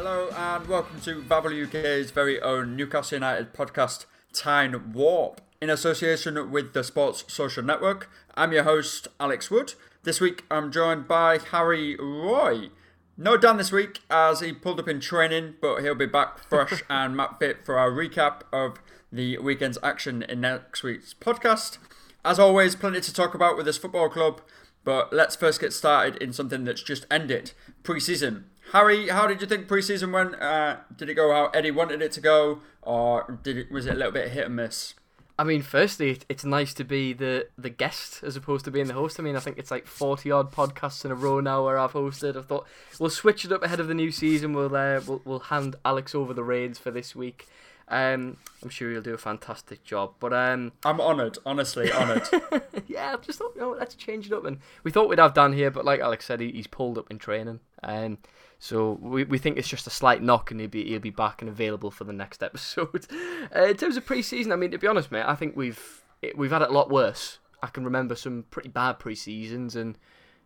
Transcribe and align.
Hello 0.00 0.28
and 0.36 0.68
welcome 0.68 1.00
to 1.00 1.22
Babel 1.22 1.50
UK's 1.50 2.12
very 2.12 2.40
own 2.40 2.76
Newcastle 2.76 3.16
United 3.16 3.52
podcast, 3.52 4.06
Tyne 4.32 4.92
Warp, 4.92 5.40
in 5.60 5.70
association 5.70 6.52
with 6.52 6.72
the 6.72 6.84
Sports 6.84 7.24
Social 7.26 7.64
Network. 7.64 8.08
I'm 8.36 8.52
your 8.52 8.62
host, 8.62 9.08
Alex 9.18 9.50
Wood. 9.50 9.74
This 10.04 10.20
week 10.20 10.44
I'm 10.52 10.70
joined 10.70 11.08
by 11.08 11.38
Harry 11.38 11.96
Roy. 11.96 12.70
No 13.16 13.36
Dan 13.36 13.56
this 13.56 13.72
week 13.72 13.98
as 14.08 14.38
he 14.38 14.52
pulled 14.52 14.78
up 14.78 14.86
in 14.86 15.00
training, 15.00 15.54
but 15.60 15.80
he'll 15.80 15.96
be 15.96 16.06
back 16.06 16.48
fresh 16.48 16.80
and 16.88 17.16
map 17.16 17.40
fit 17.40 17.66
for 17.66 17.76
our 17.76 17.90
recap 17.90 18.42
of 18.52 18.80
the 19.10 19.38
weekend's 19.38 19.78
action 19.82 20.22
in 20.22 20.42
next 20.42 20.84
week's 20.84 21.12
podcast. 21.12 21.78
As 22.24 22.38
always, 22.38 22.76
plenty 22.76 23.00
to 23.00 23.12
talk 23.12 23.34
about 23.34 23.56
with 23.56 23.66
this 23.66 23.78
football 23.78 24.08
club, 24.08 24.42
but 24.84 25.12
let's 25.12 25.34
first 25.34 25.60
get 25.60 25.72
started 25.72 26.22
in 26.22 26.32
something 26.32 26.62
that's 26.62 26.84
just 26.84 27.04
ended 27.10 27.50
pre 27.82 27.98
season. 27.98 28.44
Harry, 28.72 29.08
how 29.08 29.26
did 29.26 29.40
you 29.40 29.46
think 29.46 29.66
pre-season 29.68 30.12
went? 30.12 30.34
Uh, 30.40 30.76
did 30.96 31.08
it 31.08 31.14
go 31.14 31.32
how 31.32 31.46
Eddie 31.48 31.70
wanted 31.70 32.02
it 32.02 32.12
to 32.12 32.20
go, 32.20 32.60
or 32.82 33.38
did 33.42 33.56
it 33.56 33.70
was 33.70 33.86
it 33.86 33.92
a 33.94 33.96
little 33.96 34.12
bit 34.12 34.28
hit 34.30 34.46
and 34.46 34.56
miss? 34.56 34.94
I 35.40 35.44
mean, 35.44 35.62
firstly, 35.62 36.10
it- 36.10 36.26
it's 36.28 36.44
nice 36.44 36.74
to 36.74 36.84
be 36.84 37.12
the, 37.12 37.46
the 37.56 37.70
guest 37.70 38.24
as 38.24 38.34
opposed 38.34 38.64
to 38.64 38.72
being 38.72 38.88
the 38.88 38.94
host. 38.94 39.20
I 39.20 39.22
mean, 39.22 39.36
I 39.36 39.40
think 39.40 39.56
it's 39.56 39.70
like 39.70 39.86
40 39.86 40.32
odd 40.32 40.50
podcasts 40.52 41.04
in 41.04 41.12
a 41.12 41.14
row 41.14 41.38
now 41.38 41.64
where 41.64 41.78
I've 41.78 41.92
hosted. 41.92 42.36
I 42.36 42.42
thought 42.42 42.66
we'll 42.98 43.08
switch 43.08 43.44
it 43.44 43.52
up 43.52 43.62
ahead 43.62 43.78
of 43.78 43.86
the 43.86 43.94
new 43.94 44.10
season. 44.10 44.52
We'll 44.52 44.74
uh, 44.74 45.00
we'll, 45.06 45.22
we'll 45.24 45.38
hand 45.38 45.76
Alex 45.84 46.14
over 46.14 46.34
the 46.34 46.42
reins 46.42 46.78
for 46.78 46.90
this 46.90 47.14
week. 47.14 47.46
Um, 47.90 48.36
I'm 48.62 48.68
sure 48.68 48.90
he'll 48.90 49.02
do 49.02 49.14
a 49.14 49.18
fantastic 49.18 49.84
job. 49.84 50.14
But 50.20 50.32
um, 50.32 50.72
I'm 50.84 51.00
honoured, 51.00 51.38
honestly 51.46 51.92
honoured. 51.92 52.28
yeah, 52.86 53.14
I 53.14 53.16
just 53.24 53.38
thought, 53.38 53.52
you 53.54 53.60
know, 53.60 53.70
let's 53.78 53.94
change 53.94 54.26
it 54.26 54.32
up. 54.32 54.44
And 54.44 54.58
we 54.84 54.90
thought 54.90 55.08
we'd 55.08 55.18
have 55.18 55.34
Dan 55.34 55.52
here, 55.52 55.70
but 55.70 55.84
like 55.84 56.00
Alex 56.00 56.26
said, 56.26 56.40
he, 56.40 56.50
he's 56.50 56.66
pulled 56.66 56.98
up 56.98 57.10
in 57.10 57.18
training. 57.18 57.60
Um, 57.82 58.18
so 58.58 58.98
we, 59.00 59.24
we 59.24 59.38
think 59.38 59.56
it's 59.56 59.68
just 59.68 59.86
a 59.86 59.90
slight 59.90 60.22
knock, 60.22 60.50
and 60.50 60.60
he'll 60.60 60.68
be 60.68 60.84
he'll 60.84 60.98
be 60.98 61.10
back 61.10 61.40
and 61.42 61.48
available 61.48 61.90
for 61.90 62.04
the 62.04 62.12
next 62.12 62.42
episode. 62.42 63.06
Uh, 63.56 63.64
in 63.64 63.76
terms 63.76 63.96
of 63.96 64.04
pre-season, 64.04 64.52
I 64.52 64.56
mean, 64.56 64.72
to 64.72 64.78
be 64.78 64.86
honest, 64.86 65.10
mate, 65.10 65.24
I 65.26 65.34
think 65.34 65.56
we've 65.56 66.02
we've 66.36 66.50
had 66.50 66.60
it 66.60 66.68
a 66.68 66.72
lot 66.72 66.90
worse. 66.90 67.38
I 67.62 67.68
can 67.68 67.82
remember 67.82 68.14
some 68.14 68.44
pretty 68.50 68.68
bad 68.68 68.98
pre-seasons, 68.98 69.74
and 69.74 69.96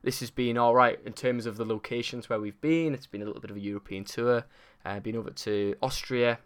this 0.03 0.21
has 0.21 0.31
been 0.31 0.57
all 0.57 0.75
right 0.75 1.01
in 1.05 1.13
terms 1.15 1.47
of 1.47 1.57
the 1.57 1.65
locations 1.65 2.29
where 2.29 2.39
we've 2.39 2.61
been. 2.61 2.95
It's 2.95 3.09
been 3.09 3.23
a 3.23 3.25
little 3.25 3.41
bit 3.41 3.51
of 3.51 3.57
a 3.57 3.61
European 3.61 4.05
tour. 4.05 4.45
Uh, 4.85 5.01
been 5.01 5.17
over 5.17 5.31
to 5.31 5.75
Austria 5.83 6.39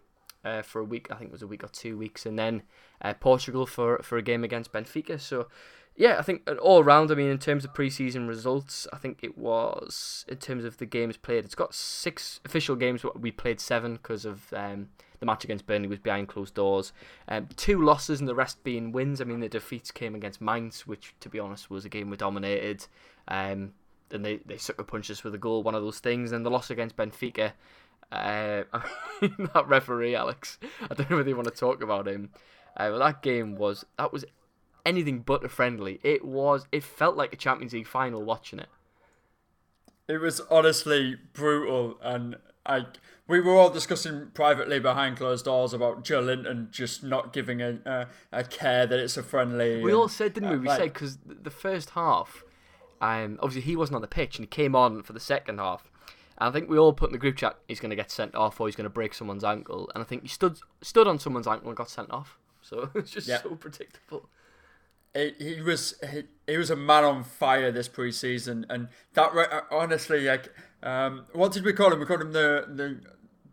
uh, 0.47 0.61
for 0.61 0.79
a 0.79 0.83
week. 0.83 1.07
I 1.11 1.15
think 1.15 1.29
it 1.29 1.33
was 1.33 1.41
a 1.41 1.47
week 1.47 1.63
or 1.63 1.69
two 1.69 1.97
weeks, 1.97 2.25
and 2.25 2.37
then 2.37 2.63
uh, 3.01 3.13
Portugal 3.13 3.65
for 3.65 3.99
for 4.03 4.17
a 4.17 4.21
game 4.21 4.43
against 4.43 4.71
Benfica. 4.71 5.19
So, 5.19 5.47
yeah, 5.95 6.17
I 6.17 6.21
think 6.21 6.49
all 6.61 6.83
around. 6.83 7.11
I 7.11 7.15
mean, 7.15 7.29
in 7.29 7.39
terms 7.39 7.65
of 7.65 7.73
preseason 7.73 8.27
results, 8.27 8.87
I 8.93 8.97
think 8.97 9.19
it 9.21 9.37
was 9.37 10.25
in 10.27 10.37
terms 10.37 10.63
of 10.65 10.77
the 10.77 10.85
games 10.85 11.17
played. 11.17 11.45
It's 11.45 11.55
got 11.55 11.73
six 11.73 12.39
official 12.45 12.75
games. 12.75 13.03
We 13.15 13.31
played 13.31 13.59
seven 13.59 13.93
because 13.93 14.25
of 14.25 14.53
um, 14.53 14.89
the 15.19 15.25
match 15.25 15.43
against 15.43 15.65
Burnley 15.65 15.87
was 15.87 15.99
behind 15.99 16.27
closed 16.27 16.53
doors. 16.53 16.93
Um, 17.27 17.47
two 17.55 17.81
losses 17.83 18.19
and 18.19 18.29
the 18.29 18.35
rest 18.35 18.63
being 18.63 18.91
wins. 18.91 19.21
I 19.21 19.23
mean, 19.23 19.39
the 19.39 19.49
defeats 19.49 19.91
came 19.91 20.15
against 20.15 20.41
Mainz, 20.41 20.85
which, 20.85 21.15
to 21.19 21.29
be 21.29 21.39
honest, 21.39 21.69
was 21.69 21.85
a 21.85 21.89
game 21.89 22.09
we 22.09 22.17
dominated. 22.17 22.85
Um, 23.27 23.73
and 24.11 24.23
they, 24.23 24.37
they 24.45 24.57
sucker 24.57 24.83
punched 24.83 25.11
us 25.11 25.23
with 25.23 25.35
a 25.35 25.37
goal, 25.37 25.63
one 25.63 25.75
of 25.75 25.83
those 25.83 25.99
things. 25.99 26.31
And 26.31 26.45
the 26.45 26.51
loss 26.51 26.69
against 26.69 26.95
Benfica, 26.95 27.53
uh, 28.11 28.63
I 28.73 28.83
mean, 29.21 29.49
that 29.53 29.67
referee, 29.67 30.15
Alex, 30.15 30.57
I 30.89 30.93
don't 30.93 31.09
know 31.09 31.17
whether 31.17 31.29
you 31.29 31.35
want 31.35 31.47
to 31.47 31.53
talk 31.53 31.81
about 31.81 32.07
him. 32.07 32.29
Uh, 32.75 32.91
but 32.91 32.99
that 32.99 33.21
game 33.21 33.55
was, 33.55 33.85
that 33.97 34.13
was 34.13 34.23
anything 34.85 35.19
but 35.19 35.43
a 35.43 35.49
friendly. 35.49 35.99
It 36.03 36.23
was, 36.23 36.67
it 36.71 36.83
felt 36.83 37.15
like 37.17 37.33
a 37.33 37.37
Champions 37.37 37.73
League 37.73 37.87
final 37.87 38.23
watching 38.23 38.59
it. 38.59 38.69
it 40.07 40.19
was 40.19 40.39
honestly 40.49 41.17
brutal, 41.33 41.97
and 42.01 42.37
I 42.65 42.85
we 43.27 43.41
were 43.41 43.55
all 43.55 43.69
discussing 43.69 44.27
privately 44.33 44.79
behind 44.79 45.17
closed 45.17 45.45
doors 45.45 45.73
about 45.73 46.05
Joelinton 46.05 46.71
just 46.71 47.03
not 47.03 47.33
giving 47.33 47.61
a 47.61 47.79
a, 47.85 48.07
a 48.31 48.43
care 48.43 48.85
that 48.85 48.99
it's 48.99 49.17
a 49.17 49.23
friendly. 49.23 49.81
We 49.81 49.91
and, 49.91 49.99
all 49.99 50.07
said, 50.07 50.33
didn't 50.33 50.49
we? 50.49 50.55
uh, 50.55 50.59
We 50.59 50.67
like- 50.67 50.79
said 50.79 50.93
because 50.93 51.17
the 51.25 51.49
first 51.49 51.89
half, 51.91 52.43
um, 53.01 53.37
obviously 53.41 53.61
he 53.69 53.75
wasn't 53.75 53.95
on 53.95 54.01
the 54.01 54.07
pitch 54.07 54.37
and 54.37 54.43
he 54.43 54.47
came 54.47 54.75
on 54.75 55.03
for 55.03 55.13
the 55.13 55.19
second 55.19 55.59
half. 55.59 55.91
And 56.39 56.49
I 56.49 56.51
think 56.51 56.69
we 56.69 56.77
all 56.77 56.93
put 56.93 57.09
in 57.09 57.13
the 57.13 57.17
group 57.19 57.35
chat 57.37 57.57
he's 57.67 57.79
going 57.79 57.89
to 57.89 57.95
get 57.95 58.11
sent 58.11 58.35
off 58.35 58.59
or 58.61 58.67
he's 58.67 58.75
going 58.75 58.85
to 58.85 58.89
break 58.89 59.13
someone's 59.13 59.43
ankle. 59.43 59.89
And 59.95 60.01
I 60.03 60.05
think 60.05 60.21
he 60.23 60.27
stood 60.27 60.57
stood 60.81 61.07
on 61.07 61.17
someone's 61.19 61.47
ankle 61.47 61.69
and 61.69 61.77
got 61.77 61.89
sent 61.89 62.11
off. 62.11 62.37
So 62.61 62.89
it's 62.95 63.11
just 63.11 63.27
Yeah. 63.27 63.41
so 63.41 63.55
predictable. 63.55 64.29
he, 65.15 65.33
he 65.39 65.61
was 65.61 65.95
he, 66.11 66.23
he 66.45 66.57
was 66.57 66.69
a 66.69 66.75
man 66.75 67.03
on 67.03 67.23
fire 67.23 67.71
this 67.71 67.89
preseason, 67.89 68.65
and 68.69 68.89
that 69.13 69.31
uh, 69.35 69.61
honestly, 69.71 70.25
like, 70.25 70.53
um, 70.83 71.25
what 71.33 71.51
did 71.53 71.63
we 71.65 71.73
call 71.73 71.91
him? 71.91 71.99
We 71.99 72.05
called 72.05 72.21
him 72.21 72.33
the 72.33 72.65
the 72.67 72.99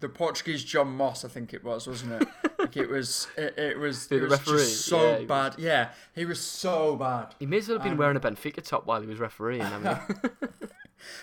the 0.01 0.09
Portuguese 0.11 0.63
John 0.65 0.89
Moss, 0.89 1.25
I 1.25 1.29
think 1.29 1.55
it 1.55 1.65
was, 1.65 1.87
wasn't 1.87 2.21
it? 2.21 2.29
like 2.59 2.77
it 2.77 2.91
was 2.91 3.29
it, 3.39 3.57
it 3.57 3.79
was 3.79 4.09
The 4.09 4.17
it 4.17 4.23
was 4.23 4.31
referee? 4.33 4.59
just 4.59 4.85
so 4.87 5.03
Yeah, 5.03 5.13
he 5.15 5.19
was- 5.25 5.29
bad. 5.29 5.55
Yeah, 5.59 5.89
he 6.15 6.25
was 6.27 6.41
so 6.41 6.97
bad. 6.97 7.35
He 7.39 7.47
may 7.47 7.59
as 7.59 7.69
well 7.69 7.77
have 7.79 7.83
been 7.85 7.93
Um, 7.93 7.99
wearing 7.99 8.17
a 8.17 8.21
Benfica 8.21 8.63
top 8.63 8.85
while 8.85 9.01
he 9.01 9.07
was 9.07 9.19
refereeing. 9.19 9.63
I 9.63 9.79
mean, 9.79 9.99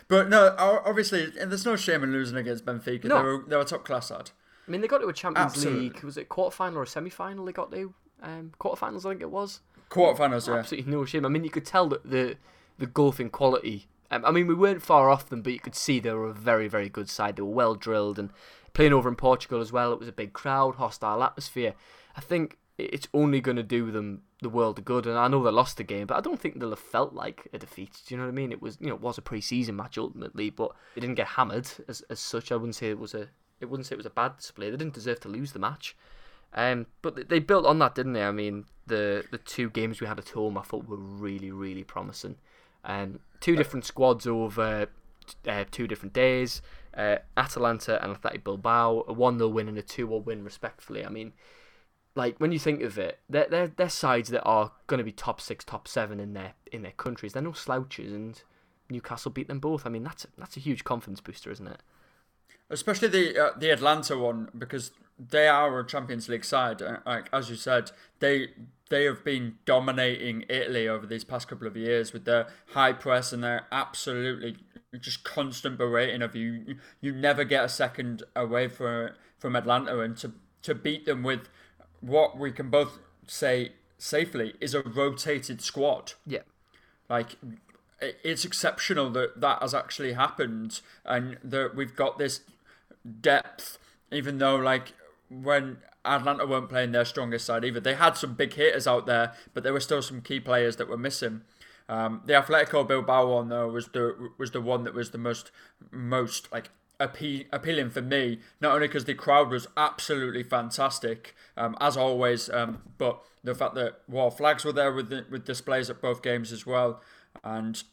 But 0.07 0.29
no, 0.29 0.55
obviously, 0.57 1.31
and 1.39 1.51
there's 1.51 1.65
no 1.65 1.75
shame 1.75 2.03
in 2.03 2.11
losing 2.11 2.37
against 2.37 2.65
Benfica. 2.65 3.05
No. 3.05 3.17
They 3.17 3.23
were 3.23 3.45
they 3.47 3.55
were 3.55 3.63
top 3.63 3.85
class 3.85 4.07
side. 4.07 4.31
I 4.67 4.71
mean, 4.71 4.81
they 4.81 4.87
got 4.87 4.99
to 4.99 5.07
a 5.07 5.13
Champions 5.13 5.53
Absolutely. 5.53 5.81
League. 5.81 6.03
Was 6.03 6.17
it 6.17 6.29
quarter 6.29 6.55
final 6.55 6.79
or 6.79 6.83
a 6.83 6.87
semi 6.87 7.09
final? 7.09 7.45
They 7.45 7.51
got 7.51 7.71
to 7.71 7.93
um, 8.21 8.51
quarter 8.59 8.77
finals, 8.77 9.05
I 9.05 9.09
think 9.09 9.21
it 9.21 9.31
was. 9.31 9.61
Quarterfinals, 9.89 10.47
yeah. 10.47 10.55
absolutely 10.55 10.91
no 10.91 11.03
shame. 11.03 11.25
I 11.25 11.29
mean, 11.29 11.43
you 11.43 11.49
could 11.49 11.65
tell 11.65 11.87
that 11.89 12.09
the 12.09 12.37
the 12.77 12.87
gulf 12.87 13.19
in 13.19 13.29
quality. 13.29 13.87
Um, 14.09 14.25
I 14.25 14.31
mean, 14.31 14.47
we 14.47 14.55
weren't 14.55 14.81
far 14.81 15.09
off 15.09 15.29
them, 15.29 15.41
but 15.41 15.53
you 15.53 15.59
could 15.59 15.75
see 15.75 15.99
they 15.99 16.11
were 16.11 16.29
a 16.29 16.33
very, 16.33 16.67
very 16.67 16.89
good 16.89 17.09
side. 17.09 17.35
They 17.35 17.41
were 17.41 17.49
well 17.49 17.75
drilled 17.75 18.19
and 18.19 18.29
playing 18.73 18.93
over 18.93 19.07
in 19.07 19.15
Portugal 19.15 19.61
as 19.61 19.71
well. 19.71 19.93
It 19.93 19.99
was 19.99 20.07
a 20.07 20.13
big 20.13 20.33
crowd, 20.33 20.75
hostile 20.75 21.23
atmosphere. 21.23 21.75
I 22.15 22.21
think 22.21 22.57
it's 22.85 23.07
only 23.13 23.41
going 23.41 23.57
to 23.57 23.63
do 23.63 23.91
them 23.91 24.21
the 24.41 24.49
world 24.49 24.79
of 24.79 24.85
good. 24.85 25.05
And 25.05 25.17
I 25.17 25.27
know 25.27 25.43
they 25.43 25.51
lost 25.51 25.77
the 25.77 25.83
game, 25.83 26.07
but 26.07 26.17
I 26.17 26.21
don't 26.21 26.39
think 26.39 26.59
they'll 26.59 26.69
have 26.69 26.79
felt 26.79 27.13
like 27.13 27.47
a 27.53 27.57
defeat. 27.57 28.01
Do 28.05 28.13
you 28.13 28.19
know 28.19 28.25
what 28.25 28.31
I 28.31 28.35
mean? 28.35 28.51
It 28.51 28.61
was, 28.61 28.77
you 28.79 28.87
know, 28.87 28.95
it 28.95 29.01
was 29.01 29.17
a 29.17 29.21
pre-season 29.21 29.75
match 29.75 29.97
ultimately, 29.97 30.49
but 30.49 30.71
they 30.95 31.01
didn't 31.01 31.15
get 31.15 31.27
hammered 31.27 31.69
as, 31.87 32.01
as 32.09 32.19
such. 32.19 32.51
I 32.51 32.55
wouldn't 32.55 32.75
say 32.75 32.89
it 32.89 32.99
was 32.99 33.13
a, 33.13 33.27
it 33.59 33.69
wouldn't 33.69 33.87
say 33.87 33.93
it 33.93 33.97
was 33.97 34.05
a 34.05 34.11
bad 34.11 34.37
display. 34.37 34.69
They 34.69 34.77
didn't 34.77 34.93
deserve 34.93 35.19
to 35.21 35.29
lose 35.29 35.51
the 35.51 35.59
match. 35.59 35.95
Um, 36.53 36.87
but 37.01 37.29
they 37.29 37.39
built 37.39 37.65
on 37.65 37.79
that, 37.79 37.95
didn't 37.95 38.13
they? 38.13 38.23
I 38.23 38.31
mean, 38.31 38.65
the 38.87 39.23
the 39.31 39.37
two 39.37 39.69
games 39.69 40.01
we 40.01 40.07
had 40.07 40.19
at 40.19 40.29
home, 40.29 40.57
I 40.57 40.63
thought 40.63 40.87
were 40.87 40.97
really, 40.97 41.51
really 41.51 41.83
promising. 41.83 42.35
Um, 42.83 43.19
two 43.39 43.55
different 43.55 43.85
squads 43.85 44.27
over 44.27 44.89
uh, 45.47 45.65
two 45.71 45.87
different 45.87 46.13
days. 46.13 46.61
Uh, 46.95 47.17
Atalanta 47.37 48.01
and 48.03 48.11
Athletic 48.11 48.43
Bilbao, 48.43 49.05
a 49.07 49.13
1 49.13 49.37
0 49.37 49.49
win 49.49 49.69
and 49.69 49.77
a 49.77 49.81
2 49.81 50.07
1 50.07 50.25
win, 50.25 50.43
respectfully. 50.43 51.05
I 51.05 51.09
mean, 51.09 51.33
like 52.15 52.37
when 52.39 52.51
you 52.51 52.59
think 52.59 52.81
of 52.81 52.97
it, 52.97 53.19
they're, 53.29 53.47
they're, 53.49 53.67
they're 53.67 53.89
sides 53.89 54.29
that 54.29 54.43
are 54.43 54.71
going 54.87 54.97
to 54.97 55.03
be 55.03 55.11
top 55.11 55.39
six, 55.39 55.63
top 55.63 55.87
seven 55.87 56.19
in 56.19 56.33
their 56.33 56.53
in 56.71 56.81
their 56.81 56.91
countries. 56.91 57.33
They're 57.33 57.41
no 57.41 57.53
slouches, 57.53 58.11
and 58.11 58.41
Newcastle 58.89 59.31
beat 59.31 59.47
them 59.47 59.59
both. 59.59 59.85
I 59.85 59.89
mean, 59.89 60.03
that's 60.03 60.27
that's 60.37 60.57
a 60.57 60.61
huge 60.61 60.83
confidence 60.83 61.21
booster, 61.21 61.51
isn't 61.51 61.67
it? 61.67 61.81
Especially 62.69 63.07
the 63.07 63.37
uh, 63.37 63.49
the 63.57 63.71
Atalanta 63.71 64.17
one 64.17 64.49
because 64.57 64.91
they 65.17 65.47
are 65.47 65.79
a 65.79 65.85
Champions 65.85 66.27
League 66.27 66.45
side. 66.45 66.81
Uh, 66.81 66.97
like 67.05 67.29
as 67.31 67.49
you 67.49 67.55
said, 67.55 67.91
they 68.19 68.49
they 68.89 69.05
have 69.05 69.23
been 69.23 69.57
dominating 69.65 70.43
Italy 70.49 70.87
over 70.87 71.05
these 71.05 71.23
past 71.23 71.47
couple 71.47 71.67
of 71.67 71.77
years 71.77 72.11
with 72.11 72.25
their 72.25 72.47
high 72.73 72.93
press 72.93 73.31
and 73.31 73.43
their 73.43 73.65
absolutely 73.71 74.57
just 74.99 75.23
constant 75.23 75.77
berating 75.77 76.21
of 76.21 76.35
you. 76.35 76.75
You 76.99 77.13
never 77.13 77.45
get 77.45 77.63
a 77.63 77.69
second 77.69 78.23
away 78.35 78.67
from 78.67 79.11
from 79.37 79.55
Atalanta, 79.55 79.99
and 79.99 80.17
to 80.17 80.33
to 80.63 80.75
beat 80.75 81.05
them 81.05 81.23
with 81.23 81.47
what 82.01 82.37
we 82.37 82.51
can 82.51 82.69
both 82.69 82.99
say 83.27 83.73
safely 83.97 84.55
is 84.59 84.73
a 84.73 84.81
rotated 84.81 85.61
squad. 85.61 86.13
Yeah. 86.25 86.39
Like 87.09 87.37
it's 88.01 88.43
exceptional 88.43 89.09
that 89.11 89.39
that 89.39 89.61
has 89.61 89.73
actually 89.73 90.13
happened 90.13 90.81
and 91.05 91.37
that 91.43 91.75
we've 91.75 91.95
got 91.95 92.17
this 92.17 92.41
depth 93.21 93.77
even 94.11 94.39
though 94.39 94.55
like 94.55 94.93
when 95.29 95.77
Atalanta 96.03 96.45
weren't 96.45 96.69
playing 96.69 96.91
their 96.91 97.05
strongest 97.05 97.45
side 97.45 97.63
either 97.63 97.79
they 97.79 97.93
had 97.93 98.17
some 98.17 98.33
big 98.33 98.53
hitters 98.53 98.87
out 98.87 99.05
there 99.05 99.33
but 99.53 99.63
there 99.63 99.73
were 99.73 99.79
still 99.79 100.01
some 100.01 100.21
key 100.21 100.39
players 100.39 100.77
that 100.77 100.87
were 100.87 100.97
missing 100.97 101.41
um, 101.89 102.21
the 102.25 102.33
Atletico 102.33 102.87
Bilbao 102.87 103.33
one 103.33 103.49
though 103.49 103.67
was 103.67 103.89
the 103.89 104.31
was 104.37 104.51
the 104.51 104.61
one 104.61 104.83
that 104.83 104.93
was 104.93 105.11
the 105.11 105.17
most 105.17 105.51
most 105.91 106.51
like 106.51 106.69
appe- 107.01 107.47
appealing 107.51 107.89
for 107.89 108.01
me, 108.01 108.39
not 108.59 108.73
only 108.75 108.87
because 108.87 109.05
the 109.05 109.13
crowd 109.13 109.49
was 109.49 109.67
absolutely 109.75 110.43
fantastic, 110.43 111.35
um, 111.57 111.75
as 111.81 111.97
always, 111.97 112.49
um, 112.49 112.81
but 112.97 113.21
the 113.43 113.55
fact 113.55 113.75
that 113.75 114.01
Wor 114.07 114.31
Flags 114.31 114.63
were 114.63 114.71
there 114.71 114.93
with 114.93 115.09
the, 115.09 115.25
with 115.29 115.45
displays 115.45 115.89
at 115.89 116.01
both 116.01 116.21
games 116.21 116.51
as 116.51 116.65
well, 116.65 117.01
and 117.43 117.83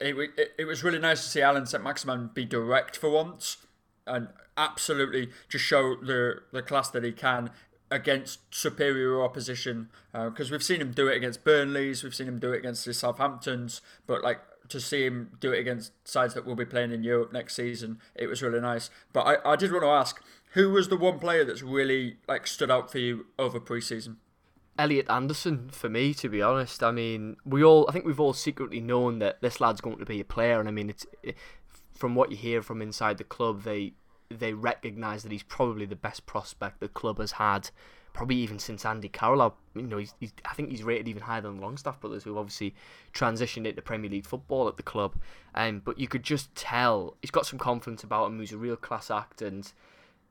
it, 0.00 0.16
it, 0.36 0.52
it 0.58 0.64
was 0.64 0.82
really 0.82 0.98
nice 0.98 1.22
to 1.22 1.28
see 1.28 1.42
Alan 1.42 1.66
Saint-Maximin 1.66 2.30
be 2.34 2.44
direct 2.44 2.96
for 2.96 3.10
once, 3.10 3.58
and 4.06 4.28
absolutely 4.56 5.28
just 5.48 5.64
show 5.64 5.94
the 5.96 6.40
the 6.52 6.62
class 6.62 6.90
that 6.90 7.04
he 7.04 7.12
can 7.12 7.50
against 7.90 8.40
superior 8.50 9.22
opposition 9.22 9.88
because 10.12 10.50
uh, 10.50 10.52
we've 10.52 10.62
seen 10.62 10.80
him 10.80 10.92
do 10.92 11.08
it 11.08 11.16
against 11.16 11.42
Burnley's, 11.44 12.02
we've 12.02 12.14
seen 12.14 12.28
him 12.28 12.38
do 12.38 12.52
it 12.52 12.58
against 12.58 12.84
the 12.84 12.90
Southamptons, 12.92 13.80
but 14.06 14.22
like 14.22 14.40
to 14.68 14.80
see 14.80 15.04
him 15.04 15.36
do 15.40 15.52
it 15.52 15.58
against 15.58 15.92
sides 16.06 16.34
that 16.34 16.46
will 16.46 16.54
be 16.54 16.64
playing 16.64 16.92
in 16.92 17.02
Europe 17.02 17.32
next 17.32 17.56
season, 17.56 17.98
it 18.14 18.26
was 18.26 18.42
really 18.42 18.60
nice. 18.60 18.90
But 19.12 19.22
I, 19.22 19.52
I 19.52 19.56
did 19.56 19.72
want 19.72 19.84
to 19.84 19.88
ask, 19.88 20.22
who 20.52 20.70
was 20.70 20.88
the 20.88 20.96
one 20.96 21.18
player 21.18 21.44
that's 21.44 21.62
really 21.62 22.16
like 22.26 22.46
stood 22.46 22.70
out 22.70 22.90
for 22.90 22.98
you 22.98 23.26
over 23.38 23.60
preseason? 23.60 24.16
Elliot 24.78 25.10
Anderson 25.10 25.68
for 25.70 25.88
me, 25.88 26.14
to 26.14 26.28
be 26.28 26.40
honest. 26.40 26.82
I 26.82 26.92
mean, 26.92 27.36
we 27.44 27.64
all 27.64 27.86
I 27.88 27.92
think 27.92 28.04
we've 28.04 28.20
all 28.20 28.32
secretly 28.32 28.80
known 28.80 29.18
that 29.18 29.42
this 29.42 29.60
lad's 29.60 29.80
going 29.80 29.98
to 29.98 30.06
be 30.06 30.20
a 30.20 30.24
player, 30.24 30.60
and 30.60 30.68
I 30.68 30.72
mean, 30.72 30.90
it's 30.90 31.06
from 31.94 32.14
what 32.14 32.30
you 32.30 32.36
hear 32.36 32.62
from 32.62 32.80
inside 32.80 33.18
the 33.18 33.24
club, 33.24 33.64
they 33.64 33.94
they 34.30 34.52
recognise 34.52 35.22
that 35.22 35.32
he's 35.32 35.42
probably 35.42 35.86
the 35.86 35.96
best 35.96 36.26
prospect 36.26 36.80
the 36.80 36.88
club 36.88 37.18
has 37.18 37.32
had 37.32 37.70
probably 38.18 38.36
even 38.36 38.58
since 38.58 38.84
Andy 38.84 39.08
Carroll. 39.08 39.54
You 39.76 39.82
know, 39.82 39.98
he's, 39.98 40.12
he's, 40.18 40.32
I 40.44 40.52
think 40.54 40.70
he's 40.70 40.82
rated 40.82 41.06
even 41.06 41.22
higher 41.22 41.40
than 41.40 41.60
Longstaff 41.60 42.00
brothers, 42.00 42.24
who 42.24 42.36
obviously 42.36 42.74
transitioned 43.14 43.64
into 43.64 43.80
Premier 43.80 44.10
League 44.10 44.26
football 44.26 44.66
at 44.66 44.76
the 44.76 44.82
club. 44.82 45.14
Um, 45.54 45.82
but 45.84 46.00
you 46.00 46.08
could 46.08 46.24
just 46.24 46.52
tell 46.56 47.16
he's 47.22 47.30
got 47.30 47.46
some 47.46 47.60
confidence 47.60 48.02
about 48.02 48.26
him. 48.26 48.40
He's 48.40 48.52
a 48.52 48.58
real 48.58 48.74
class 48.74 49.08
act, 49.08 49.40
and 49.40 49.72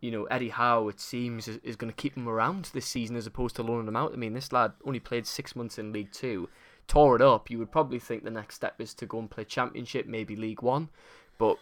you 0.02 0.12
know 0.12 0.26
Eddie 0.26 0.50
Howe, 0.50 0.90
it 0.90 1.00
seems, 1.00 1.48
is, 1.48 1.60
is 1.64 1.78
going 1.78 1.90
to 1.90 1.96
keep 1.96 2.18
him 2.18 2.28
around 2.28 2.70
this 2.74 2.86
season 2.86 3.16
as 3.16 3.26
opposed 3.26 3.56
to 3.56 3.64
loaning 3.64 3.88
him 3.88 3.96
out. 3.96 4.12
I 4.12 4.18
mean, 4.18 4.34
this 4.34 4.52
lad 4.52 4.74
only 4.84 5.00
played 5.00 5.26
six 5.26 5.56
months 5.56 5.80
in 5.80 5.94
League 5.94 6.12
Two, 6.12 6.50
tore 6.90 7.16
it 7.16 7.22
up. 7.22 7.50
You 7.50 7.58
would 7.60 7.72
probably 7.72 8.00
think 8.00 8.26
the 8.26 8.32
next 8.32 8.56
step 8.56 8.82
is 8.82 8.94
to 8.96 9.06
go 9.06 9.20
and 9.20 9.32
play 9.32 9.46
Championship, 9.46 10.08
maybe 10.08 10.36
League 10.36 10.62
One. 10.62 10.90
But 11.38 11.58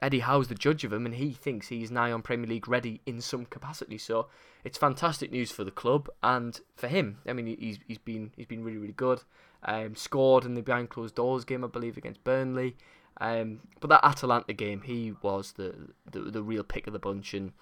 Eddie 0.00 0.20
Howe's 0.20 0.48
the 0.48 0.54
judge 0.54 0.84
of 0.84 0.92
him, 0.92 1.06
and 1.06 1.14
he 1.14 1.32
thinks 1.32 1.68
he's 1.68 1.90
now 1.90 2.12
on 2.12 2.22
Premier 2.22 2.48
League 2.48 2.68
ready 2.68 3.00
in 3.06 3.20
some 3.20 3.44
capacity. 3.44 3.98
So 3.98 4.28
it's 4.64 4.78
fantastic 4.78 5.30
news 5.30 5.50
for 5.50 5.64
the 5.64 5.70
club 5.70 6.08
and 6.22 6.60
for 6.74 6.88
him. 6.88 7.18
I 7.26 7.32
mean, 7.32 7.46
he's 7.46 7.78
he's 7.86 7.98
been 7.98 8.32
he's 8.36 8.46
been 8.46 8.64
really 8.64 8.78
really 8.78 8.92
good. 8.92 9.22
Um, 9.62 9.94
scored 9.94 10.46
in 10.46 10.54
the 10.54 10.62
behind 10.62 10.88
closed 10.88 11.14
doors 11.14 11.44
game, 11.44 11.64
I 11.64 11.68
believe, 11.68 11.98
against 11.98 12.24
Burnley. 12.24 12.76
Um, 13.20 13.60
but 13.80 13.88
that 13.88 14.02
Atalanta 14.02 14.54
game, 14.54 14.82
he 14.82 15.12
was 15.20 15.52
the, 15.52 15.74
the 16.10 16.20
the 16.20 16.42
real 16.42 16.62
pick 16.62 16.86
of 16.86 16.94
the 16.94 16.98
bunch 16.98 17.34
and 17.34 17.52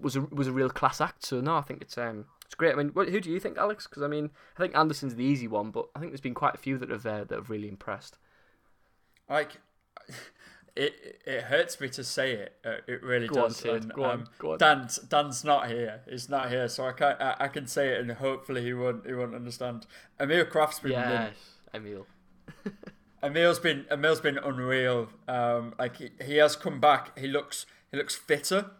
was 0.00 0.14
a 0.14 0.22
was 0.22 0.46
a 0.46 0.52
real 0.52 0.70
class 0.70 1.00
act. 1.00 1.24
So 1.24 1.40
no, 1.40 1.56
I 1.56 1.62
think 1.62 1.82
it's 1.82 1.98
um 1.98 2.26
it's 2.46 2.54
great. 2.54 2.72
I 2.72 2.76
mean, 2.76 2.90
what, 2.90 3.08
who 3.08 3.20
do 3.20 3.30
you 3.30 3.40
think, 3.40 3.58
Alex? 3.58 3.86
Because 3.88 4.02
I 4.02 4.06
mean, 4.06 4.30
I 4.56 4.60
think 4.60 4.76
Anderson's 4.76 5.16
the 5.16 5.24
easy 5.24 5.48
one, 5.48 5.70
but 5.70 5.88
I 5.96 5.98
think 5.98 6.12
there's 6.12 6.20
been 6.20 6.34
quite 6.34 6.54
a 6.54 6.58
few 6.58 6.78
that 6.78 6.90
have 6.90 7.04
uh, 7.04 7.24
that 7.24 7.34
have 7.34 7.50
really 7.50 7.68
impressed. 7.68 8.16
Like 9.28 9.58
it 10.76 11.20
it 11.24 11.42
hurts 11.44 11.80
me 11.80 11.88
to 11.90 12.02
say 12.02 12.32
it. 12.32 12.56
Uh, 12.64 12.76
it 12.86 13.02
really 13.02 13.28
go 13.28 13.42
does. 13.42 13.64
On, 13.64 13.76
and, 13.76 13.92
go 13.92 14.04
um, 14.04 14.10
on, 14.10 14.28
go 14.38 14.52
on. 14.52 14.58
Dan's 14.58 14.96
Dan's 14.98 15.44
not 15.44 15.68
here. 15.68 16.00
He's 16.08 16.28
not 16.28 16.50
here, 16.50 16.68
so 16.68 16.86
I 16.86 16.92
can 16.92 17.16
I, 17.20 17.36
I, 17.40 17.48
can 17.48 17.66
say 17.66 17.90
it, 17.90 18.00
and 18.00 18.10
hopefully 18.12 18.62
he 18.62 18.74
won't 18.74 19.06
he 19.06 19.12
won't 19.12 19.34
understand. 19.34 19.86
Emil 20.18 20.44
Krafth's 20.46 20.80
been 20.80 20.92
yes, 20.92 21.34
Emil. 21.72 22.06
Emil's 23.22 23.58
been 23.60 23.86
Emil's 23.90 24.20
been 24.20 24.38
unreal. 24.38 25.08
Um, 25.28 25.74
like 25.78 25.96
he, 25.96 26.10
he 26.24 26.36
has 26.36 26.56
come 26.56 26.80
back. 26.80 27.16
He 27.18 27.28
looks 27.28 27.66
he 27.90 27.96
looks 27.96 28.16
fitter. 28.16 28.70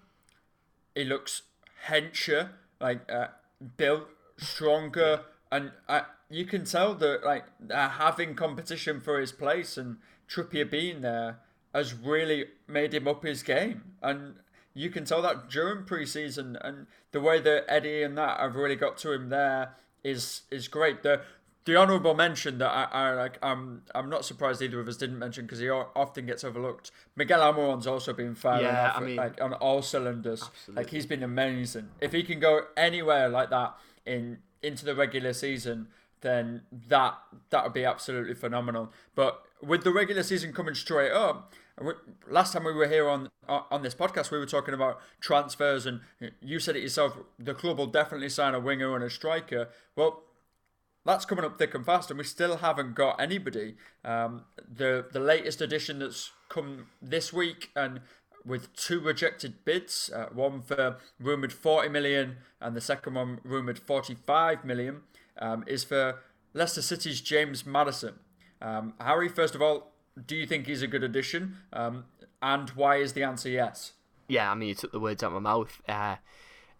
He 0.94 1.04
looks 1.04 1.42
hencher, 1.88 2.50
like 2.80 3.10
uh, 3.10 3.28
built 3.76 4.08
stronger, 4.36 5.22
and 5.52 5.70
uh, 5.88 6.02
you 6.28 6.44
can 6.44 6.64
tell 6.64 6.94
that 6.94 7.24
like 7.24 7.44
they're 7.60 7.88
having 7.88 8.34
competition 8.34 9.00
for 9.00 9.20
his 9.20 9.30
place 9.30 9.76
and 9.76 9.98
Trippier 10.28 10.68
being 10.68 11.00
there 11.02 11.38
has 11.74 11.92
really 11.92 12.46
made 12.68 12.94
him 12.94 13.08
up 13.08 13.24
his 13.24 13.42
game. 13.42 13.82
And 14.00 14.36
you 14.72 14.90
can 14.90 15.04
tell 15.04 15.20
that 15.22 15.50
during 15.50 15.84
preseason 15.84 16.56
and 16.64 16.86
the 17.12 17.20
way 17.20 17.40
that 17.40 17.64
Eddie 17.68 18.02
and 18.02 18.16
that 18.16 18.40
have 18.40 18.54
really 18.54 18.76
got 18.76 18.96
to 18.98 19.12
him 19.12 19.28
there 19.28 19.74
is 20.02 20.42
is 20.50 20.68
great. 20.68 21.02
The 21.02 21.22
the 21.64 21.76
honourable 21.76 22.14
mention 22.14 22.58
that 22.58 22.70
I, 22.70 22.84
I 22.92 23.14
like 23.14 23.38
I'm 23.42 23.82
I'm 23.94 24.08
not 24.08 24.24
surprised 24.24 24.62
either 24.62 24.80
of 24.80 24.88
us 24.88 24.96
didn't 24.96 25.18
mention 25.18 25.46
because 25.46 25.58
he 25.58 25.70
often 25.70 26.26
gets 26.26 26.44
overlooked. 26.44 26.90
Miguel 27.16 27.40
Almiron's 27.40 27.86
also 27.86 28.12
been 28.12 28.34
firing 28.34 28.66
yeah, 28.66 28.90
off 28.90 28.96
I 28.98 29.04
mean, 29.04 29.16
like 29.16 29.40
on 29.40 29.54
all 29.54 29.82
cylinders. 29.82 30.42
absolutely. 30.42 30.82
Like 30.82 30.90
he's 30.90 31.06
been 31.06 31.22
amazing. 31.22 31.88
If 32.00 32.12
he 32.12 32.22
can 32.22 32.38
go 32.38 32.66
anywhere 32.76 33.28
like 33.28 33.50
that 33.50 33.74
in 34.04 34.38
into 34.62 34.84
the 34.84 34.94
regular 34.94 35.32
season, 35.32 35.88
then 36.20 36.62
that 36.88 37.16
that 37.50 37.64
would 37.64 37.72
be 37.72 37.84
absolutely 37.84 38.34
phenomenal. 38.34 38.92
But 39.14 39.42
with 39.62 39.84
the 39.84 39.92
regular 39.92 40.22
season 40.22 40.52
coming 40.52 40.74
straight 40.74 41.12
up, 41.12 41.54
last 42.28 42.52
time 42.52 42.64
we 42.64 42.72
were 42.72 42.88
here 42.88 43.08
on 43.08 43.30
on 43.48 43.82
this 43.82 43.94
podcast, 43.94 44.30
we 44.30 44.38
were 44.38 44.46
talking 44.46 44.74
about 44.74 45.00
transfers, 45.20 45.86
and 45.86 46.00
you 46.40 46.58
said 46.58 46.76
it 46.76 46.82
yourself. 46.82 47.16
The 47.38 47.54
club 47.54 47.78
will 47.78 47.86
definitely 47.86 48.28
sign 48.28 48.54
a 48.54 48.60
winger 48.60 48.94
and 48.94 49.04
a 49.04 49.10
striker. 49.10 49.68
Well, 49.96 50.22
that's 51.04 51.24
coming 51.24 51.44
up 51.44 51.58
thick 51.58 51.74
and 51.74 51.84
fast, 51.84 52.10
and 52.10 52.18
we 52.18 52.24
still 52.24 52.58
haven't 52.58 52.94
got 52.94 53.20
anybody. 53.20 53.76
Um, 54.04 54.44
the 54.72 55.06
the 55.12 55.20
latest 55.20 55.60
addition 55.60 55.98
that's 55.98 56.30
come 56.48 56.86
this 57.02 57.32
week, 57.32 57.70
and 57.74 58.00
with 58.44 58.74
two 58.74 59.00
rejected 59.00 59.64
bids, 59.64 60.10
uh, 60.14 60.26
one 60.32 60.62
for 60.62 60.98
rumored 61.18 61.52
40 61.52 61.88
million, 61.88 62.36
and 62.60 62.76
the 62.76 62.80
second 62.80 63.14
one 63.14 63.40
rumored 63.42 63.78
45 63.78 64.64
million, 64.64 65.02
um, 65.38 65.64
is 65.66 65.82
for 65.82 66.20
Leicester 66.52 66.82
City's 66.82 67.20
James 67.20 67.66
Maddison. 67.66 68.14
Um, 68.60 68.94
Harry, 69.00 69.28
first 69.28 69.54
of 69.54 69.62
all, 69.62 69.93
do 70.26 70.37
you 70.37 70.47
think 70.47 70.66
he's 70.66 70.83
a 70.83 70.87
good 70.87 71.04
addition? 71.04 71.56
Um, 71.73 72.04
and 72.42 72.71
why 72.71 72.97
is 72.97 73.12
the 73.12 73.23
answer 73.23 73.49
yes? 73.49 73.92
Yeah, 74.28 74.50
I 74.50 74.54
mean, 74.54 74.68
you 74.68 74.75
took 74.75 74.92
the 74.92 75.00
words 75.00 75.23
out 75.23 75.28
of 75.28 75.42
my 75.42 75.50
mouth. 75.50 75.80
Uh, 75.88 76.16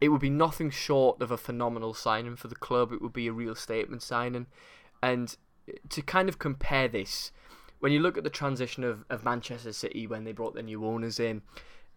it 0.01 0.09
would 0.09 0.21
be 0.21 0.31
nothing 0.31 0.71
short 0.71 1.21
of 1.21 1.31
a 1.31 1.37
phenomenal 1.37 1.95
signing 1.95 2.37
for 2.37 2.49
the 2.49 2.55
club. 2.55 2.93
It 2.93 3.03
would 3.03 3.13
be 3.13 3.27
a 3.27 3.33
real 3.33 3.55
statement 3.55 4.03
signing. 4.03 4.47
And 5.03 5.37
to 5.89 6.03
kind 6.03 6.29
of 6.29 6.39
compare 6.39 6.89
this, 6.89 7.33
when 7.81 7.93
you 7.93 8.01
look 8.01 8.17
at 8.17 8.25
the 8.25 8.31
transition 8.31 8.85
of, 8.85 9.05
of 9.11 9.25
Manchester 9.25 9.73
City 9.73 10.07
when 10.07 10.25
they 10.25 10.33
brought 10.33 10.55
their 10.55 10.63
new 10.63 10.85
owners 10.85 11.21
in, 11.21 11.43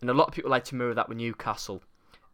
and 0.02 0.10
a 0.10 0.14
lot 0.14 0.28
of 0.28 0.34
people 0.34 0.52
like 0.52 0.66
to 0.66 0.76
mirror 0.76 0.94
that 0.94 1.10
with 1.10 1.18
Newcastle. 1.18 1.82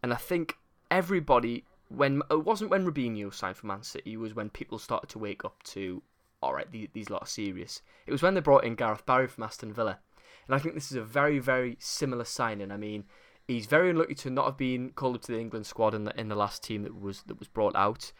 And 0.01 0.13
I 0.13 0.17
think 0.17 0.57
everybody, 0.91 1.63
when 1.89 2.21
it 2.29 2.43
wasn't 2.43 2.71
when 2.71 2.85
Robinho 2.85 3.33
signed 3.33 3.57
for 3.57 3.67
Man 3.67 3.83
City, 3.83 4.13
it 4.13 4.17
was 4.17 4.33
when 4.33 4.49
people 4.49 4.79
started 4.79 5.09
to 5.11 5.19
wake 5.19 5.45
up 5.45 5.61
to, 5.63 6.01
all 6.43 6.53
right, 6.53 6.71
these, 6.71 6.89
these 6.93 7.09
lot 7.09 7.23
are 7.23 7.27
serious. 7.27 7.81
It 8.05 8.11
was 8.11 8.21
when 8.21 8.33
they 8.33 8.41
brought 8.41 8.63
in 8.63 8.75
Gareth 8.75 9.05
Barry 9.05 9.27
from 9.27 9.43
Aston 9.43 9.73
Villa. 9.73 9.99
And 10.47 10.55
I 10.55 10.59
think 10.59 10.75
this 10.75 10.91
is 10.91 10.97
a 10.97 11.03
very, 11.03 11.39
very 11.39 11.77
similar 11.79 12.25
signing. 12.25 12.71
I 12.71 12.77
mean, 12.77 13.05
he's 13.47 13.65
very 13.65 13.89
unlucky 13.89 14.15
to 14.15 14.29
not 14.29 14.45
have 14.45 14.57
been 14.57 14.91
called 14.91 15.15
up 15.15 15.21
to 15.23 15.31
the 15.31 15.39
England 15.39 15.65
squad 15.65 15.93
in 15.93 16.03
the 16.03 16.19
in 16.19 16.29
the 16.29 16.35
last 16.35 16.63
team 16.63 16.83
that 16.83 16.99
was 16.99 17.23
that 17.23 17.39
was 17.39 17.47
brought 17.47 17.75
out. 17.75 18.11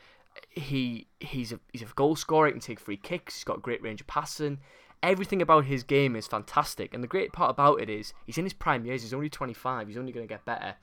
He 0.49 1.07
he's 1.19 1.51
a 1.51 1.59
he's 1.71 1.81
a 1.81 1.85
goal 1.95 2.15
scorer. 2.15 2.47
He 2.47 2.53
can 2.53 2.61
take 2.61 2.79
free 2.79 2.97
kicks. 2.97 3.35
He's 3.35 3.43
got 3.43 3.57
a 3.57 3.61
great 3.61 3.81
range 3.81 4.01
of 4.01 4.07
passing. 4.07 4.59
Everything 5.01 5.41
about 5.41 5.65
his 5.65 5.83
game 5.83 6.15
is 6.15 6.27
fantastic. 6.27 6.93
And 6.93 7.03
the 7.03 7.09
great 7.09 7.33
part 7.33 7.51
about 7.51 7.81
it 7.81 7.89
is 7.89 8.13
he's 8.25 8.37
in 8.37 8.45
his 8.45 8.53
prime 8.53 8.85
years. 8.85 9.01
He's 9.01 9.13
only 9.13 9.29
25. 9.29 9.89
He's 9.89 9.97
only 9.97 10.13
going 10.13 10.25
to 10.25 10.33
get 10.33 10.45
better. 10.45 10.75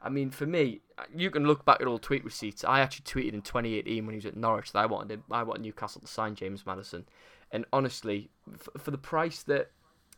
I 0.00 0.08
mean, 0.08 0.30
for 0.30 0.46
me, 0.46 0.80
you 1.14 1.30
can 1.30 1.44
look 1.44 1.64
back 1.64 1.80
at 1.80 1.86
all 1.86 1.98
tweet 1.98 2.24
receipts. 2.24 2.64
I 2.64 2.80
actually 2.80 3.04
tweeted 3.04 3.34
in 3.34 3.42
2018 3.42 4.06
when 4.06 4.12
he 4.12 4.18
was 4.18 4.26
at 4.26 4.36
Norwich 4.36 4.72
that 4.72 4.78
I 4.78 4.86
wanted 4.86 5.22
I 5.30 5.42
wanted 5.42 5.62
Newcastle 5.62 6.00
to 6.00 6.06
sign 6.06 6.34
James 6.34 6.64
Maddison, 6.64 7.06
And 7.50 7.64
honestly, 7.72 8.30
for, 8.56 8.78
for 8.78 8.90
the 8.90 8.98
price 8.98 9.42
that 9.44 9.70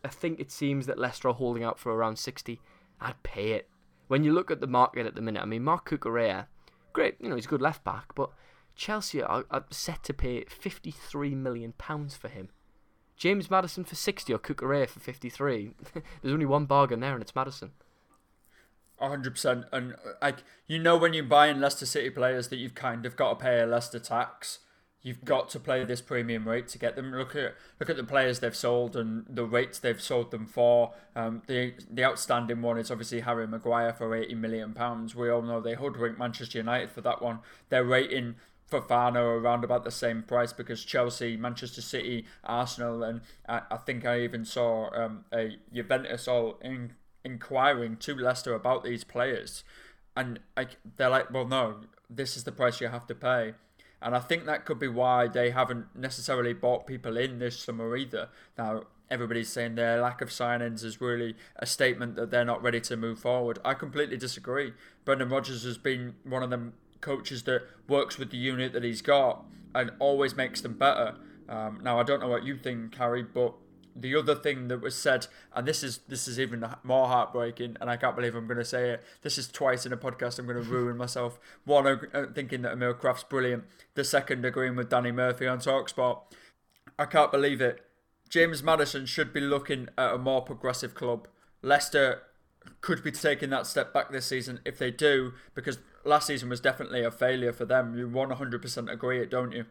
I 0.03 0.09
think 0.09 0.39
it 0.39 0.51
seems 0.51 0.85
that 0.85 0.99
Leicester 0.99 1.29
are 1.29 1.33
holding 1.33 1.63
out 1.63 1.79
for 1.79 1.91
around 1.93 2.17
60, 2.17 2.59
I'd 2.99 3.21
pay 3.23 3.53
it. 3.53 3.69
When 4.07 4.23
you 4.23 4.33
look 4.33 4.51
at 4.51 4.61
the 4.61 4.67
market 4.67 5.05
at 5.05 5.15
the 5.15 5.21
minute, 5.21 5.41
I 5.41 5.45
mean, 5.45 5.63
Marc 5.63 5.89
Cucurella, 5.89 6.47
great, 6.93 7.15
you 7.19 7.29
know, 7.29 7.35
he's 7.35 7.45
a 7.45 7.49
good 7.49 7.61
left 7.61 7.83
back, 7.83 8.13
but 8.15 8.31
Chelsea 8.75 9.21
are, 9.21 9.45
are 9.49 9.65
set 9.69 10.03
to 10.03 10.13
pay 10.13 10.43
53 10.45 11.35
million 11.35 11.73
pounds 11.77 12.15
for 12.15 12.27
him. 12.27 12.49
James 13.15 13.51
Maddison 13.51 13.83
for 13.83 13.95
60 13.95 14.33
or 14.33 14.39
Cucurella 14.39 14.89
for 14.89 14.99
53. 14.99 15.71
There's 16.21 16.33
only 16.33 16.45
one 16.45 16.65
bargain 16.65 16.99
there, 16.99 17.13
and 17.13 17.21
it's 17.21 17.35
Maddison. 19.01 19.63
100%. 19.63 19.65
And 19.71 19.95
like 20.21 20.43
you 20.67 20.79
know, 20.79 20.97
when 20.97 21.13
you're 21.13 21.23
buying 21.23 21.59
Leicester 21.59 21.85
City 21.85 22.09
players, 22.09 22.47
that 22.49 22.57
you've 22.57 22.75
kind 22.75 23.05
of 23.05 23.15
got 23.15 23.37
to 23.37 23.43
pay 23.43 23.59
a 23.59 23.65
Leicester 23.65 23.99
tax. 23.99 24.59
You've 25.03 25.25
got 25.25 25.49
to 25.49 25.59
play 25.59 25.83
this 25.83 25.99
premium 25.99 26.47
rate 26.47 26.67
to 26.69 26.77
get 26.77 26.95
them. 26.95 27.11
Look 27.11 27.35
at 27.35 27.55
look 27.79 27.89
at 27.89 27.97
the 27.97 28.03
players 28.03 28.39
they've 28.39 28.55
sold 28.55 28.95
and 28.95 29.25
the 29.27 29.45
rates 29.45 29.79
they've 29.79 29.99
sold 29.99 30.29
them 30.29 30.45
for. 30.45 30.93
Um, 31.15 31.41
the 31.47 31.73
the 31.89 32.05
outstanding 32.05 32.61
one 32.61 32.77
is 32.77 32.91
obviously 32.91 33.21
Harry 33.21 33.47
Maguire 33.47 33.93
for 33.93 34.15
eighty 34.15 34.35
million 34.35 34.73
pounds. 34.73 35.15
We 35.15 35.29
all 35.29 35.41
know 35.41 35.59
they 35.59 35.73
hoodwinked 35.73 36.19
Manchester 36.19 36.59
United 36.59 36.91
for 36.91 37.01
that 37.01 37.19
one. 37.19 37.39
They're 37.69 37.83
rating 37.83 38.35
Fofana 38.71 39.19
around 39.19 39.63
about 39.63 39.83
the 39.83 39.91
same 39.91 40.23
price 40.23 40.53
because 40.53 40.83
Chelsea, 40.85 41.35
Manchester 41.35 41.81
City, 41.81 42.25
Arsenal, 42.43 43.03
and 43.03 43.21
I, 43.47 43.61
I 43.69 43.77
think 43.77 44.05
I 44.05 44.21
even 44.21 44.45
saw 44.45 44.89
um, 44.95 45.25
a 45.33 45.57
Juventus 45.73 46.27
all 46.27 46.57
in, 46.61 46.93
inquiring 47.23 47.97
to 47.97 48.15
Leicester 48.15 48.53
about 48.53 48.83
these 48.83 49.03
players, 49.03 49.63
and 50.15 50.39
I, 50.57 50.67
they're 50.97 51.09
like, 51.09 51.31
well, 51.31 51.47
no, 51.47 51.81
this 52.09 52.35
is 52.35 52.43
the 52.43 52.51
price 52.51 52.81
you 52.81 52.87
have 52.87 53.07
to 53.07 53.15
pay. 53.15 53.53
And 54.01 54.15
I 54.15 54.19
think 54.19 54.45
that 54.45 54.65
could 54.65 54.79
be 54.79 54.87
why 54.87 55.27
they 55.27 55.51
haven't 55.51 55.95
necessarily 55.95 56.53
bought 56.53 56.87
people 56.87 57.17
in 57.17 57.37
this 57.39 57.59
summer 57.59 57.95
either. 57.95 58.29
Now, 58.57 58.83
everybody's 59.11 59.49
saying 59.49 59.75
their 59.75 60.01
lack 60.01 60.21
of 60.21 60.29
signings 60.29 60.83
is 60.83 60.99
really 60.99 61.35
a 61.57 61.65
statement 61.65 62.15
that 62.15 62.31
they're 62.31 62.45
not 62.45 62.63
ready 62.63 62.81
to 62.81 62.97
move 62.97 63.19
forward. 63.19 63.59
I 63.63 63.75
completely 63.75 64.17
disagree. 64.17 64.73
Brendan 65.05 65.29
Rodgers 65.29 65.63
has 65.65 65.77
been 65.77 66.15
one 66.23 66.41
of 66.41 66.49
them 66.49 66.73
coaches 66.99 67.43
that 67.43 67.63
works 67.87 68.17
with 68.17 68.31
the 68.31 68.37
unit 68.37 68.73
that 68.73 68.83
he's 68.83 69.01
got 69.01 69.45
and 69.75 69.91
always 69.99 70.35
makes 70.35 70.61
them 70.61 70.73
better. 70.73 71.15
Um, 71.47 71.79
now, 71.83 71.99
I 71.99 72.03
don't 72.03 72.21
know 72.21 72.27
what 72.27 72.43
you 72.43 72.57
think, 72.57 72.95
Harry, 72.95 73.23
but 73.23 73.53
the 73.95 74.15
other 74.15 74.35
thing 74.35 74.67
that 74.69 74.81
was 74.81 74.95
said, 74.95 75.27
and 75.53 75.67
this 75.67 75.83
is 75.83 75.99
this 76.07 76.27
is 76.27 76.39
even 76.39 76.65
more 76.83 77.07
heartbreaking, 77.07 77.77
and 77.79 77.89
I 77.89 77.97
can't 77.97 78.15
believe 78.15 78.35
I'm 78.35 78.47
going 78.47 78.57
to 78.57 78.65
say 78.65 78.91
it. 78.91 79.03
This 79.21 79.37
is 79.37 79.47
twice 79.47 79.85
in 79.85 79.93
a 79.93 79.97
podcast. 79.97 80.39
I'm 80.39 80.45
going 80.45 80.63
to 80.63 80.69
ruin 80.69 80.97
myself. 80.97 81.39
One, 81.65 81.87
uh, 81.87 82.25
thinking 82.33 82.61
that 82.63 82.73
Emil 82.73 82.93
Krafth's 82.93 83.23
brilliant. 83.23 83.65
The 83.95 84.03
second, 84.03 84.45
agreeing 84.45 84.75
with 84.75 84.89
Danny 84.89 85.11
Murphy 85.11 85.47
on 85.47 85.59
Talksport. 85.59 86.21
I 86.97 87.05
can't 87.05 87.31
believe 87.31 87.61
it. 87.61 87.85
James 88.29 88.63
Maddison 88.63 89.05
should 89.05 89.33
be 89.33 89.41
looking 89.41 89.89
at 89.97 90.13
a 90.13 90.17
more 90.17 90.41
progressive 90.41 90.95
club. 90.95 91.27
Leicester 91.61 92.21
could 92.79 93.03
be 93.03 93.11
taking 93.11 93.49
that 93.49 93.67
step 93.67 93.93
back 93.93 94.11
this 94.11 94.25
season 94.25 94.59
if 94.65 94.77
they 94.77 94.91
do, 94.91 95.33
because 95.53 95.79
last 96.05 96.27
season 96.27 96.49
was 96.49 96.61
definitely 96.61 97.03
a 97.03 97.11
failure 97.11 97.51
for 97.51 97.65
them. 97.65 97.97
You 97.97 98.07
100% 98.07 98.91
agree 98.91 99.21
it, 99.21 99.29
don't 99.29 99.51
you? 99.51 99.65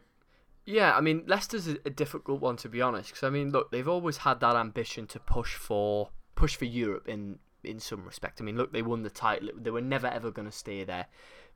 Yeah, 0.67 0.95
I 0.95 1.01
mean 1.01 1.25
Leicester's 1.27 1.69
a, 1.69 1.91
difficult 1.91 2.41
one 2.41 2.57
to 2.57 2.69
be 2.69 2.83
honest 2.83 3.11
because 3.11 3.25
I 3.25 3.31
mean 3.31 3.51
look 3.51 3.71
they've 3.71 3.89
always 3.89 4.19
had 4.19 4.41
that 4.41 4.57
ambition 4.57 5.07
to 5.09 5.19
push 5.19 5.55
for 5.55 6.11
push 6.35 6.57
for 6.57 6.67
Europe 6.67 7.09
in 7.09 7.39
in 7.65 7.81
some 7.81 8.05
respect. 8.05 8.41
I 8.41 8.45
mean 8.45 8.57
look 8.57 8.73
they 8.73 8.83
won 8.83 9.03
the 9.03 9.11
title 9.11 9.51
they 9.57 9.71
were 9.71 9.81
never 9.81 10.07
ever 10.07 10.31
going 10.31 10.49
to 10.49 10.57
stay 10.57 10.85
there, 10.85 11.07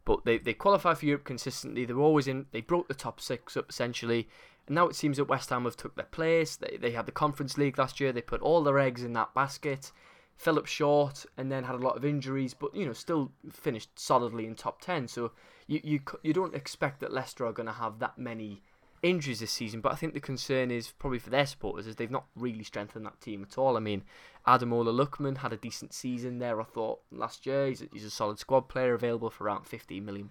but 0.05 0.25
they 0.25 0.39
they 0.39 0.55
qualify 0.55 0.95
for 0.95 1.07
Europe 1.07 1.25
consistently. 1.25 1.85
They're 1.85 1.99
always 1.99 2.27
in. 2.27 2.47
They 2.53 2.61
broke 2.61 2.89
the 2.89 2.95
top 2.95 3.21
six 3.21 3.57
up 3.57 3.71
essentially, 3.71 4.29
and 4.67 4.75
now 4.75 4.89
it 4.89 4.97
seems 4.97 5.19
that 5.19 5.25
West 5.27 5.51
Ham 5.51 5.65
have 5.65 5.77
took 5.77 5.95
their 5.97 6.07
place. 6.07 6.57
They 6.57 6.79
they 6.81 6.93
had 6.93 7.07
the 7.07 7.13
Conference 7.13 7.59
League 7.59 7.79
last 7.79 8.01
year. 8.01 8.13
They 8.13 8.23
put 8.23 8.41
all 8.41 8.63
their 8.63 8.79
eggs 8.79 9.05
in 9.05 9.13
that 9.13 9.35
basket. 9.35 9.93
Fell 10.37 10.59
up 10.59 10.67
short 10.67 11.25
and 11.37 11.53
then 11.53 11.63
had 11.63 11.77
a 11.77 11.87
lot 11.87 11.97
of 11.97 12.05
injuries, 12.05 12.55
but 12.55 12.75
you 12.75 12.85
know 12.87 12.93
still 12.93 13.31
finished 13.53 13.97
solidly 13.97 14.47
in 14.47 14.57
top 14.57 14.81
ten. 14.81 15.07
So 15.07 15.33
you 15.67 15.81
you 15.85 16.01
you 16.23 16.33
don't 16.33 16.55
expect 16.55 17.01
that 17.01 17.13
Leicester 17.13 17.47
are 17.47 17.53
going 17.53 17.67
to 17.67 17.73
have 17.73 18.01
that 18.01 18.19
many 18.19 18.63
injuries 19.05 19.41
this 19.41 19.53
season, 19.53 19.81
but 19.81 19.93
I 19.93 19.97
think 19.97 20.15
the 20.15 20.21
concern 20.21 20.71
is 20.71 20.93
probably 20.99 21.19
for 21.19 21.31
their 21.31 21.47
supporters 21.47 21.87
is 21.87 21.97
they've 21.97 22.11
not 22.11 22.25
really 22.35 22.65
strengthened 22.65 23.05
that 23.05 23.21
team 23.21 23.43
at 23.43 23.59
all. 23.59 23.77
I 23.77 23.81
mean, 23.81 24.03
Ademola 24.47 24.93
Lookman 24.93 25.39
had 25.39 25.53
a 25.53 25.59
decent 25.59 25.93
season 25.93 26.39
there, 26.39 26.61
I 26.61 26.65
thought, 26.65 27.01
last 27.13 27.45
year. 27.45 27.67
He's 27.69 27.83
a, 27.83 27.87
he's 27.93 28.05
a 28.05 28.11
solid 28.11 28.39
squad 28.39 28.63
player 28.69 28.95
available 28.95 29.31
for 29.31 29.45
around 29.45 29.65
£15 29.67 30.03
million. 30.03 30.31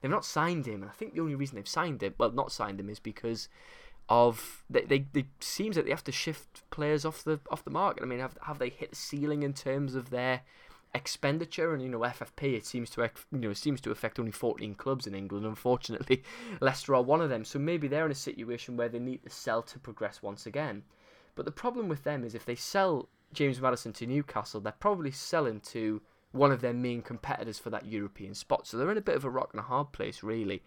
They've 0.00 0.10
not 0.10 0.24
signed 0.24 0.66
him, 0.66 0.82
and 0.82 0.90
I 0.90 0.94
think 0.94 1.14
the 1.14 1.20
only 1.20 1.34
reason 1.34 1.56
they've 1.56 1.66
signed 1.66 2.02
him, 2.02 2.14
well, 2.18 2.30
not 2.30 2.52
signed 2.52 2.78
him, 2.78 2.90
is 2.90 3.00
because 3.00 3.48
of 4.08 4.62
they, 4.70 4.82
they, 4.82 5.06
they 5.12 5.26
seems 5.40 5.74
that 5.76 5.84
they 5.84 5.90
have 5.90 6.04
to 6.04 6.12
shift 6.12 6.62
players 6.70 7.04
off 7.04 7.24
the 7.24 7.40
off 7.50 7.64
the 7.64 7.70
market. 7.70 8.02
I 8.02 8.06
mean, 8.06 8.20
have 8.20 8.38
have 8.42 8.58
they 8.58 8.68
hit 8.68 8.90
the 8.90 8.96
ceiling 8.96 9.42
in 9.42 9.52
terms 9.52 9.94
of 9.94 10.10
their 10.10 10.42
expenditure 10.94 11.74
and 11.74 11.82
you 11.82 11.88
know 11.88 12.00
FFP 12.00 12.54
it 12.54 12.64
seems 12.66 12.88
to 12.90 13.02
you 13.02 13.38
know 13.38 13.52
seems 13.52 13.80
to 13.82 13.90
affect 13.90 14.18
only 14.18 14.32
14 14.32 14.74
clubs 14.74 15.06
in 15.06 15.14
England 15.14 15.44
unfortunately. 15.44 16.22
Leicester 16.60 16.94
are 16.94 17.02
one 17.02 17.20
of 17.20 17.28
them 17.28 17.44
so 17.44 17.58
maybe 17.58 17.86
they're 17.88 18.06
in 18.06 18.12
a 18.12 18.14
situation 18.14 18.76
where 18.76 18.88
they 18.88 18.98
need 18.98 19.22
to 19.22 19.30
sell 19.30 19.62
to 19.62 19.78
progress 19.78 20.22
once 20.22 20.46
again. 20.46 20.82
But 21.34 21.44
the 21.44 21.52
problem 21.52 21.88
with 21.88 22.04
them 22.04 22.24
is 22.24 22.34
if 22.34 22.46
they 22.46 22.54
sell 22.54 23.08
James 23.32 23.60
Maddison 23.60 23.92
to 23.94 24.06
Newcastle 24.06 24.60
they're 24.60 24.72
probably 24.72 25.10
selling 25.10 25.60
to 25.60 26.00
one 26.32 26.52
of 26.52 26.60
their 26.60 26.74
main 26.74 27.02
competitors 27.02 27.58
for 27.58 27.70
that 27.70 27.86
European 27.86 28.34
spot. 28.34 28.66
So 28.66 28.76
they're 28.76 28.90
in 28.90 28.98
a 28.98 29.02
bit 29.02 29.16
of 29.16 29.24
a 29.24 29.30
rock 29.30 29.50
and 29.52 29.60
a 29.60 29.64
hard 29.64 29.92
place 29.92 30.22
really. 30.22 30.62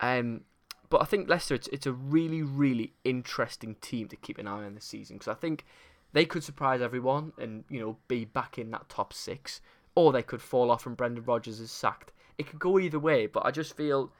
Um, 0.00 0.42
but 0.90 1.02
I 1.02 1.04
think 1.04 1.28
Leicester 1.28 1.54
it's, 1.54 1.68
it's 1.68 1.86
a 1.86 1.92
really 1.92 2.42
really 2.42 2.94
interesting 3.04 3.76
team 3.80 4.08
to 4.08 4.16
keep 4.16 4.38
an 4.38 4.48
eye 4.48 4.64
on 4.64 4.74
this 4.74 4.84
season 4.84 5.16
because 5.18 5.30
I 5.30 5.38
think 5.38 5.64
they 6.12 6.24
could 6.24 6.44
surprise 6.44 6.80
everyone 6.80 7.32
and 7.38 7.64
you 7.68 7.80
know 7.80 7.96
be 8.08 8.24
back 8.24 8.58
in 8.58 8.70
that 8.70 8.88
top 8.88 9.12
six, 9.12 9.60
or 9.94 10.12
they 10.12 10.22
could 10.22 10.42
fall 10.42 10.70
off 10.70 10.86
and 10.86 10.96
Brendan 10.96 11.24
Rodgers 11.24 11.60
is 11.60 11.70
sacked. 11.70 12.12
It 12.36 12.46
could 12.46 12.58
go 12.58 12.78
either 12.78 12.98
way, 12.98 13.26
but 13.26 13.44
I 13.44 13.50
just 13.50 13.76
feel 13.76 14.12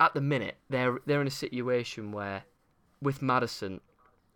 at 0.00 0.14
the 0.14 0.20
minute 0.20 0.56
they're 0.68 0.98
they're 1.06 1.20
in 1.20 1.26
a 1.26 1.30
situation 1.30 2.12
where 2.12 2.44
with 3.00 3.22
Maddison 3.22 3.80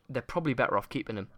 they're 0.09 0.23
probably 0.23 0.55
better 0.55 0.77
off 0.77 0.89
keeping 0.89 1.17
him 1.17 1.29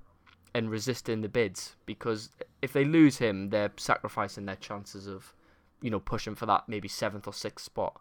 and 0.55 0.71
resisting 0.71 1.21
the 1.21 1.29
bids 1.29 1.77
because 1.87 2.31
if 2.61 2.73
they 2.73 2.85
lose 2.85 3.19
him, 3.19 3.51
they're 3.51 3.73
sacrificing 3.77 4.47
their 4.47 4.57
chances 4.57 5.07
of 5.07 5.35
you 5.81 5.91
know 5.91 6.01
pushing 6.01 6.35
for 6.35 6.47
that 6.47 6.69
maybe 6.69 6.89
seventh 6.89 7.27
or 7.27 7.33
sixth 7.33 7.65
spot. 7.65 8.01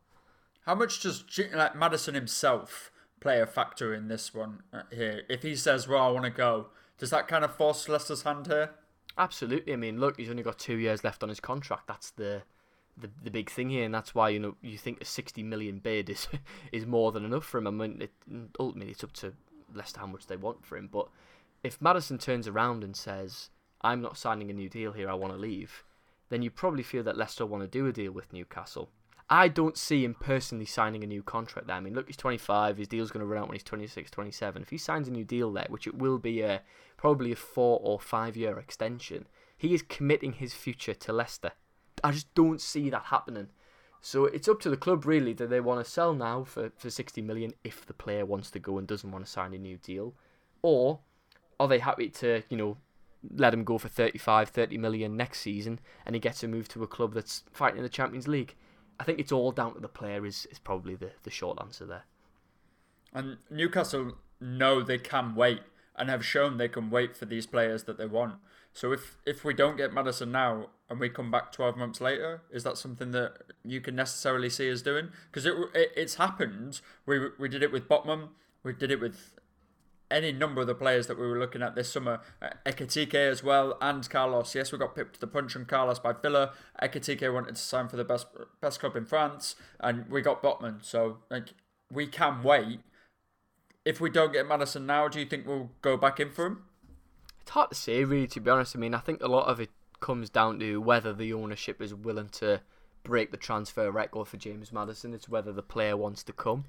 How 0.66 0.76
much 0.76 1.02
does 1.02 1.24
like 1.54 1.76
Maddison 1.76 2.16
himself 2.16 2.92
play 3.20 3.42
a 3.42 3.48
factor 3.48 3.94
in 3.94 4.08
this 4.08 4.34
one 4.34 4.64
uh, 4.74 4.84
here? 4.92 5.24
If 5.30 5.44
he 5.44 5.56
says, 5.56 5.88
"Well, 5.88 6.04
I 6.04 6.12
want 6.12 6.26
to 6.26 6.32
go," 6.32 6.68
Does 7.00 7.10
that 7.10 7.28
kind 7.28 7.46
of 7.46 7.56
force 7.56 7.88
Leicester's 7.88 8.24
hand 8.24 8.48
here? 8.48 8.72
Absolutely. 9.18 9.74
I 9.74 9.78
mean, 9.78 10.00
look, 10.00 10.18
he's 10.18 10.30
only 10.30 10.44
got 10.44 10.60
two 10.60 10.78
years 10.78 11.04
left 11.04 11.24
on 11.24 11.30
his 11.30 11.40
contract. 11.40 11.88
That's 11.88 12.12
the 12.12 12.44
the, 12.98 13.10
the 13.24 13.32
big 13.32 13.50
thing 13.50 13.70
here, 13.70 13.86
and 13.86 13.94
that's 13.94 14.14
why 14.14 14.30
you 14.30 14.40
know 14.40 14.56
you 14.62 14.78
think 14.78 15.02
a 15.02 15.06
sixty 15.06 15.42
million 15.42 15.80
bid 15.80 16.10
is 16.10 16.28
is 16.72 16.86
more 16.86 17.12
than 17.12 17.26
enough 17.26 17.46
for 17.46 17.58
him. 17.58 17.68
I 17.68 17.72
mean, 17.72 18.02
it, 18.02 18.12
ultimately 18.60 18.92
it's 18.92 19.04
up 19.04 19.14
to 19.14 19.34
Leicester 19.74 20.02
how 20.02 20.08
much 20.08 20.28
they 20.28 20.36
want 20.36 20.66
for 20.66 20.78
him. 20.78 20.90
But 20.92 21.08
if 21.64 21.82
Maddison 21.82 22.18
turns 22.18 22.48
around 22.48 22.84
and 22.84 22.96
says, 22.96 23.50
"I'm 23.82 24.02
not 24.02 24.18
signing 24.18 24.50
a 24.50 24.54
new 24.54 24.70
deal 24.70 24.92
here. 24.92 25.10
I 25.10 25.14
want 25.14 25.34
to 25.34 25.40
leave," 25.40 25.84
then 26.30 26.42
you 26.42 26.52
probably 26.52 26.84
feel 26.84 27.04
that 27.04 27.18
Leicester 27.18 27.46
want 27.46 27.64
to 27.64 27.68
do 27.68 27.88
a 27.88 27.94
deal 27.94 28.12
with 28.12 28.34
Newcastle. 28.34 28.90
I 29.30 29.48
don't 29.48 29.78
see 29.78 30.04
him 30.04 30.16
personally 30.16 30.66
signing 30.66 31.04
a 31.04 31.08
new 31.08 31.22
contract 31.22 31.68
there. 31.68 31.76
I 31.76 31.80
mean, 31.80 31.94
look, 31.94 32.08
he's 32.08 32.18
25. 32.18 32.78
His 32.78 32.88
deal's 32.88 33.12
going 33.12 33.22
to 33.22 33.28
run 33.28 33.44
out 33.44 33.48
when 33.48 33.56
he's 33.56 33.64
26, 33.64 34.10
27. 34.10 34.62
If 34.64 34.70
he 34.70 34.78
signs 34.78 35.08
a 35.08 35.12
new 35.12 35.24
deal 35.24 35.52
there, 35.52 35.68
which 35.70 35.86
it 35.86 35.96
will 35.96 36.18
be 36.18 36.42
a 36.42 36.62
probably 36.98 37.32
a 37.32 37.36
four 37.36 37.80
or 37.84 38.00
five 38.00 38.36
year 38.36 38.58
extension, 38.58 39.28
he 39.56 39.74
is 39.74 39.84
committing 39.84 40.34
his 40.34 40.54
future 40.54 40.96
to 40.96 41.14
Leicester. 41.14 41.52
I 42.04 42.12
just 42.12 42.34
don't 42.34 42.60
see 42.60 42.90
that 42.90 43.06
happening. 43.06 43.50
So 44.02 44.26
it's 44.26 44.48
up 44.48 44.62
to 44.62 44.70
the 44.70 44.78
club 44.78 45.06
really 45.06 45.34
that 45.34 45.50
they 45.50 45.60
want 45.60 45.84
to 45.84 45.90
sell 45.90 46.14
now 46.14 46.44
for, 46.44 46.72
for 46.78 46.90
60 46.90 47.22
million 47.22 47.54
if 47.64 47.86
the 47.86 47.94
player 47.94 48.26
wants 48.26 48.50
to 48.52 48.60
go 48.60 48.78
and 48.78 48.88
doesn't 48.88 49.12
want 49.12 49.26
to 49.26 49.32
sign 49.32 49.54
a 49.54 49.58
new 49.58 49.78
deal. 49.78 50.16
Or 50.62 51.00
are 51.60 51.68
they 51.68 51.80
happy 51.80 52.10
to, 52.10 52.42
you 52.50 52.58
know, 52.58 52.78
let 53.36 53.54
him 53.54 53.66
go 53.66 53.78
for 53.78 53.90
35, 53.90 54.50
30 54.50 54.78
million 54.78 55.18
next 55.18 55.42
season 55.42 55.80
and 56.06 56.16
he 56.16 56.20
gets 56.20 56.44
a 56.44 56.48
move 56.48 56.70
to 56.70 56.84
a 56.84 56.88
club 56.88 57.14
that's 57.14 57.44
fighting 57.52 57.78
in 57.78 57.84
the 57.84 57.90
Champions 57.90 58.28
League? 58.28 58.56
I 59.00 59.04
think 59.04 59.20
it's 59.20 59.32
all 59.32 59.52
down 59.52 59.76
to 59.76 59.80
the 59.80 59.88
player 59.88 60.26
is, 60.26 60.48
is 60.52 60.60
probably 60.60 60.96
the, 60.96 61.12
the 61.24 61.32
short 61.32 61.58
answer 61.62 61.86
there. 61.86 62.04
And 63.14 63.38
Newcastle 63.50 64.18
know 64.42 64.82
they 64.82 64.98
can 64.98 65.36
wait 65.36 65.62
and 65.96 66.10
have 66.10 66.26
shown 66.26 66.58
they 66.58 66.68
can 66.68 66.90
wait 66.90 67.16
for 67.16 67.26
these 67.26 67.46
players 67.46 67.84
that 67.84 67.98
they 67.98 68.06
want. 68.06 68.36
So 68.74 68.92
if 68.92 69.18
if 69.26 69.44
we 69.44 69.54
don't 69.54 69.78
get 69.78 69.94
Maddison 69.94 70.32
now 70.32 70.68
and 70.90 71.00
we 71.00 71.10
come 71.10 71.32
back 71.32 71.52
12 71.52 71.76
months 71.76 72.00
later, 72.00 72.42
is 72.52 72.64
that 72.64 72.78
something 72.78 73.12
that 73.12 73.34
you 73.66 73.82
can 73.82 73.96
necessarily 73.96 74.50
see 74.50 74.72
us 74.72 74.82
doing? 74.82 75.10
Because 75.30 75.46
it, 75.46 75.54
it, 75.74 75.92
it's 75.96 76.16
happened. 76.16 76.82
We 77.06 77.30
we 77.38 77.50
did 77.50 77.64
it 77.64 77.72
with 77.72 77.90
Botman. 77.90 78.30
We 78.64 78.74
did 78.74 78.92
it 78.92 79.00
with 79.00 79.39
any 80.12 80.32
number 80.32 80.62
of 80.62 80.68
the 80.68 80.76
players 80.76 81.08
that 81.08 81.20
we 81.20 81.28
were 81.28 81.38
looking 81.38 81.62
at 81.62 81.76
this 81.76 81.92
summer. 81.92 82.22
Uh, 82.42 82.50
Ekitike 82.66 83.14
as 83.14 83.44
well 83.44 83.78
and 83.82 84.10
Carlos. 84.10 84.56
Yes, 84.56 84.72
we 84.72 84.78
got 84.78 84.96
pipped 84.96 85.16
to 85.16 85.20
the 85.20 85.28
punch 85.28 85.56
on 85.56 85.66
Carlos 85.66 86.00
by 86.00 86.14
Villa. 86.14 86.54
Ekitike 86.82 87.34
wanted 87.34 87.56
to 87.56 87.62
sign 87.62 87.88
for 87.88 87.98
the 87.98 88.04
best 88.04 88.28
best 88.62 88.80
club 88.80 88.96
in 88.96 89.06
France, 89.06 89.56
and 89.80 90.10
we 90.10 90.22
got 90.22 90.42
Botman. 90.42 90.84
So 90.84 91.18
like 91.30 91.50
we 91.92 92.08
can 92.08 92.44
wait. 92.44 92.82
If 93.86 94.02
we 94.02 94.10
don't 94.10 94.34
get 94.34 94.48
Maddison 94.48 94.86
now, 94.86 95.08
do 95.08 95.20
you 95.20 95.26
think 95.26 95.48
we'll 95.48 95.72
go 95.82 95.98
back 95.98 96.20
in 96.20 96.32
for 96.32 96.46
him? 96.46 96.64
It's 97.42 97.52
hard 97.52 97.70
to 97.70 97.76
say, 97.76 98.04
really, 98.04 98.28
to 98.28 98.40
be 98.40 98.52
honest. 98.52 98.76
I 98.76 98.80
mean, 98.80 98.94
I 98.94 99.00
think 99.00 99.24
a 99.24 99.28
lot 99.28 99.48
of 99.48 99.60
it 99.60 99.70
comes 100.00 100.30
down 100.30 100.60
to 100.60 100.80
whether 100.80 101.14
the 101.14 101.34
ownership 101.34 101.82
is 101.82 101.96
willing 101.96 102.30
to 102.30 102.62
break 103.04 103.32
the 103.32 103.38
transfer 103.38 103.90
record 103.90 104.28
for 104.28 104.38
James 104.38 104.72
Maddison. 104.72 105.14
It's 105.14 105.30
whether 105.30 105.52
the 105.52 105.64
player 105.64 105.98
wants 105.98 106.24
to 106.24 106.34
come. 106.34 106.66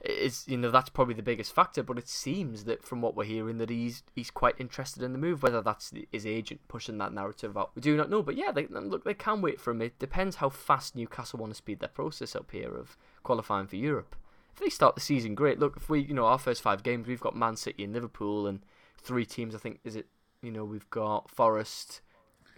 It's 0.00 0.46
you 0.46 0.56
know 0.56 0.70
that's 0.70 0.90
probably 0.90 1.14
the 1.14 1.22
biggest 1.22 1.54
factor. 1.54 1.82
But 1.82 1.98
it 1.98 2.08
seems 2.08 2.64
that 2.64 2.84
from 2.84 3.00
what 3.00 3.16
we're 3.16 3.24
hearing 3.24 3.58
that 3.58 3.70
he's 3.70 4.02
he's 4.14 4.30
quite 4.30 4.54
interested 4.58 5.02
in 5.02 5.12
the 5.12 5.18
move. 5.18 5.42
Whether 5.42 5.62
that's 5.62 5.92
his 6.12 6.26
agent 6.26 6.60
pushing 6.68 6.98
that 6.98 7.12
narrative 7.12 7.56
out, 7.56 7.70
we 7.74 7.82
do 7.82 7.96
not 7.96 8.10
know. 8.10 8.22
But 8.22 8.36
yeah, 8.36 8.52
they, 8.52 8.66
look, 8.66 9.04
they 9.04 9.14
can 9.14 9.40
wait 9.40 9.60
for 9.60 9.70
him. 9.70 9.82
It 9.82 9.98
depends 9.98 10.36
how 10.36 10.48
fast 10.48 10.96
Newcastle 10.96 11.38
want 11.38 11.52
to 11.52 11.56
speed 11.56 11.80
their 11.80 11.88
process 11.88 12.36
up 12.36 12.50
here 12.50 12.76
of 12.76 12.96
qualifying 13.22 13.66
for 13.66 13.76
Europe. 13.76 14.16
If 14.52 14.60
they 14.60 14.70
start 14.70 14.94
the 14.94 15.00
season 15.00 15.34
great, 15.34 15.58
look 15.58 15.76
if 15.76 15.88
we 15.88 16.00
you 16.00 16.14
know 16.14 16.26
our 16.26 16.38
first 16.38 16.62
five 16.62 16.82
games 16.82 17.06
we've 17.06 17.20
got 17.20 17.36
Man 17.36 17.56
City 17.56 17.84
and 17.84 17.92
Liverpool 17.92 18.46
and 18.46 18.60
three 19.02 19.26
teams. 19.26 19.54
I 19.54 19.58
think 19.58 19.80
is 19.84 19.96
it 19.96 20.06
you 20.42 20.50
know, 20.50 20.64
we've 20.64 20.88
got 20.90 21.30
Forest, 21.30 22.00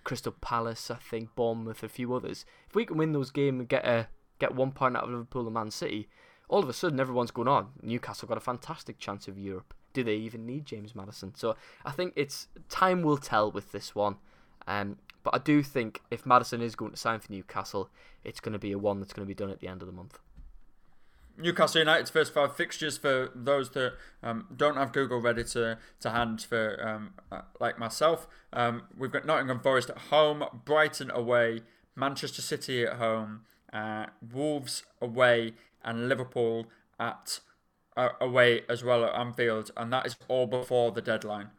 Crystal 0.04 0.34
Palace, 0.40 0.90
I 0.90 0.96
think, 0.96 1.34
Bournemouth, 1.34 1.82
a 1.82 1.88
few 1.88 2.12
others. 2.14 2.44
If 2.68 2.74
we 2.74 2.84
can 2.84 2.98
win 2.98 3.12
those 3.12 3.30
games 3.30 3.60
and 3.60 3.68
get 3.68 3.86
a 3.86 4.08
get 4.38 4.54
one 4.54 4.72
point 4.72 4.96
out 4.96 5.04
of 5.04 5.10
Liverpool 5.10 5.46
and 5.46 5.54
Man 5.54 5.70
City, 5.70 6.08
all 6.48 6.62
of 6.62 6.68
a 6.68 6.72
sudden 6.72 6.98
everyone's 6.98 7.30
going 7.30 7.48
on. 7.48 7.68
Newcastle 7.82 8.28
got 8.28 8.36
a 8.38 8.40
fantastic 8.40 8.98
chance 8.98 9.28
of 9.28 9.38
Europe. 9.38 9.74
Do 9.92 10.02
they 10.02 10.16
even 10.16 10.46
need 10.46 10.64
James 10.64 10.94
Maddison? 10.94 11.34
So 11.34 11.56
I 11.84 11.90
think 11.90 12.12
it's 12.16 12.48
time 12.68 13.02
will 13.02 13.16
tell 13.18 13.50
with 13.50 13.72
this 13.72 13.94
one. 13.94 14.16
Um, 14.66 14.98
but 15.22 15.34
I 15.34 15.38
do 15.38 15.62
think 15.62 16.00
if 16.10 16.24
Maddison 16.24 16.62
is 16.62 16.76
going 16.76 16.92
to 16.92 16.96
sign 16.96 17.20
for 17.20 17.32
Newcastle, 17.32 17.90
it's 18.24 18.40
going 18.40 18.52
to 18.52 18.58
be 18.58 18.72
a 18.72 18.78
one 18.78 19.00
that's 19.00 19.12
going 19.12 19.26
to 19.26 19.28
be 19.28 19.34
done 19.34 19.50
at 19.50 19.60
the 19.60 19.68
end 19.68 19.82
of 19.82 19.86
the 19.86 19.92
month. 19.92 20.18
Newcastle 21.40 21.78
United's 21.78 22.10
first 22.10 22.34
five 22.34 22.56
fixtures 22.56 22.98
for 22.98 23.30
those 23.34 23.70
that 23.70 23.94
um, 24.22 24.46
don't 24.54 24.76
have 24.76 24.92
Google 24.92 25.20
ready 25.20 25.44
to, 25.44 25.78
to 26.00 26.10
hand 26.10 26.42
for 26.42 26.84
um, 26.86 27.14
uh, 27.30 27.42
like 27.60 27.78
myself. 27.78 28.26
Um, 28.52 28.82
we've 28.96 29.12
got 29.12 29.24
Nottingham 29.24 29.60
Forest 29.60 29.90
at 29.90 29.98
home, 29.98 30.44
Brighton 30.64 31.10
away, 31.12 31.62
Manchester 31.94 32.42
City 32.42 32.84
at 32.84 32.94
home, 32.94 33.42
uh, 33.72 34.06
Wolves 34.32 34.82
away, 35.00 35.54
and 35.84 36.08
Liverpool 36.08 36.66
at 36.98 37.40
uh, 37.96 38.10
away 38.20 38.62
as 38.68 38.84
well 38.84 39.04
at 39.04 39.14
Anfield, 39.14 39.70
and 39.76 39.92
that 39.92 40.06
is 40.06 40.16
all 40.28 40.46
before 40.46 40.92
the 40.92 41.02
deadline. 41.02 41.50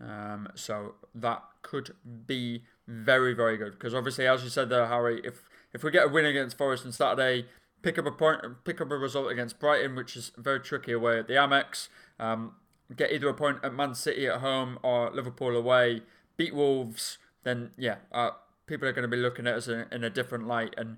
Um, 0.00 0.48
so 0.54 0.94
that 1.14 1.42
could 1.62 1.94
be 2.26 2.64
very 2.88 3.34
very 3.34 3.56
good 3.56 3.72
because 3.72 3.94
obviously, 3.94 4.26
as 4.26 4.42
you 4.42 4.48
said 4.48 4.68
there, 4.68 4.86
Harry, 4.86 5.20
if 5.24 5.44
if 5.72 5.84
we 5.84 5.90
get 5.90 6.06
a 6.06 6.08
win 6.08 6.24
against 6.24 6.58
Forest 6.58 6.84
on 6.86 6.92
Saturday 6.92 7.46
pick 7.82 7.98
up 7.98 8.06
a 8.06 8.10
point, 8.10 8.40
pick 8.64 8.80
up 8.80 8.90
a 8.90 8.96
result 8.96 9.30
against 9.30 9.58
Brighton, 9.58 9.94
which 9.94 10.16
is 10.16 10.32
very 10.36 10.60
tricky 10.60 10.92
away 10.92 11.18
at 11.18 11.26
the 11.26 11.34
Amex. 11.34 11.88
Um, 12.18 12.54
get 12.96 13.12
either 13.12 13.28
a 13.28 13.34
point 13.34 13.58
at 13.62 13.74
Man 13.74 13.94
City 13.94 14.26
at 14.26 14.40
home 14.40 14.78
or 14.82 15.10
Liverpool 15.10 15.56
away. 15.56 16.02
Beat 16.36 16.54
Wolves, 16.54 17.18
then 17.42 17.70
yeah, 17.76 17.96
uh, 18.12 18.30
people 18.66 18.88
are 18.88 18.92
going 18.92 19.02
to 19.02 19.08
be 19.08 19.16
looking 19.16 19.46
at 19.46 19.54
us 19.54 19.68
in, 19.68 19.86
in, 19.92 20.04
a 20.04 20.10
different 20.10 20.46
light, 20.46 20.74
and 20.78 20.96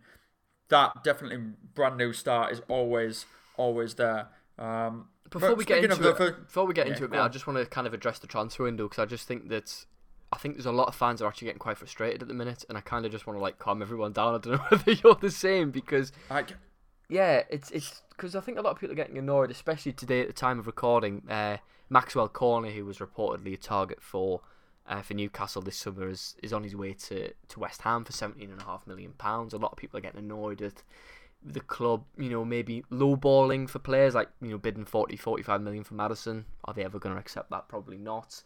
that 0.68 1.04
definitely 1.04 1.52
brand 1.74 1.96
new 1.96 2.12
start 2.12 2.52
is 2.52 2.62
always 2.68 3.26
always 3.56 3.94
there. 3.94 4.28
Um, 4.58 5.08
before 5.30 5.54
we 5.54 5.64
get 5.64 5.84
into 5.84 6.08
it, 6.08 6.46
before 6.46 6.66
we 6.66 6.74
get 6.74 6.86
into 6.86 7.04
it, 7.04 7.12
I 7.14 7.28
just 7.28 7.46
want 7.46 7.58
to 7.58 7.66
kind 7.66 7.86
of 7.86 7.94
address 7.94 8.18
the 8.18 8.26
transfer 8.26 8.64
window 8.64 8.88
because 8.88 9.02
I 9.02 9.06
just 9.06 9.26
think 9.26 9.48
that 9.48 9.84
I 10.32 10.36
think 10.36 10.56
there's 10.56 10.66
a 10.66 10.72
lot 10.72 10.88
of 10.88 10.94
fans 10.94 11.22
are 11.22 11.28
actually 11.28 11.46
getting 11.46 11.60
quite 11.60 11.78
frustrated 11.78 12.22
at 12.22 12.28
the 12.28 12.34
minute, 12.34 12.64
and 12.68 12.78
I 12.78 12.80
kind 12.80 13.04
of 13.06 13.12
just 13.12 13.26
want 13.26 13.38
to 13.38 13.42
like 13.42 13.58
calm 13.58 13.82
everyone 13.82 14.12
down. 14.12 14.34
I 14.34 14.38
don't 14.38 14.54
know 14.54 14.64
whether 14.68 14.92
you're 14.92 15.14
the 15.14 15.30
same 15.30 15.70
because 15.70 16.12
I, 16.30 16.44
yeah, 17.08 17.42
it's 17.50 17.70
it's 17.70 18.02
because 18.10 18.34
I 18.34 18.40
think 18.40 18.58
a 18.58 18.62
lot 18.62 18.70
of 18.70 18.80
people 18.80 18.92
are 18.92 18.96
getting 18.96 19.18
annoyed, 19.18 19.50
especially 19.50 19.92
today 19.92 20.20
at 20.20 20.26
the 20.26 20.32
time 20.32 20.58
of 20.58 20.66
recording. 20.66 21.22
Uh, 21.28 21.58
Maxwell 21.90 22.28
Cornet, 22.28 22.74
who 22.74 22.84
was 22.84 22.98
reportedly 22.98 23.54
a 23.54 23.56
target 23.56 24.02
for 24.02 24.40
uh, 24.86 25.02
for 25.02 25.14
Newcastle 25.14 25.62
this 25.62 25.76
summer, 25.76 26.08
is, 26.08 26.36
is 26.42 26.52
on 26.52 26.62
his 26.62 26.76
way 26.76 26.92
to, 26.92 27.32
to 27.48 27.60
West 27.60 27.82
Ham 27.82 28.04
for 28.04 28.12
seventeen 28.12 28.50
and 28.50 28.60
a 28.60 28.64
half 28.64 28.86
million 28.86 29.12
pounds. 29.12 29.54
A 29.54 29.58
lot 29.58 29.72
of 29.72 29.78
people 29.78 29.98
are 29.98 30.02
getting 30.02 30.20
annoyed 30.20 30.62
at 30.62 30.82
the 31.44 31.60
club, 31.60 32.04
you 32.16 32.30
know, 32.30 32.44
maybe 32.44 32.84
lowballing 32.90 33.68
for 33.68 33.78
players 33.78 34.14
like 34.14 34.28
you 34.40 34.48
know 34.48 34.58
bidding 34.58 34.84
40, 34.84 35.16
45 35.16 35.60
million 35.60 35.84
for 35.84 35.94
Maddison. 35.94 36.46
Are 36.64 36.74
they 36.74 36.84
ever 36.84 36.98
going 36.98 37.14
to 37.14 37.20
accept 37.20 37.50
that? 37.50 37.68
Probably 37.68 37.98
not. 37.98 38.42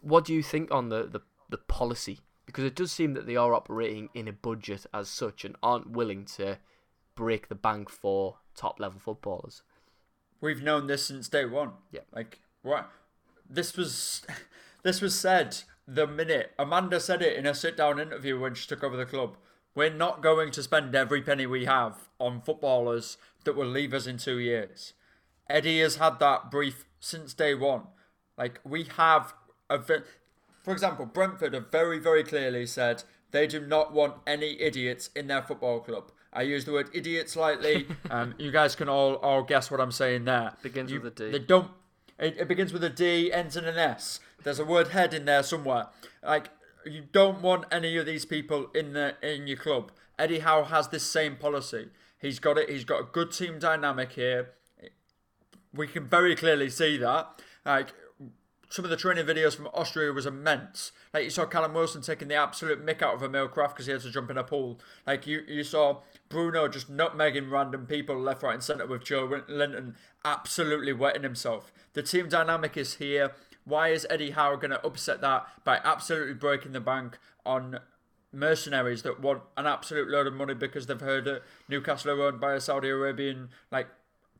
What 0.00 0.24
do 0.24 0.34
you 0.34 0.42
think 0.42 0.70
on 0.70 0.88
the, 0.88 1.04
the, 1.04 1.20
the 1.48 1.58
policy? 1.58 2.20
Because 2.46 2.64
it 2.64 2.74
does 2.74 2.92
seem 2.92 3.14
that 3.14 3.26
they 3.26 3.36
are 3.36 3.54
operating 3.54 4.08
in 4.14 4.28
a 4.28 4.32
budget 4.32 4.86
as 4.94 5.08
such 5.08 5.44
and 5.44 5.56
aren't 5.62 5.90
willing 5.90 6.24
to 6.36 6.58
break 7.14 7.48
the 7.48 7.54
bank 7.54 7.90
for 7.90 8.36
top 8.54 8.78
level 8.78 9.00
footballers. 9.00 9.62
We've 10.40 10.62
known 10.62 10.86
this 10.86 11.06
since 11.06 11.28
day 11.28 11.44
one. 11.44 11.72
Yeah. 11.90 12.02
Like 12.14 12.40
what 12.62 12.90
this 13.48 13.76
was 13.76 14.22
this 14.88 15.02
was 15.02 15.14
said 15.14 15.54
the 15.86 16.06
minute 16.06 16.52
Amanda 16.58 16.98
said 16.98 17.20
it 17.20 17.36
in 17.36 17.44
a 17.44 17.52
sit 17.52 17.76
down 17.76 18.00
interview 18.00 18.40
when 18.40 18.54
she 18.54 18.66
took 18.66 18.82
over 18.82 18.96
the 18.96 19.04
club. 19.04 19.36
We're 19.74 19.92
not 19.92 20.22
going 20.22 20.50
to 20.52 20.62
spend 20.62 20.94
every 20.94 21.20
penny 21.20 21.44
we 21.44 21.66
have 21.66 22.08
on 22.18 22.40
footballers 22.40 23.18
that 23.44 23.54
will 23.54 23.66
leave 23.66 23.92
us 23.92 24.06
in 24.06 24.16
two 24.16 24.38
years. 24.38 24.94
Eddie 25.50 25.80
has 25.80 25.96
had 25.96 26.18
that 26.20 26.50
brief 26.50 26.86
since 27.00 27.34
day 27.34 27.54
one. 27.54 27.82
Like 28.38 28.60
we 28.64 28.84
have 28.96 29.34
a 29.68 29.78
for 29.78 30.72
example, 30.72 31.04
Brentford 31.04 31.52
have 31.52 31.70
very, 31.70 31.98
very 31.98 32.24
clearly 32.24 32.64
said 32.64 33.02
they 33.30 33.46
do 33.46 33.60
not 33.60 33.92
want 33.92 34.14
any 34.26 34.58
idiots 34.58 35.10
in 35.14 35.26
their 35.26 35.42
football 35.42 35.80
club. 35.80 36.12
I 36.32 36.42
use 36.42 36.64
the 36.64 36.72
word 36.72 36.88
idiots 36.94 37.36
lightly. 37.36 37.88
um, 38.10 38.34
you 38.38 38.50
guys 38.50 38.74
can 38.74 38.88
all 38.88 39.16
all 39.16 39.42
guess 39.42 39.70
what 39.70 39.82
I'm 39.82 39.92
saying 39.92 40.24
there. 40.24 40.54
Begins 40.62 40.90
you, 40.90 41.02
with 41.02 41.20
a 41.20 41.24
D. 41.24 41.30
They 41.32 41.44
don't. 41.44 41.70
It, 42.18 42.36
it 42.38 42.48
begins 42.48 42.72
with 42.72 42.82
a 42.84 42.90
D, 42.90 43.32
ends 43.32 43.56
in 43.56 43.64
an 43.64 43.78
S. 43.78 44.20
There's 44.42 44.58
a 44.58 44.64
word 44.64 44.88
head 44.88 45.14
in 45.14 45.24
there 45.24 45.42
somewhere. 45.42 45.88
Like 46.22 46.50
you 46.84 47.04
don't 47.12 47.42
want 47.42 47.66
any 47.70 47.96
of 47.96 48.06
these 48.06 48.24
people 48.24 48.70
in 48.74 48.92
the 48.92 49.16
in 49.22 49.46
your 49.46 49.56
club. 49.56 49.92
Eddie 50.18 50.40
Howe 50.40 50.64
has 50.64 50.88
this 50.88 51.04
same 51.04 51.36
policy. 51.36 51.88
He's 52.20 52.38
got 52.38 52.58
it. 52.58 52.68
He's 52.68 52.84
got 52.84 53.00
a 53.00 53.04
good 53.04 53.30
team 53.30 53.58
dynamic 53.58 54.12
here. 54.12 54.50
We 55.72 55.86
can 55.86 56.08
very 56.08 56.34
clearly 56.34 56.70
see 56.70 56.96
that. 56.96 57.40
Like 57.64 57.94
some 58.68 58.84
of 58.84 58.90
the 58.90 58.96
training 58.96 59.24
videos 59.24 59.56
from 59.56 59.68
Austria 59.72 60.12
was 60.12 60.26
immense. 60.26 60.92
Like 61.14 61.24
you 61.24 61.30
saw 61.30 61.46
Callum 61.46 61.74
Wilson 61.74 62.02
taking 62.02 62.28
the 62.28 62.34
absolute 62.34 62.84
mick 62.84 63.00
out 63.00 63.14
of 63.14 63.22
Emil 63.22 63.48
Krafth 63.48 63.70
because 63.70 63.86
he 63.86 63.92
had 63.92 64.02
to 64.02 64.10
jump 64.10 64.30
in 64.30 64.36
a 64.36 64.44
pool. 64.44 64.78
Like 65.06 65.26
you, 65.26 65.42
you 65.48 65.64
saw 65.64 66.00
Bruno 66.28 66.68
just 66.68 66.94
nutmegging 66.94 67.50
random 67.50 67.86
people 67.86 68.18
left, 68.18 68.42
right, 68.42 68.54
and 68.54 68.62
centre 68.62 68.86
with 68.86 69.04
Joelinton 69.04 69.94
absolutely 70.24 70.92
wetting 70.92 71.22
himself. 71.22 71.72
The 71.94 72.02
team 72.02 72.28
dynamic 72.28 72.76
is 72.76 72.94
here. 72.94 73.32
Why 73.64 73.88
is 73.88 74.06
Eddie 74.10 74.32
Howe 74.32 74.56
going 74.56 74.70
to 74.70 74.84
upset 74.84 75.20
that 75.22 75.46
by 75.64 75.80
absolutely 75.84 76.34
breaking 76.34 76.72
the 76.72 76.80
bank 76.80 77.18
on 77.46 77.80
mercenaries 78.32 79.02
that 79.02 79.20
want 79.20 79.42
an 79.56 79.66
absolute 79.66 80.08
load 80.08 80.26
of 80.26 80.34
money 80.34 80.54
because 80.54 80.86
they've 80.86 81.00
heard 81.00 81.24
that 81.24 81.42
Newcastle 81.68 82.10
are 82.10 82.22
owned 82.22 82.40
by 82.40 82.54
a 82.54 82.60
Saudi 82.60 82.88
Arabian 82.88 83.48
like 83.70 83.88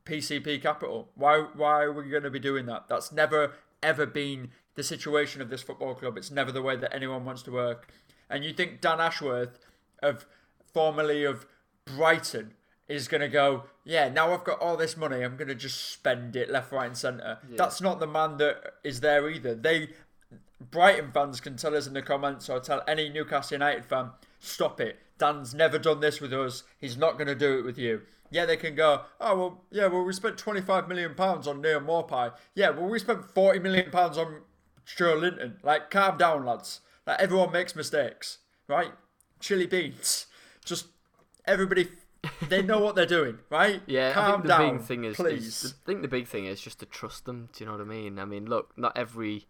PCP 0.05 0.61
capital? 0.63 1.09
Why 1.15 1.47
why 1.55 1.83
are 1.83 1.93
we 1.93 2.09
going 2.09 2.23
to 2.23 2.31
be 2.31 2.39
doing 2.39 2.67
that? 2.67 2.89
That's 2.89 3.13
never 3.13 3.53
ever 3.83 4.07
been 4.07 4.51
the 4.75 4.83
situation 4.83 5.43
of 5.43 5.51
this 5.51 5.63
football 5.63 5.95
club. 5.95 6.17
It's 6.17 6.31
never 6.31 6.53
the 6.53 6.63
way 6.63 6.77
that 6.77 6.95
anyone 6.95 7.25
wants 7.25 7.43
to 7.43 7.53
work. 7.53 7.93
And 8.31 8.45
you 8.45 8.53
think 8.53 8.81
Dan 8.81 9.01
Ashworth, 9.01 9.59
of 10.03 10.27
formerly 10.73 11.25
of 11.25 11.47
Brighton, 11.85 12.55
is 12.87 13.09
going 13.09 13.21
to 13.21 13.29
go, 13.29 13.65
yeah, 13.85 14.09
now 14.09 14.33
I've 14.33 14.45
got 14.45 14.61
all 14.61 14.77
this 14.77 14.97
money, 14.97 15.23
I'm 15.23 15.37
going 15.37 15.49
to 15.49 15.55
just 15.55 15.91
spend 15.93 16.37
it 16.37 16.51
left, 16.51 16.73
right, 16.73 16.87
and 16.87 16.97
centre. 16.97 17.39
Yeah. 17.49 17.57
That's 17.57 17.81
not 17.81 18.01
the 18.01 18.07
man 18.07 18.39
that 18.39 18.75
is 18.83 19.01
there 19.01 19.29
either. 19.29 19.55
They 19.55 19.91
Brighton 20.61 21.13
fans 21.13 21.41
can 21.41 21.57
tell 21.57 21.77
us 21.77 21.87
in 21.87 21.95
the 21.95 22.03
comments 22.03 22.49
or 22.49 22.61
tell 22.61 22.83
any 22.89 23.09
Newcastle 23.09 23.57
United 23.57 23.85
fan, 23.85 24.11
stop 24.41 24.81
it. 24.81 24.99
Dan's 25.19 25.55
never 25.55 25.79
done 25.79 26.01
this 26.01 26.21
with 26.21 26.33
us. 26.33 26.65
He's 26.79 26.97
not 26.97 27.15
going 27.15 27.29
to 27.29 27.35
do 27.35 27.59
it 27.59 27.65
with 27.65 27.79
you. 27.79 28.03
Yeah, 28.31 28.45
they 28.47 28.57
can 28.57 28.75
go, 28.75 29.03
oh, 29.21 29.37
well, 29.39 29.65
yeah, 29.71 29.87
well, 29.87 30.05
we 30.05 30.13
spent 30.13 30.37
£25 30.37 30.87
million 30.89 31.13
on 31.19 31.63
Neal 31.63 31.81
Maupay. 31.81 32.33
Yeah, 32.55 32.71
well, 32.71 32.89
we 32.89 32.99
spent 32.99 33.23
£40 33.35 33.63
million 33.63 33.91
on 33.95 34.43
Joelinton. 34.87 35.55
Like, 35.63 35.91
calm 35.91 36.19
down, 36.19 36.45
lads. 36.45 36.81
Like, 37.07 37.21
everyone 37.21 37.53
makes 37.53 37.75
mistakes, 37.75 38.39
right? 38.67 38.93
Chili 39.41 39.67
beans. 39.67 40.27
Just 40.65 40.89
everybody, 41.47 41.89
they 42.49 42.61
know 42.61 42.81
what 42.81 42.95
they're 42.95 43.07
doing, 43.07 43.39
right? 43.51 43.81
Yeah, 43.87 44.13
calm 44.13 44.25
I 44.25 44.31
think 44.33 44.43
the 44.43 44.49
down, 44.49 44.77
big 44.79 44.87
thing 44.87 45.05
is, 45.05 45.17
please. 45.17 45.65
is- 45.65 45.75
I 45.83 45.87
think 45.87 46.03
the 46.03 46.09
big 46.09 46.27
thing 46.27 46.45
is 46.47 46.61
just 46.61 46.81
to 46.81 46.87
trust 46.87 47.25
them. 47.25 47.49
Do 47.55 47.65
you 47.65 47.67
know 47.67 47.73
what 47.77 47.81
I 47.81 47.85
mean? 47.85 48.19
I 48.19 48.25
mean, 48.25 48.47
look, 48.47 48.77
not 48.77 48.97
every. 48.97 49.47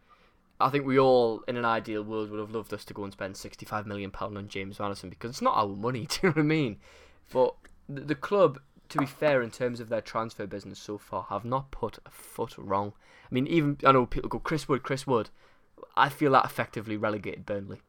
I 0.60 0.70
think 0.70 0.84
we 0.86 0.98
all, 0.98 1.42
in 1.46 1.56
an 1.56 1.64
ideal 1.64 2.02
world, 2.02 2.30
would 2.30 2.40
have 2.40 2.50
loved 2.50 2.72
us 2.74 2.84
to 2.86 2.94
go 2.94 3.04
and 3.04 3.12
spend 3.12 3.36
sixty-five 3.36 3.86
million 3.86 4.10
pound 4.10 4.36
on 4.36 4.48
James 4.48 4.78
Maddison 4.78 5.08
because 5.08 5.30
it's 5.30 5.42
not 5.42 5.56
our 5.56 5.68
money. 5.68 6.06
Do 6.10 6.18
you 6.22 6.28
know 6.28 6.34
what 6.34 6.40
I 6.40 6.44
mean? 6.44 6.76
But 7.32 7.54
the 7.88 8.14
club, 8.16 8.58
to 8.88 8.98
be 8.98 9.06
fair, 9.06 9.42
in 9.42 9.50
terms 9.50 9.80
of 9.80 9.88
their 9.88 10.00
transfer 10.00 10.46
business 10.46 10.78
so 10.78 10.98
far, 10.98 11.26
have 11.30 11.44
not 11.44 11.70
put 11.70 11.98
a 12.06 12.10
foot 12.10 12.56
wrong. 12.56 12.92
I 13.30 13.34
mean, 13.34 13.46
even 13.46 13.78
I 13.84 13.92
know 13.92 14.06
people 14.06 14.28
go 14.28 14.38
Chris 14.38 14.68
Wood, 14.68 14.82
Chris 14.82 15.06
Wood. 15.06 15.30
I 15.96 16.08
feel 16.08 16.32
that 16.32 16.44
effectively 16.44 16.96
relegated 16.96 17.46
Burnley. 17.46 17.80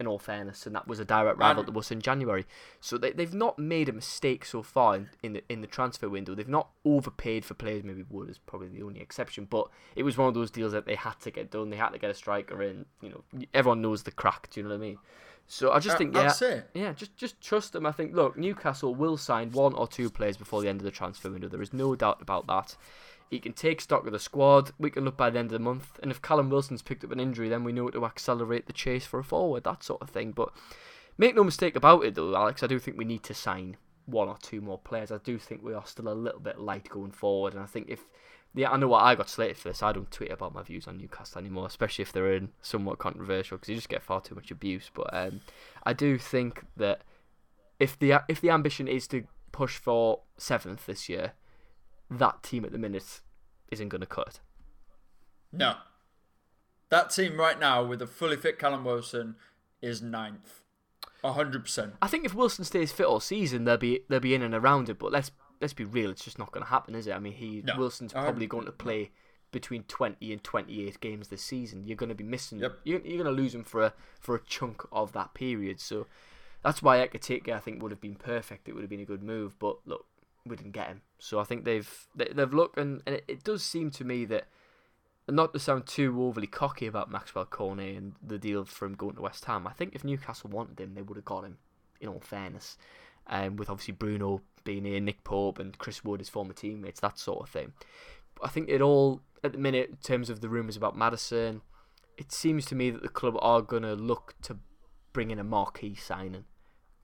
In 0.00 0.08
all 0.08 0.18
fairness, 0.18 0.66
and 0.66 0.74
that 0.74 0.88
was 0.88 0.98
a 0.98 1.04
direct 1.04 1.38
rival 1.38 1.62
And- 1.62 1.72
to 1.72 1.78
us 1.78 1.92
in 1.92 2.00
January. 2.00 2.44
So 2.80 2.98
they, 2.98 3.12
they've 3.12 3.32
not 3.32 3.60
made 3.60 3.88
a 3.88 3.92
mistake 3.92 4.44
so 4.44 4.60
far 4.62 4.96
in, 4.96 5.08
in 5.22 5.32
the 5.34 5.44
in 5.48 5.60
the 5.60 5.68
transfer 5.68 6.08
window. 6.08 6.34
They've 6.34 6.48
not 6.48 6.70
overpaid 6.84 7.44
for 7.44 7.54
players. 7.54 7.84
Maybe 7.84 8.02
Wood 8.10 8.28
is 8.28 8.38
probably 8.38 8.68
the 8.68 8.82
only 8.82 9.00
exception, 9.00 9.46
but 9.48 9.68
it 9.94 10.02
was 10.02 10.16
one 10.18 10.26
of 10.26 10.34
those 10.34 10.50
deals 10.50 10.72
that 10.72 10.84
they 10.86 10.96
had 10.96 11.20
to 11.20 11.30
get 11.30 11.50
done. 11.52 11.70
They 11.70 11.76
had 11.76 11.90
to 11.90 11.98
get 11.98 12.10
a 12.10 12.14
striker 12.14 12.60
in. 12.60 12.86
You 13.02 13.10
know, 13.10 13.46
everyone 13.54 13.82
knows 13.82 14.02
the 14.02 14.10
crack. 14.10 14.48
Do 14.50 14.58
you 14.60 14.64
know 14.64 14.70
what 14.70 14.76
I 14.76 14.78
mean? 14.80 14.98
So 15.46 15.70
I 15.70 15.78
just 15.78 15.94
Uh, 15.94 15.98
think 15.98 16.14
yeah, 16.14 16.22
that's 16.22 16.42
it. 16.42 16.70
yeah, 16.74 16.92
just 16.94 17.16
just 17.16 17.40
trust 17.40 17.72
them. 17.74 17.86
I 17.86 17.92
think 17.92 18.14
look, 18.16 18.36
Newcastle 18.36 18.94
will 18.96 19.16
sign 19.16 19.52
one 19.52 19.74
or 19.74 19.86
two 19.86 20.10
players 20.10 20.36
before 20.36 20.60
the 20.62 20.68
end 20.68 20.80
of 20.80 20.84
the 20.84 20.90
transfer 20.90 21.30
window. 21.30 21.48
There 21.48 21.62
is 21.62 21.72
no 21.72 21.94
doubt 21.94 22.20
about 22.20 22.46
that. 22.48 22.76
He 23.30 23.40
can 23.40 23.52
take 23.52 23.80
stock 23.80 24.06
of 24.06 24.12
the 24.12 24.18
squad. 24.18 24.72
We 24.78 24.90
can 24.90 25.04
look 25.04 25.16
by 25.16 25.30
the 25.30 25.38
end 25.38 25.46
of 25.46 25.52
the 25.52 25.58
month, 25.58 25.98
and 26.02 26.10
if 26.10 26.22
Callum 26.22 26.50
Wilson's 26.50 26.82
picked 26.82 27.04
up 27.04 27.12
an 27.12 27.20
injury, 27.20 27.48
then 27.48 27.64
we 27.64 27.72
know 27.72 27.88
to 27.88 28.04
accelerate 28.04 28.66
the 28.66 28.72
chase 28.72 29.06
for 29.06 29.18
a 29.18 29.24
forward, 29.24 29.64
that 29.64 29.82
sort 29.82 30.02
of 30.02 30.10
thing. 30.10 30.32
But 30.32 30.50
make 31.18 31.34
no 31.34 31.44
mistake 31.44 31.76
about 31.76 32.04
it, 32.04 32.14
though, 32.14 32.36
Alex. 32.36 32.62
I 32.62 32.66
do 32.66 32.78
think 32.78 32.96
we 32.96 33.04
need 33.04 33.22
to 33.24 33.34
sign 33.34 33.76
one 34.06 34.28
or 34.28 34.36
two 34.40 34.60
more 34.60 34.78
players. 34.78 35.10
I 35.10 35.18
do 35.18 35.38
think 35.38 35.62
we 35.62 35.74
are 35.74 35.86
still 35.86 36.08
a 36.08 36.14
little 36.14 36.40
bit 36.40 36.60
light 36.60 36.88
going 36.88 37.12
forward, 37.12 37.54
and 37.54 37.62
I 37.62 37.66
think 37.66 37.88
if 37.88 38.04
yeah, 38.56 38.70
I 38.70 38.76
know 38.76 38.86
what 38.86 39.02
I 39.02 39.16
got 39.16 39.28
slated 39.28 39.56
for 39.56 39.68
this. 39.68 39.82
I 39.82 39.92
don't 39.92 40.10
tweet 40.10 40.30
about 40.30 40.54
my 40.54 40.62
views 40.62 40.86
on 40.86 40.96
Newcastle 40.96 41.40
anymore, 41.40 41.66
especially 41.66 42.02
if 42.02 42.12
they're 42.12 42.32
in 42.32 42.50
somewhat 42.62 42.98
controversial 42.98 43.56
because 43.56 43.68
you 43.68 43.74
just 43.74 43.88
get 43.88 44.02
far 44.02 44.20
too 44.20 44.36
much 44.36 44.52
abuse. 44.52 44.90
But 44.94 45.12
um, 45.12 45.40
I 45.82 45.92
do 45.92 46.18
think 46.18 46.62
that 46.76 47.02
if 47.80 47.98
the 47.98 48.22
if 48.28 48.40
the 48.40 48.50
ambition 48.50 48.86
is 48.86 49.08
to 49.08 49.24
push 49.50 49.76
for 49.76 50.20
seventh 50.38 50.86
this 50.86 51.08
year, 51.08 51.32
that 52.18 52.42
team 52.42 52.64
at 52.64 52.72
the 52.72 52.78
minute 52.78 53.20
isn't 53.70 53.88
going 53.88 54.00
to 54.00 54.06
cut. 54.06 54.28
it. 54.28 54.40
No. 55.52 55.76
That 56.90 57.10
team 57.10 57.38
right 57.38 57.58
now 57.58 57.84
with 57.84 58.02
a 58.02 58.06
fully 58.06 58.36
fit 58.36 58.58
Callum 58.58 58.84
Wilson 58.84 59.36
is 59.80 60.02
ninth. 60.02 60.60
hundred 61.24 61.62
percent. 61.64 61.94
I 62.02 62.06
think 62.08 62.24
if 62.24 62.34
Wilson 62.34 62.64
stays 62.64 62.92
fit 62.92 63.06
all 63.06 63.20
season, 63.20 63.64
they'll 63.64 63.76
be 63.76 64.00
they'll 64.08 64.20
be 64.20 64.34
in 64.34 64.42
and 64.42 64.54
around 64.54 64.88
it. 64.88 64.98
But 64.98 65.12
let's 65.12 65.30
let's 65.60 65.72
be 65.72 65.84
real, 65.84 66.10
it's 66.10 66.24
just 66.24 66.38
not 66.38 66.52
going 66.52 66.64
to 66.64 66.70
happen, 66.70 66.94
is 66.94 67.06
it? 67.06 67.12
I 67.12 67.18
mean, 67.18 67.32
he 67.32 67.62
No. 67.64 67.76
Wilson's 67.78 68.12
probably 68.12 68.46
going 68.46 68.66
to 68.66 68.72
play 68.72 69.10
between 69.50 69.84
twenty 69.84 70.32
and 70.32 70.42
twenty 70.44 70.86
eight 70.86 71.00
games 71.00 71.28
this 71.28 71.42
season. 71.42 71.84
You're 71.86 71.96
going 71.96 72.08
to 72.10 72.14
be 72.14 72.24
missing. 72.24 72.58
Yep. 72.58 72.78
You're, 72.84 73.00
you're 73.00 73.22
going 73.22 73.36
to 73.36 73.42
lose 73.42 73.54
him 73.54 73.64
for 73.64 73.82
a 73.82 73.92
for 74.20 74.34
a 74.34 74.40
chunk 74.40 74.82
of 74.92 75.12
that 75.12 75.32
period. 75.34 75.80
So 75.80 76.06
that's 76.62 76.82
why 76.82 76.98
Ekitike, 77.06 77.48
I 77.48 77.58
think, 77.58 77.82
would 77.82 77.90
have 77.92 78.00
been 78.00 78.16
perfect. 78.16 78.68
It 78.68 78.72
would 78.74 78.82
have 78.82 78.90
been 78.90 79.00
a 79.00 79.04
good 79.06 79.22
move. 79.22 79.58
But 79.58 79.78
look, 79.86 80.06
we 80.46 80.56
didn't 80.56 80.72
get 80.72 80.88
him. 80.88 81.02
So 81.18 81.38
I 81.38 81.44
think 81.44 81.64
they've 81.64 82.06
they, 82.14 82.28
they've 82.34 82.52
looked 82.52 82.78
and, 82.78 83.02
and 83.06 83.16
it, 83.16 83.24
it 83.28 83.44
does 83.44 83.62
seem 83.62 83.90
to 83.92 84.04
me 84.04 84.24
that. 84.26 84.46
Not 85.26 85.54
to 85.54 85.58
sound 85.58 85.86
too 85.86 86.22
overly 86.22 86.46
cocky 86.46 86.86
about 86.86 87.10
Maxwell 87.10 87.46
Cornet 87.46 87.96
and 87.96 88.12
the 88.22 88.38
deal 88.38 88.66
from 88.66 88.94
going 88.94 89.14
to 89.14 89.22
West 89.22 89.46
Ham, 89.46 89.66
I 89.66 89.72
think 89.72 89.94
if 89.94 90.04
Newcastle 90.04 90.50
wanted 90.50 90.78
him, 90.78 90.92
they 90.92 91.00
would 91.00 91.16
have 91.16 91.24
got 91.24 91.44
him. 91.44 91.56
In 91.98 92.08
all 92.08 92.20
fairness, 92.20 92.76
um, 93.28 93.56
with 93.56 93.70
obviously 93.70 93.94
Bruno 93.94 94.42
being 94.64 94.84
here, 94.84 95.00
Nick 95.00 95.24
Pope 95.24 95.58
and 95.58 95.78
Chris 95.78 96.04
Wood, 96.04 96.20
his 96.20 96.28
former 96.28 96.52
teammates, 96.52 97.00
that 97.00 97.18
sort 97.18 97.40
of 97.40 97.48
thing. 97.48 97.72
I 98.42 98.48
think 98.48 98.68
it 98.68 98.82
all 98.82 99.22
at 99.42 99.52
the 99.52 99.58
minute, 99.58 99.88
in 99.88 99.96
terms 99.96 100.28
of 100.28 100.42
the 100.42 100.48
rumours 100.50 100.76
about 100.76 100.94
Maddison, 100.94 101.62
it 102.18 102.30
seems 102.30 102.66
to 102.66 102.74
me 102.74 102.90
that 102.90 103.02
the 103.02 103.08
club 103.08 103.36
are 103.40 103.62
gonna 103.62 103.94
look 103.94 104.34
to 104.42 104.58
bring 105.14 105.30
in 105.30 105.38
a 105.38 105.44
marquee 105.44 105.94
signing 105.94 106.44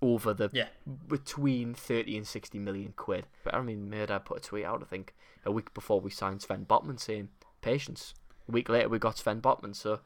over 0.02 0.32
the 0.34 0.50
Yeah. 0.52 0.68
between 1.08 1.74
thirty 1.74 2.16
and 2.16 2.26
sixty 2.26 2.58
million 2.58 2.92
quid. 2.96 3.26
But 3.44 3.54
I 3.54 3.62
mean, 3.62 3.90
Mehrdad 3.90 4.24
put 4.24 4.38
a 4.38 4.40
tweet 4.40 4.64
out, 4.64 4.82
I 4.82 4.86
think, 4.86 5.14
a 5.44 5.50
week 5.52 5.72
before 5.74 6.00
we 6.00 6.10
signed 6.10 6.42
Sven 6.42 6.64
Botman 6.66 6.98
saying 6.98 7.28
patience. 7.60 8.14
A 8.48 8.52
week 8.52 8.68
later, 8.68 8.88
we 8.88 8.98
got 8.98 9.18
Sven 9.18 9.40
Botman. 9.40 9.74
So, 9.76 10.00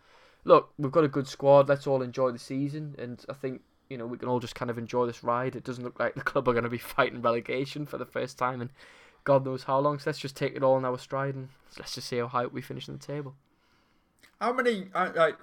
look, 0.44 0.72
we've 0.78 0.92
got 0.92 1.04
a 1.04 1.08
good 1.08 1.28
squad. 1.28 1.68
Let's 1.68 1.86
all 1.86 2.02
enjoy 2.02 2.30
the 2.32 2.38
season, 2.38 2.94
and 2.98 3.24
I 3.28 3.32
think 3.34 3.62
you 3.88 3.96
know 3.98 4.06
we 4.06 4.18
can 4.18 4.28
all 4.28 4.40
just 4.40 4.54
kind 4.54 4.70
of 4.70 4.78
enjoy 4.78 5.06
this 5.06 5.22
ride. 5.22 5.54
It 5.56 5.64
doesn't 5.64 5.84
look 5.84 5.98
like 6.00 6.14
the 6.14 6.20
club 6.22 6.48
are 6.48 6.52
going 6.52 6.64
to 6.64 6.70
be 6.70 6.78
fighting 6.96 7.22
relegation 7.22 7.86
for 7.86 7.98
the 7.98 8.06
first 8.06 8.38
time 8.38 8.60
in 8.60 8.70
God 9.24 9.44
knows 9.44 9.64
how 9.64 9.78
long. 9.78 9.98
So 9.98 10.10
let's 10.10 10.18
just 10.18 10.36
take 10.36 10.54
it 10.54 10.62
all 10.62 10.76
in 10.76 10.84
our 10.84 10.98
stride 10.98 11.34
and 11.34 11.48
let's 11.78 11.94
just 11.94 12.08
see 12.08 12.18
how 12.18 12.26
high 12.28 12.46
we 12.46 12.60
finish 12.60 12.88
in 12.88 12.94
the 12.98 13.06
table. 13.06 13.34
How 14.40 14.52
many 14.52 14.88
like 14.94 15.36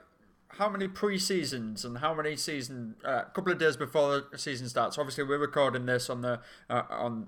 how 0.57 0.69
many 0.69 0.87
pre-seasons 0.87 1.85
and 1.85 1.99
how 1.99 2.13
many 2.13 2.35
season 2.35 2.95
uh, 3.05 3.23
a 3.27 3.31
couple 3.33 3.51
of 3.51 3.59
days 3.59 3.77
before 3.77 4.23
the 4.31 4.37
season 4.37 4.67
starts? 4.69 4.97
Obviously, 4.97 5.23
we're 5.23 5.37
recording 5.37 5.85
this 5.85 6.09
on 6.09 6.21
the 6.21 6.39
uh, 6.69 6.83
on 6.89 7.27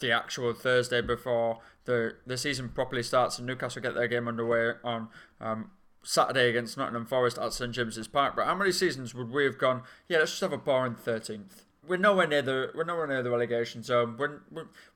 the 0.00 0.12
actual 0.12 0.52
Thursday 0.52 1.00
before 1.00 1.60
the 1.84 2.16
the 2.26 2.36
season 2.36 2.68
properly 2.68 3.02
starts, 3.02 3.38
and 3.38 3.46
Newcastle 3.46 3.82
get 3.82 3.94
their 3.94 4.08
game 4.08 4.28
underway 4.28 4.72
on 4.84 5.08
um, 5.40 5.70
Saturday 6.02 6.48
against 6.48 6.76
Nottingham 6.76 7.06
Forest 7.06 7.38
at 7.38 7.52
St 7.52 7.72
James's 7.72 8.08
Park. 8.08 8.36
But 8.36 8.46
how 8.46 8.54
many 8.54 8.72
seasons 8.72 9.14
would 9.14 9.30
we 9.30 9.44
have 9.44 9.58
gone? 9.58 9.82
Yeah, 10.08 10.18
let's 10.18 10.32
just 10.32 10.42
have 10.42 10.52
a 10.52 10.58
boring 10.58 10.94
thirteenth. 10.94 11.64
We're 11.86 11.98
nowhere 11.98 12.26
near 12.26 12.42
the 12.42 12.72
we're 12.74 12.84
nowhere 12.84 13.06
near 13.06 13.22
the 13.22 13.30
relegation 13.30 13.82
zone. 13.82 14.16
We're, 14.18 14.40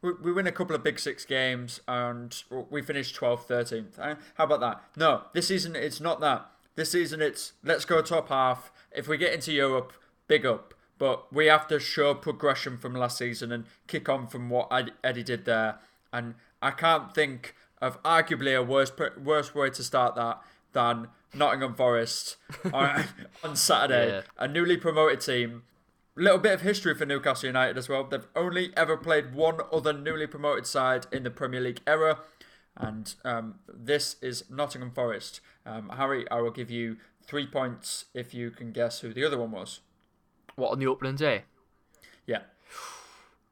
we 0.02 0.12
we 0.22 0.32
win 0.32 0.46
a 0.46 0.52
couple 0.52 0.74
of 0.74 0.82
big 0.82 0.98
six 0.98 1.24
games 1.24 1.80
and 1.86 2.42
we 2.68 2.82
finish 2.82 3.16
12th, 3.16 3.46
13th. 3.46 3.98
Eh? 4.00 4.14
How 4.34 4.44
about 4.44 4.60
that? 4.60 4.82
No, 4.96 5.22
this 5.32 5.46
season 5.46 5.76
it's 5.76 6.00
not 6.00 6.20
that. 6.20 6.50
This 6.76 6.92
season 6.92 7.20
it's 7.20 7.52
let's 7.62 7.84
go 7.84 8.02
top 8.02 8.28
half. 8.28 8.72
If 8.92 9.08
we 9.08 9.16
get 9.16 9.32
into 9.32 9.52
Europe, 9.52 9.92
big 10.28 10.46
up. 10.46 10.74
But 10.98 11.32
we 11.32 11.46
have 11.46 11.66
to 11.68 11.80
show 11.80 12.12
progression 12.14 12.76
from 12.76 12.94
last 12.94 13.16
season 13.16 13.50
and 13.52 13.64
kick 13.86 14.08
on 14.08 14.26
from 14.26 14.50
what 14.50 14.68
Ed- 14.70 14.92
Eddie 15.02 15.22
did 15.22 15.46
there. 15.46 15.78
And 16.12 16.34
I 16.60 16.72
can't 16.72 17.14
think 17.14 17.54
of 17.80 18.02
arguably 18.02 18.56
a 18.56 18.62
worse 18.62 18.92
worse 19.16 19.54
way 19.54 19.70
to 19.70 19.82
start 19.82 20.14
that 20.16 20.42
than 20.72 21.08
Nottingham 21.34 21.74
Forest 21.74 22.36
on, 22.72 23.04
on 23.42 23.56
Saturday. 23.56 24.08
Yeah. 24.08 24.22
A 24.38 24.46
newly 24.46 24.76
promoted 24.76 25.20
team. 25.20 25.62
Little 26.16 26.38
bit 26.38 26.52
of 26.52 26.60
history 26.60 26.94
for 26.94 27.06
Newcastle 27.06 27.46
United 27.46 27.78
as 27.78 27.88
well. 27.88 28.04
They've 28.04 28.26
only 28.36 28.72
ever 28.76 28.96
played 28.96 29.34
one 29.34 29.60
other 29.72 29.92
newly 29.92 30.26
promoted 30.26 30.66
side 30.66 31.06
in 31.12 31.22
the 31.22 31.30
Premier 31.30 31.60
League 31.60 31.80
era, 31.86 32.18
and 32.76 33.14
um, 33.24 33.56
this 33.72 34.16
is 34.22 34.44
Nottingham 34.50 34.90
Forest. 34.92 35.40
Um, 35.66 35.90
Harry, 35.90 36.28
I 36.30 36.40
will 36.40 36.50
give 36.50 36.70
you 36.70 36.96
three 37.22 37.46
points 37.46 38.06
if 38.14 38.32
you 38.34 38.50
can 38.50 38.72
guess 38.72 39.00
who 39.00 39.12
the 39.12 39.24
other 39.24 39.38
one 39.38 39.50
was. 39.50 39.80
What 40.56 40.72
on 40.72 40.78
the 40.78 40.86
opening 40.86 41.16
day? 41.16 41.44
Yeah. 42.26 42.42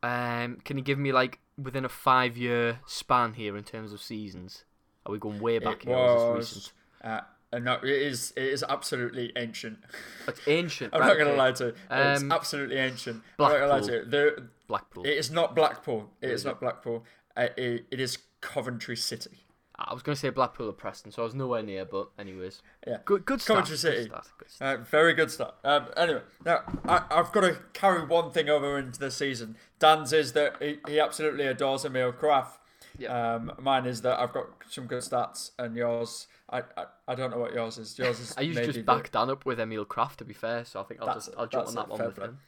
Um, 0.03 0.59
can 0.65 0.79
you 0.79 0.85
give 0.85 0.99
me 0.99 1.13
like 1.13 1.41
within 1.57 1.85
a 1.85 1.89
five-year 1.89 2.81
span 2.87 3.35
here 3.35 3.57
in 3.57 3.65
terms 3.65 3.93
of 3.93 4.01
seasons? 4.01 4.65
Are 5.07 5.13
we 5.13 5.19
going 5.19 5.41
way 5.41 5.59
back 5.59 5.83
It 5.83 5.89
here? 5.89 5.97
Or 5.97 6.39
is 6.39 6.49
this 6.51 6.55
was. 6.55 6.73
Uh, 7.03 7.21
no, 7.59 7.75
it 7.75 7.89
is. 7.89 8.33
It 8.37 8.45
is 8.45 8.63
absolutely 8.69 9.33
ancient. 9.37 9.79
It's 10.27 10.41
ancient. 10.47 10.93
I'm 10.95 11.01
right, 11.01 11.07
not 11.09 11.15
going 11.15 11.27
to 11.27 11.33
okay. 11.33 11.39
lie 11.39 11.53
to 11.53 11.65
you. 11.65 11.75
It's 11.91 12.23
Um, 12.23 12.33
absolutely 12.33 12.77
ancient. 12.77 13.23
I'm 13.39 13.45
not 13.45 13.49
going 13.51 13.63
to 13.63 13.69
lie 13.69 13.81
to 13.81 13.93
you. 13.93 14.05
The, 14.05 14.49
Blackpool. 14.67 15.07
it 15.07 15.17
is 15.17 15.31
not 15.31 15.57
Blackpool. 15.57 16.11
It 16.21 16.27
is 16.27 16.41
is 16.41 16.45
it? 16.45 16.49
not 16.49 16.61
Blackpool. 16.61 17.05
Uh, 17.35 17.49
it, 17.57 17.87
it 17.91 18.01
is 18.01 18.19
Coventry 18.41 18.97
City. 18.97 19.45
I 19.81 19.95
was 19.95 20.03
going 20.03 20.15
to 20.17 20.21
say 20.21 20.31
Blackpool 20.31 20.69
or 20.69 20.73
Preston, 20.73 21.13
so 21.13 21.23
I 21.23 21.25
was 21.25 21.35
nowhere 21.37 21.63
near. 21.63 21.85
But 21.85 22.09
anyways, 22.19 22.63
Yeah. 22.85 22.99
good, 23.05 23.25
good 23.25 23.41
start. 23.41 23.65
Coventry 23.67 23.91
good 23.93 24.07
start, 24.07 24.27
good 24.39 24.51
start. 24.51 24.81
Uh, 24.81 24.83
very 24.83 25.15
good 25.15 25.31
stuff. 25.31 25.55
Um, 25.63 25.87
anyway, 25.97 26.23
now 26.45 26.63
I, 26.85 27.05
I've 27.11 27.31
got 27.31 27.43
to 27.43 27.59
carry 27.75 28.05
one 28.05 28.33
thing 28.33 28.49
over 28.49 28.77
into 28.77 28.99
the 28.99 29.11
season. 29.13 29.57
Dan's 29.79 30.13
is 30.13 30.33
that 30.33 30.57
he, 30.61 30.79
he 30.89 30.99
absolutely 30.99 31.47
adores 31.47 31.85
Emil 31.85 32.13
Krafth. 32.13 32.59
Yeah. 32.99 33.35
Um, 33.35 33.53
mine 33.61 33.87
is 33.87 34.03
that 34.03 34.19
I've 34.19 34.33
got 34.33 34.47
some 34.69 34.87
good 34.87 35.03
stats, 35.05 35.53
and 35.61 35.77
yours, 35.77 36.27
I, 36.51 36.63
I, 36.77 36.87
I 37.07 37.15
don't 37.15 37.31
know 37.31 37.39
what 37.39 37.53
yours 37.55 37.79
is. 37.79 37.97
Yours 38.01 38.19
is 38.19 38.35
I 38.37 38.41
usually 38.41 38.67
just 38.73 38.85
back 38.85 39.13
Dan 39.13 39.31
up 39.31 39.47
with 39.47 39.61
Emil 39.61 39.85
Krafth, 39.85 40.17
to 40.17 40.25
be 40.25 40.35
fair. 40.35 40.65
So 40.65 40.81
I 40.81 40.83
think 40.83 41.01
I'll 41.01 41.07
That's- 41.07 41.27
just 41.27 41.39
I'll 41.39 41.47
jump 41.47 41.69
on 41.69 41.75
that 41.77 41.89
one 41.89 42.05
with 42.05 42.19
him. 42.19 42.39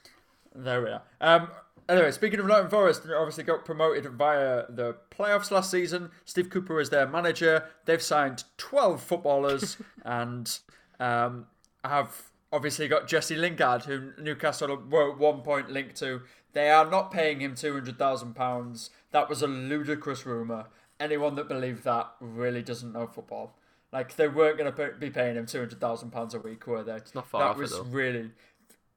There 0.53 0.83
we 0.83 0.89
are. 0.91 1.03
Um, 1.21 1.49
anyway, 1.91 2.11
speaking 2.11 2.41
of 2.41 2.47
Nottingham 2.47 2.71
Forest, 2.71 3.07
they 3.07 3.13
obviously 3.13 3.45
got 3.45 3.65
promoted 3.65 4.07
via 4.13 4.65
the 4.69 4.97
playoffs 5.11 5.51
last 5.51 5.71
season. 5.71 6.11
Steve 6.25 6.49
Cooper 6.51 6.81
is 6.81 6.91
their 6.91 7.07
manager. 7.07 7.65
They've 7.85 8.03
signed 8.03 8.45
12 8.57 9.03
footballers 9.03 9.77
and 10.05 10.59
um, 10.99 11.47
have 11.85 12.31
obviously 12.53 12.89
got 12.89 13.09
Jesse 13.09 13.37
Lingard, 13.37 13.85
who 13.85 14.13
Newcastle 14.19 14.77
were 14.89 15.13
at 15.13 15.19
one 15.19 15.41
point 15.43 15.71
linked 15.71 15.97
to. 15.97 16.23
They 16.53 16.71
are 16.71 16.89
not 16.89 17.11
paying 17.11 17.41
him 17.41 17.55
two 17.55 17.73
hundred 17.73 17.99
thousand 17.99 18.35
pounds. 18.35 18.91
That 19.13 19.29
was 19.29 19.43
a 19.43 19.47
ludicrous 19.47 20.27
rumor. 20.27 20.67
Anyone 20.99 21.37
that 21.37 21.49
believed 21.49 21.85
that 21.85 22.11
really 22.21 22.63
doesn't 22.63 22.93
know 22.93 23.07
football. 23.07 23.55
Like 23.93 24.17
they 24.17 24.29
weren't 24.29 24.59
going 24.59 24.73
to 24.73 24.93
be 24.99 25.11
paying 25.11 25.37
him 25.37 25.47
two 25.47 25.59
hundred 25.59 25.81
thousand 25.81 26.11
pounds 26.11 26.35
a 26.35 26.41
week, 26.41 26.67
were 26.67 26.83
they? 26.83 26.95
It's 26.95 27.15
not 27.15 27.29
far 27.29 27.41
that 27.41 27.51
off 27.51 27.57
was 27.57 27.71
though. 27.71 27.83
really. 27.83 28.31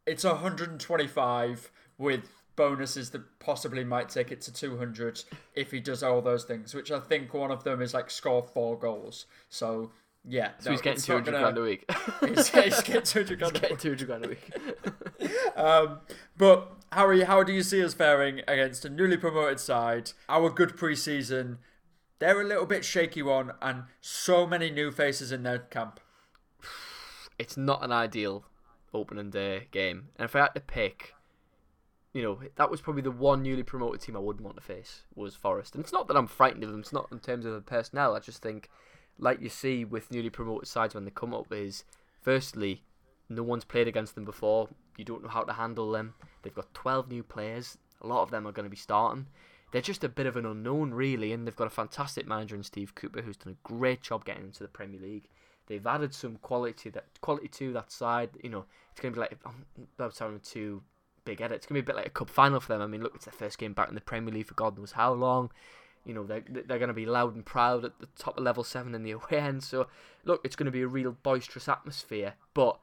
It's 0.06 0.23
one 0.23 0.38
hundred 0.38 0.71
and 0.71 0.79
twenty-five 0.79 1.71
with 1.97 2.27
bonuses 2.55 3.09
that 3.11 3.21
possibly 3.39 3.83
might 3.83 4.09
take 4.09 4.31
it 4.31 4.41
to 4.41 4.53
two 4.53 4.77
hundred 4.77 5.23
if 5.55 5.71
he 5.71 5.79
does 5.79 6.03
all 6.03 6.21
those 6.21 6.43
things. 6.43 6.73
Which 6.73 6.91
I 6.91 6.99
think 6.99 7.33
one 7.33 7.51
of 7.51 7.63
them 7.63 7.81
is 7.81 7.93
like 7.93 8.09
score 8.11 8.43
four 8.43 8.77
goals. 8.77 9.25
So 9.49 9.91
yeah, 10.25 10.51
So 10.59 10.71
he's 10.71 10.81
getting 10.81 10.97
it's 10.97 11.05
two 11.05 11.13
not 11.13 11.25
hundred 11.27 11.31
gonna- 11.31 11.43
grand 11.43 11.57
a 11.57 11.61
week. 11.61 11.91
He's, 12.37 12.47
he's 12.47 12.81
getting 12.81 13.01
two 13.03 13.19
hundred 13.19 13.39
grand. 13.39 13.55
a 13.57 13.59
getting 13.59 13.77
two 13.77 13.89
hundred 13.89 14.07
grand 14.07 14.25
a 14.25 14.27
week. 14.29 14.53
Um, 15.55 15.99
but 16.35 16.73
Harry, 16.91 17.23
how 17.23 17.43
do 17.43 17.53
you 17.53 17.61
see 17.63 17.83
us 17.83 17.93
faring 17.93 18.41
against 18.47 18.83
a 18.85 18.89
newly 18.89 19.17
promoted 19.17 19.59
side? 19.59 20.11
Our 20.27 20.49
good 20.49 20.75
preseason, 20.75 21.57
they're 22.19 22.41
a 22.41 22.43
little 22.43 22.65
bit 22.65 22.83
shaky 22.83 23.21
one, 23.21 23.51
and 23.61 23.83
so 24.01 24.47
many 24.47 24.71
new 24.71 24.91
faces 24.91 25.31
in 25.31 25.43
their 25.43 25.59
camp. 25.59 25.99
it's 27.39 27.55
not 27.55 27.83
an 27.83 27.91
ideal 27.91 28.45
opening 28.93 29.29
day 29.29 29.67
game. 29.71 30.09
And 30.17 30.25
if 30.25 30.35
I 30.35 30.39
had 30.39 30.55
to 30.55 30.59
pick, 30.61 31.13
you 32.13 32.21
know, 32.21 32.39
that 32.56 32.69
was 32.69 32.80
probably 32.80 33.02
the 33.02 33.12
one 33.12 33.41
newly 33.41 33.63
promoted 33.63 34.02
team 34.02 34.15
I 34.15 34.19
wouldn't 34.19 34.45
want 34.45 34.56
to 34.58 34.63
face 34.63 35.02
was 35.15 35.36
Forest. 35.36 35.73
And 35.73 35.84
it's 35.84 35.93
not 35.93 36.08
that 36.08 36.17
I'm 36.17 36.28
frightened 36.28 36.63
of 36.63 36.71
them. 36.71 36.82
It's 36.82 36.93
not 36.93 37.08
in 37.12 37.19
terms 37.19 37.45
of 37.45 37.54
the 37.54 37.62
personnel. 37.62 38.15
I 38.15 38.19
just 38.19 38.41
think, 38.41 38.69
like 39.17 39.41
you 39.41 39.49
see 39.49 39.84
with 39.84 40.12
newly 40.12 40.30
promoted 40.30 40.67
sides 40.67 40.93
when 40.93 41.06
they 41.06 41.12
come 41.12 41.34
up, 41.34 41.52
is 41.52 41.84
firstly, 42.21 42.84
no 43.30 43.41
one's 43.41 43.65
played 43.65 43.88
against 43.88 44.13
them 44.13 44.26
before. 44.26 44.69
You 44.95 45.06
don't 45.06 45.23
know 45.23 45.30
how 45.30 45.41
to 45.41 45.54
handle 45.54 45.91
them. 45.91 46.13
They've 46.43 46.54
got 46.54 46.73
12 46.76 47.10
new 47.10 47.23
players. 47.23 47.80
A 48.02 48.08
lot 48.08 48.21
of 48.21 48.30
them 48.30 48.45
are 48.45 48.52
going 48.52 48.65
to 48.65 48.69
be 48.69 48.76
starting. 48.76 49.28
They're 49.71 49.82
just 49.82 50.04
a 50.04 50.10
bit 50.10 50.28
of 50.28 50.38
an 50.38 50.45
unknown, 50.45 50.93
really, 50.93 51.34
and 51.34 51.47
they've 51.47 51.56
got 51.56 51.65
a 51.65 51.71
fantastic 51.71 52.28
manager 52.28 52.56
in 52.56 52.62
Steve 52.62 52.93
Cooper 52.93 53.23
who's 53.23 53.38
done 53.38 53.58
a 53.58 53.67
great 53.67 54.04
job 54.04 54.23
getting 54.23 54.43
into 54.43 54.62
the 54.62 54.67
Premier 54.67 54.99
League. 54.99 55.30
They've 55.65 55.88
added 55.88 56.13
some 56.13 56.36
quality 56.36 56.91
that 56.91 57.06
quality 57.21 57.47
to 57.47 57.73
that 57.73 57.91
side. 57.91 58.30
You 58.43 58.52
know, 58.52 58.65
it's 58.91 58.99
going 58.99 59.13
to 59.13 59.17
be 59.17 59.21
like 59.21 59.39
I'm 59.45 59.65
about 59.97 60.13
sounding 60.13 60.41
big 61.25 61.41
at 61.41 61.51
it. 61.51 61.55
It's 61.55 61.65
going 61.65 61.81
to 61.81 61.86
be 61.86 61.91
a 61.91 61.93
bit 61.93 61.97
like 61.97 62.07
a 62.07 62.12
cup 62.12 62.29
final 62.29 62.59
for 62.59 62.73
them. 62.73 62.81
I 62.81 62.88
mean, 62.88 63.01
look, 63.01 63.15
it's 63.15 63.25
their 63.25 63.33
first 63.33 63.57
game 63.57 63.73
back 63.73 63.89
in 63.89 63.95
the 63.95 64.01
Premier 64.01 64.33
League 64.33 64.47
for 64.47 64.53
God 64.53 64.77
knows 64.77 64.93
how 64.93 65.13
long. 65.13 65.51
You 66.05 66.13
know, 66.13 66.25
they're 66.25 66.43
they're 66.47 66.79
going 66.79 66.89
to 66.89 66.93
be 66.93 67.05
loud 67.05 67.33
and 67.33 67.45
proud 67.45 67.86
at 67.86 67.99
the 67.99 68.07
top 68.17 68.38
of 68.38 68.43
level 68.43 68.63
seven 68.63 68.93
in 68.93 69.03
the 69.03 69.12
away 69.12 69.23
end. 69.31 69.63
So, 69.63 69.88
look, 70.25 70.41
it's 70.43 70.55
going 70.55 70.65
to 70.65 70.71
be 70.71 70.81
a 70.81 70.88
real 70.88 71.15
boisterous 71.23 71.69
atmosphere. 71.69 72.33
But 72.53 72.79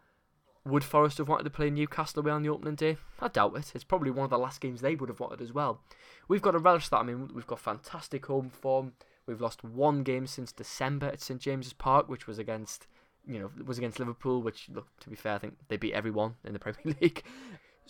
would 0.65 0.85
Forest 0.85 1.19
have 1.19 1.29
wanted 1.29 1.45
to 1.45 1.51
play 1.51 1.71
Newcastle 1.71 2.21
away 2.21 2.33
on 2.33 2.43
the 2.43 2.49
opening 2.49 2.75
day? 2.75 2.97
I 3.21 3.29
doubt 3.29 3.57
it. 3.57 3.73
It's 3.75 3.85
probably 3.85 4.11
one 4.11 4.25
of 4.25 4.31
the 4.31 4.39
last 4.39 4.61
games 4.61 4.81
they 4.81 4.95
would 4.95 5.09
have 5.09 5.21
wanted 5.21 5.41
as 5.41 5.53
well. 5.53 5.81
We've 6.29 6.43
got 6.43 6.53
to 6.53 6.59
relish 6.59 6.89
that. 6.89 6.99
I 6.99 7.03
mean, 7.03 7.31
we've 7.35 7.47
got 7.47 7.61
fantastic 7.61 8.27
home 8.27 8.51
form. 8.51 8.93
We've 9.27 9.41
lost 9.41 9.65
one 9.65 10.03
game 10.03 10.27
since 10.27 10.53
December 10.53 11.07
at 11.07 11.21
St 11.21 11.41
James's 11.41 11.73
Park, 11.73 12.09
which 12.09 12.27
was 12.27 12.39
against, 12.39 12.87
you 13.27 13.39
know, 13.39 13.51
was 13.65 13.79
against 13.79 13.99
Liverpool. 13.99 14.43
Which, 14.43 14.69
look, 14.73 14.89
to 15.01 15.11
be 15.11 15.17
fair, 15.17 15.35
I 15.35 15.39
think 15.39 15.57
they 15.69 15.77
beat 15.77 15.95
everyone 15.95 16.35
in 16.45 16.53
the 16.53 16.59
Premier 16.59 16.97
League. 17.01 17.23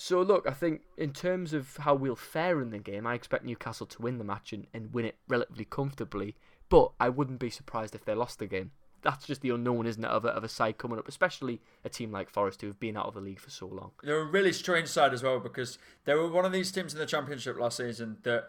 So, 0.03 0.23
look, 0.23 0.47
I 0.49 0.55
think 0.55 0.81
in 0.97 1.13
terms 1.13 1.53
of 1.53 1.77
how 1.77 1.95
we'll 1.95 2.17
fare 2.17 2.63
in 2.63 2.71
the 2.71 2.79
game, 2.79 3.07
I 3.07 3.13
expect 3.13 3.45
Newcastle 3.45 3.85
to 3.85 4.01
win 4.01 4.17
the 4.17 4.25
match 4.25 4.55
and, 4.55 4.67
and 4.73 4.95
win 4.95 5.05
it 5.05 5.19
relatively 5.29 5.67
comfortably. 5.67 6.37
But 6.71 6.93
I 6.99 7.11
wouldn't 7.11 7.39
be 7.39 7.51
surprised 7.51 7.95
if 7.95 8.07
they 8.07 8.15
lost 8.15 8.39
the 8.39 8.47
game. 8.47 8.71
That's 9.03 9.27
just 9.27 9.43
the 9.43 9.51
unknown, 9.51 9.87
isn't 9.87 10.03
it, 10.03 10.11
of 10.11 10.25
a, 10.25 10.29
of 10.29 10.43
a 10.43 10.49
side 10.49 10.79
coming 10.79 10.99
up, 10.99 11.07
especially 11.07 11.61
a 11.85 11.91
team 11.91 12.13
like 12.13 12.31
Forest 12.31 12.63
who 12.63 12.69
have 12.69 12.81
been 12.81 12.97
out 12.97 13.09
of 13.09 13.15
the 13.15 13.21
league 13.21 13.41
for 13.41 13.51
so 13.51 13.67
long. 13.67 13.91
They're 14.03 14.23
a 14.23 14.25
really 14.25 14.55
strange 14.55 14.89
side 14.89 15.13
as 15.13 15.23
well 15.23 15.39
because 15.39 15.77
they 16.07 16.15
were 16.15 16.31
one 16.31 16.47
of 16.47 16.53
these 16.53 16.73
teams 16.73 16.95
in 16.95 16.99
the 16.99 17.05
championship 17.05 17.59
last 17.59 17.77
season 17.77 18.17
that 18.23 18.49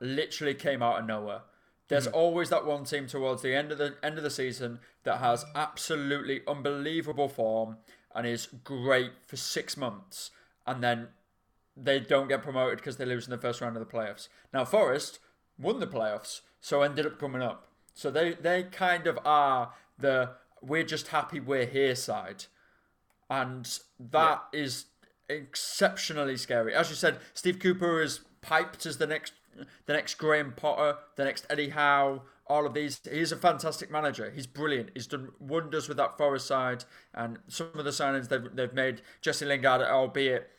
literally 0.00 0.54
came 0.54 0.84
out 0.84 1.00
of 1.00 1.06
nowhere. 1.06 1.40
There's 1.88 2.06
mm. 2.06 2.12
always 2.12 2.48
that 2.50 2.64
one 2.64 2.84
team 2.84 3.08
towards 3.08 3.42
the 3.42 3.56
end 3.56 3.72
of 3.72 3.78
the 3.78 3.96
end 4.04 4.18
of 4.18 4.22
the 4.22 4.30
season 4.30 4.78
that 5.02 5.18
has 5.18 5.44
absolutely 5.56 6.42
unbelievable 6.46 7.28
form 7.28 7.78
and 8.14 8.24
is 8.24 8.46
great 8.62 9.10
for 9.26 9.36
six 9.36 9.76
months, 9.76 10.30
and 10.66 10.82
then 10.82 11.08
they 11.76 12.00
don't 12.00 12.28
get 12.28 12.42
promoted 12.42 12.78
because 12.78 12.96
they 12.96 13.04
lose 13.04 13.26
in 13.26 13.30
the 13.30 13.38
first 13.38 13.60
round 13.60 13.76
of 13.76 13.86
the 13.86 13.92
playoffs. 13.92 14.28
Now 14.52 14.64
Forest 14.64 15.18
won 15.58 15.80
the 15.80 15.86
playoffs, 15.86 16.40
so 16.60 16.82
ended 16.82 17.06
up 17.06 17.18
coming 17.18 17.42
up. 17.42 17.68
So 17.94 18.10
they 18.10 18.34
they 18.34 18.64
kind 18.64 19.06
of 19.06 19.18
are 19.24 19.72
the 19.98 20.30
we're 20.60 20.84
just 20.84 21.08
happy 21.08 21.40
we're 21.40 21.66
here 21.66 21.94
side, 21.94 22.44
and 23.28 23.68
that 23.98 24.42
is 24.52 24.86
exceptionally 25.28 26.36
scary. 26.36 26.74
As 26.74 26.90
you 26.90 26.96
said, 26.96 27.18
Steve 27.34 27.58
Cooper 27.58 28.02
is 28.02 28.20
piped 28.40 28.86
as 28.86 28.98
the 28.98 29.06
next 29.06 29.32
the 29.86 29.92
next 29.92 30.14
Graham 30.14 30.52
Potter, 30.56 30.98
the 31.16 31.24
next 31.24 31.46
Eddie 31.50 31.70
Howe. 31.70 32.22
All 32.48 32.66
of 32.66 32.74
these, 32.74 33.00
he's 33.10 33.32
a 33.32 33.36
fantastic 33.36 33.90
manager. 33.90 34.30
He's 34.30 34.46
brilliant. 34.46 34.90
He's 34.94 35.06
done 35.06 35.30
wonders 35.38 35.88
with 35.88 35.96
that 35.98 36.18
Forest 36.18 36.46
side, 36.46 36.84
and 37.14 37.38
some 37.48 37.70
of 37.74 37.84
the 37.84 37.90
signings 37.92 38.28
they've 38.28 38.54
they've 38.54 38.72
made. 38.74 39.00
Jesse 39.20 39.44
Lingard, 39.46 39.80
albeit, 39.82 40.50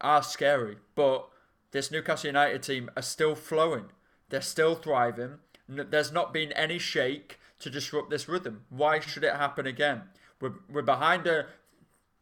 are 0.00 0.22
scary, 0.22 0.76
but 0.94 1.28
this 1.72 1.90
Newcastle 1.90 2.28
United 2.28 2.62
team 2.62 2.90
are 2.96 3.02
still 3.02 3.34
flowing. 3.34 3.86
They're 4.28 4.40
still 4.42 4.74
thriving. 4.74 5.38
There's 5.68 6.12
not 6.12 6.32
been 6.32 6.52
any 6.52 6.78
shake 6.78 7.38
to 7.60 7.70
disrupt 7.70 8.10
this 8.10 8.28
rhythm. 8.28 8.64
Why 8.68 9.00
should 9.00 9.24
it 9.24 9.34
happen 9.34 9.66
again? 9.66 10.02
We're, 10.40 10.52
we're 10.70 10.82
behind 10.82 11.26
a 11.26 11.46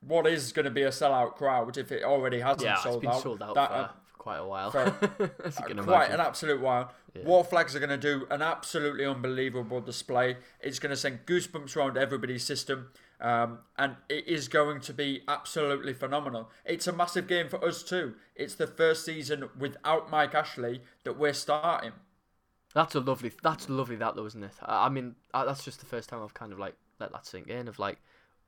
what 0.00 0.26
is 0.26 0.52
going 0.52 0.64
to 0.64 0.70
be 0.70 0.82
a 0.82 0.88
sellout 0.90 1.34
crowd 1.36 1.76
if 1.78 1.90
it 1.90 2.04
already 2.04 2.40
hasn't 2.40 2.62
Yeah, 2.62 2.76
sold 2.76 2.96
it's 2.96 3.00
been 3.02 3.10
out. 3.10 3.22
sold 3.22 3.42
out 3.42 3.54
That, 3.54 3.70
uh, 3.70 3.88
quite 4.24 4.38
a 4.38 4.46
while. 4.46 4.70
for 4.70 4.90
quite 4.90 5.70
imagine. 5.70 6.14
an 6.14 6.20
absolute 6.20 6.58
while. 6.58 6.90
Wor 7.24 7.44
Flags 7.44 7.76
are 7.76 7.78
going 7.78 7.90
to 7.90 7.98
do 7.98 8.26
an 8.30 8.40
absolutely 8.40 9.04
unbelievable 9.04 9.82
display. 9.82 10.38
It's 10.60 10.78
going 10.78 10.90
to 10.90 10.96
send 10.96 11.26
goosebumps 11.26 11.76
around 11.76 11.98
everybody's 11.98 12.42
system. 12.42 12.88
Um, 13.20 13.58
and 13.76 13.96
it 14.08 14.26
is 14.26 14.48
going 14.48 14.80
to 14.80 14.94
be 14.94 15.20
absolutely 15.28 15.92
phenomenal. 15.92 16.50
It's 16.64 16.86
a 16.86 16.92
massive 16.92 17.28
game 17.28 17.50
for 17.50 17.62
us 17.62 17.82
too. 17.82 18.14
It's 18.34 18.54
the 18.54 18.66
first 18.66 19.04
season 19.04 19.50
without 19.58 20.10
Mike 20.10 20.34
Ashley 20.34 20.80
that 21.04 21.18
we're 21.18 21.34
starting. 21.34 21.92
That's 22.74 22.94
a 22.94 23.00
lovely. 23.00 23.30
That's 23.42 23.68
lovely. 23.68 23.96
That 23.96 24.16
though, 24.16 24.26
isn't 24.26 24.42
it? 24.42 24.54
I, 24.62 24.86
I 24.86 24.88
mean, 24.88 25.16
I, 25.34 25.44
that's 25.44 25.64
just 25.64 25.80
the 25.80 25.86
first 25.86 26.08
time 26.08 26.22
I've 26.22 26.34
kind 26.34 26.50
of 26.50 26.58
like 26.58 26.76
let 26.98 27.12
that 27.12 27.26
sink 27.26 27.48
in. 27.48 27.68
Of 27.68 27.78
like 27.78 27.98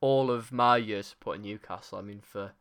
all 0.00 0.30
of 0.30 0.52
my 0.52 0.78
years 0.78 1.08
supporting 1.08 1.42
Newcastle. 1.42 1.98
I 1.98 2.02
mean, 2.02 2.22
for 2.22 2.52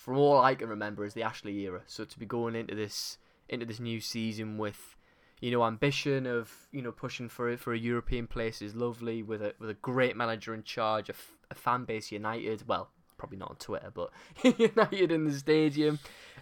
from 0.00 0.16
all 0.16 0.40
I 0.40 0.54
can 0.54 0.68
remember 0.68 1.04
is 1.04 1.12
the 1.12 1.22
Ashley 1.22 1.58
era. 1.60 1.82
So 1.86 2.04
to 2.04 2.18
be 2.18 2.24
going 2.24 2.54
into 2.54 2.74
this 2.74 3.18
into 3.48 3.66
this 3.66 3.80
new 3.80 4.00
season 4.00 4.56
with 4.56 4.96
you 5.40 5.50
know 5.50 5.64
ambition 5.64 6.26
of 6.26 6.50
you 6.72 6.80
know 6.80 6.92
pushing 6.92 7.28
for 7.28 7.54
for 7.58 7.74
a 7.74 7.78
European 7.78 8.26
place 8.26 8.62
is 8.62 8.74
lovely 8.74 9.22
with 9.22 9.42
a 9.42 9.54
with 9.58 9.68
a 9.68 9.74
great 9.74 10.16
manager 10.16 10.54
in 10.54 10.62
charge, 10.62 11.10
a, 11.10 11.12
f- 11.12 11.36
a 11.50 11.54
fan 11.54 11.84
base 11.84 12.10
united. 12.10 12.66
Well, 12.66 12.90
probably 13.18 13.36
not 13.36 13.50
on 13.50 13.56
Twitter, 13.56 13.92
but 13.92 14.10
united 14.58 15.12
in 15.12 15.24
the 15.24 15.34
stadium. 15.34 15.98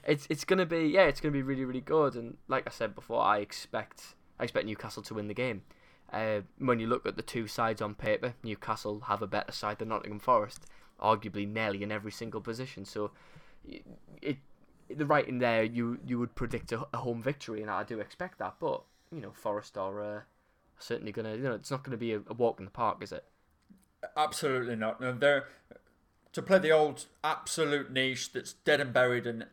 It's 0.06 0.28
it's 0.30 0.44
gonna 0.44 0.66
be 0.66 0.86
yeah, 0.86 1.04
it's 1.06 1.20
gonna 1.20 1.32
be 1.32 1.42
really 1.42 1.64
really 1.64 1.80
good. 1.80 2.14
And 2.14 2.36
like 2.46 2.64
I 2.66 2.70
said 2.70 2.94
before, 2.94 3.22
I 3.22 3.38
expect 3.38 4.14
I 4.38 4.44
expect 4.44 4.66
Newcastle 4.66 5.02
to 5.02 5.14
win 5.14 5.26
the 5.26 5.34
game. 5.34 5.62
Uh, 6.12 6.40
when 6.58 6.78
you 6.78 6.86
look 6.86 7.04
at 7.06 7.16
the 7.16 7.22
two 7.22 7.48
sides 7.48 7.82
on 7.82 7.94
paper, 7.94 8.34
Newcastle 8.42 9.00
have 9.08 9.20
a 9.20 9.26
better 9.26 9.52
side 9.52 9.78
than 9.78 9.88
Nottingham 9.88 10.20
Forest, 10.20 10.64
arguably 11.02 11.46
nearly 11.46 11.82
in 11.82 11.92
every 11.92 12.12
single 12.12 12.40
position. 12.40 12.84
So, 12.86 13.10
it 14.22 14.38
the 14.94 15.06
writing 15.06 15.38
there, 15.38 15.62
you 15.62 15.98
you 16.06 16.18
would 16.18 16.34
predict 16.34 16.72
a, 16.72 16.86
a 16.92 16.98
home 16.98 17.22
victory, 17.22 17.62
and 17.62 17.70
I 17.70 17.84
do 17.84 18.00
expect 18.00 18.38
that. 18.38 18.56
But 18.60 18.82
you 19.12 19.20
know, 19.20 19.32
Forest 19.32 19.76
are 19.76 20.02
uh, 20.02 20.20
certainly 20.78 21.12
gonna. 21.12 21.34
You 21.34 21.42
know, 21.42 21.52
it's 21.52 21.70
not 21.70 21.84
gonna 21.84 21.96
be 21.96 22.12
a, 22.12 22.20
a 22.26 22.34
walk 22.34 22.58
in 22.58 22.64
the 22.64 22.70
park, 22.70 23.02
is 23.02 23.12
it? 23.12 23.24
Absolutely 24.16 24.76
not. 24.76 25.00
No, 25.00 25.12
they're 25.12 25.46
to 26.32 26.42
play 26.42 26.58
the 26.58 26.70
old 26.70 27.06
absolute 27.24 27.90
niche 27.90 28.32
that's 28.32 28.52
dead 28.52 28.80
and 28.80 28.92
buried 28.92 29.26
and 29.26 29.46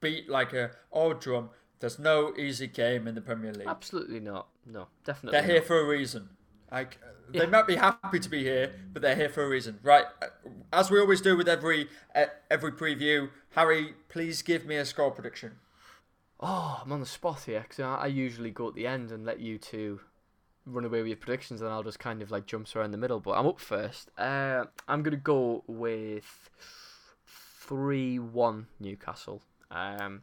beat 0.00 0.28
like 0.28 0.52
a 0.52 0.70
old 0.92 1.20
drum. 1.20 1.50
There's 1.80 1.98
no 1.98 2.34
easy 2.36 2.66
game 2.66 3.06
in 3.06 3.14
the 3.14 3.20
Premier 3.20 3.52
League. 3.52 3.66
Absolutely 3.66 4.20
not. 4.20 4.48
No, 4.66 4.88
definitely. 5.04 5.38
They're 5.38 5.46
here 5.46 5.60
not. 5.60 5.66
for 5.66 5.80
a 5.80 5.84
reason. 5.84 6.28
Like 6.70 6.98
they 7.32 7.46
might 7.46 7.66
be 7.66 7.76
happy 7.76 8.20
to 8.20 8.28
be 8.28 8.42
here, 8.42 8.74
but 8.92 9.02
they're 9.02 9.16
here 9.16 9.28
for 9.28 9.44
a 9.44 9.48
reason, 9.48 9.78
right? 9.82 10.04
As 10.72 10.90
we 10.90 11.00
always 11.00 11.20
do 11.20 11.36
with 11.36 11.48
every 11.48 11.88
uh, 12.14 12.26
every 12.50 12.72
preview, 12.72 13.30
Harry, 13.50 13.94
please 14.08 14.42
give 14.42 14.64
me 14.64 14.76
a 14.76 14.84
score 14.84 15.10
prediction. 15.10 15.56
Oh, 16.38 16.80
I'm 16.82 16.92
on 16.92 17.00
the 17.00 17.06
spot 17.06 17.42
here 17.42 17.60
because 17.60 17.80
I, 17.80 17.96
I 17.96 18.06
usually 18.06 18.50
go 18.50 18.68
at 18.68 18.74
the 18.74 18.86
end 18.86 19.10
and 19.10 19.26
let 19.26 19.40
you 19.40 19.58
two 19.58 20.00
run 20.66 20.84
away 20.84 21.00
with 21.00 21.08
your 21.08 21.16
predictions, 21.16 21.60
and 21.60 21.70
I'll 21.70 21.82
just 21.82 21.98
kind 21.98 22.22
of 22.22 22.30
like 22.30 22.46
jump 22.46 22.68
around 22.74 22.92
the 22.92 22.96
middle. 22.96 23.20
But 23.20 23.32
I'm 23.32 23.46
up 23.46 23.60
first. 23.60 24.10
Uh, 24.16 24.64
I'm 24.88 25.02
gonna 25.02 25.16
go 25.16 25.64
with 25.66 26.50
three-one 27.26 28.66
Newcastle. 28.78 29.42
Um, 29.70 30.22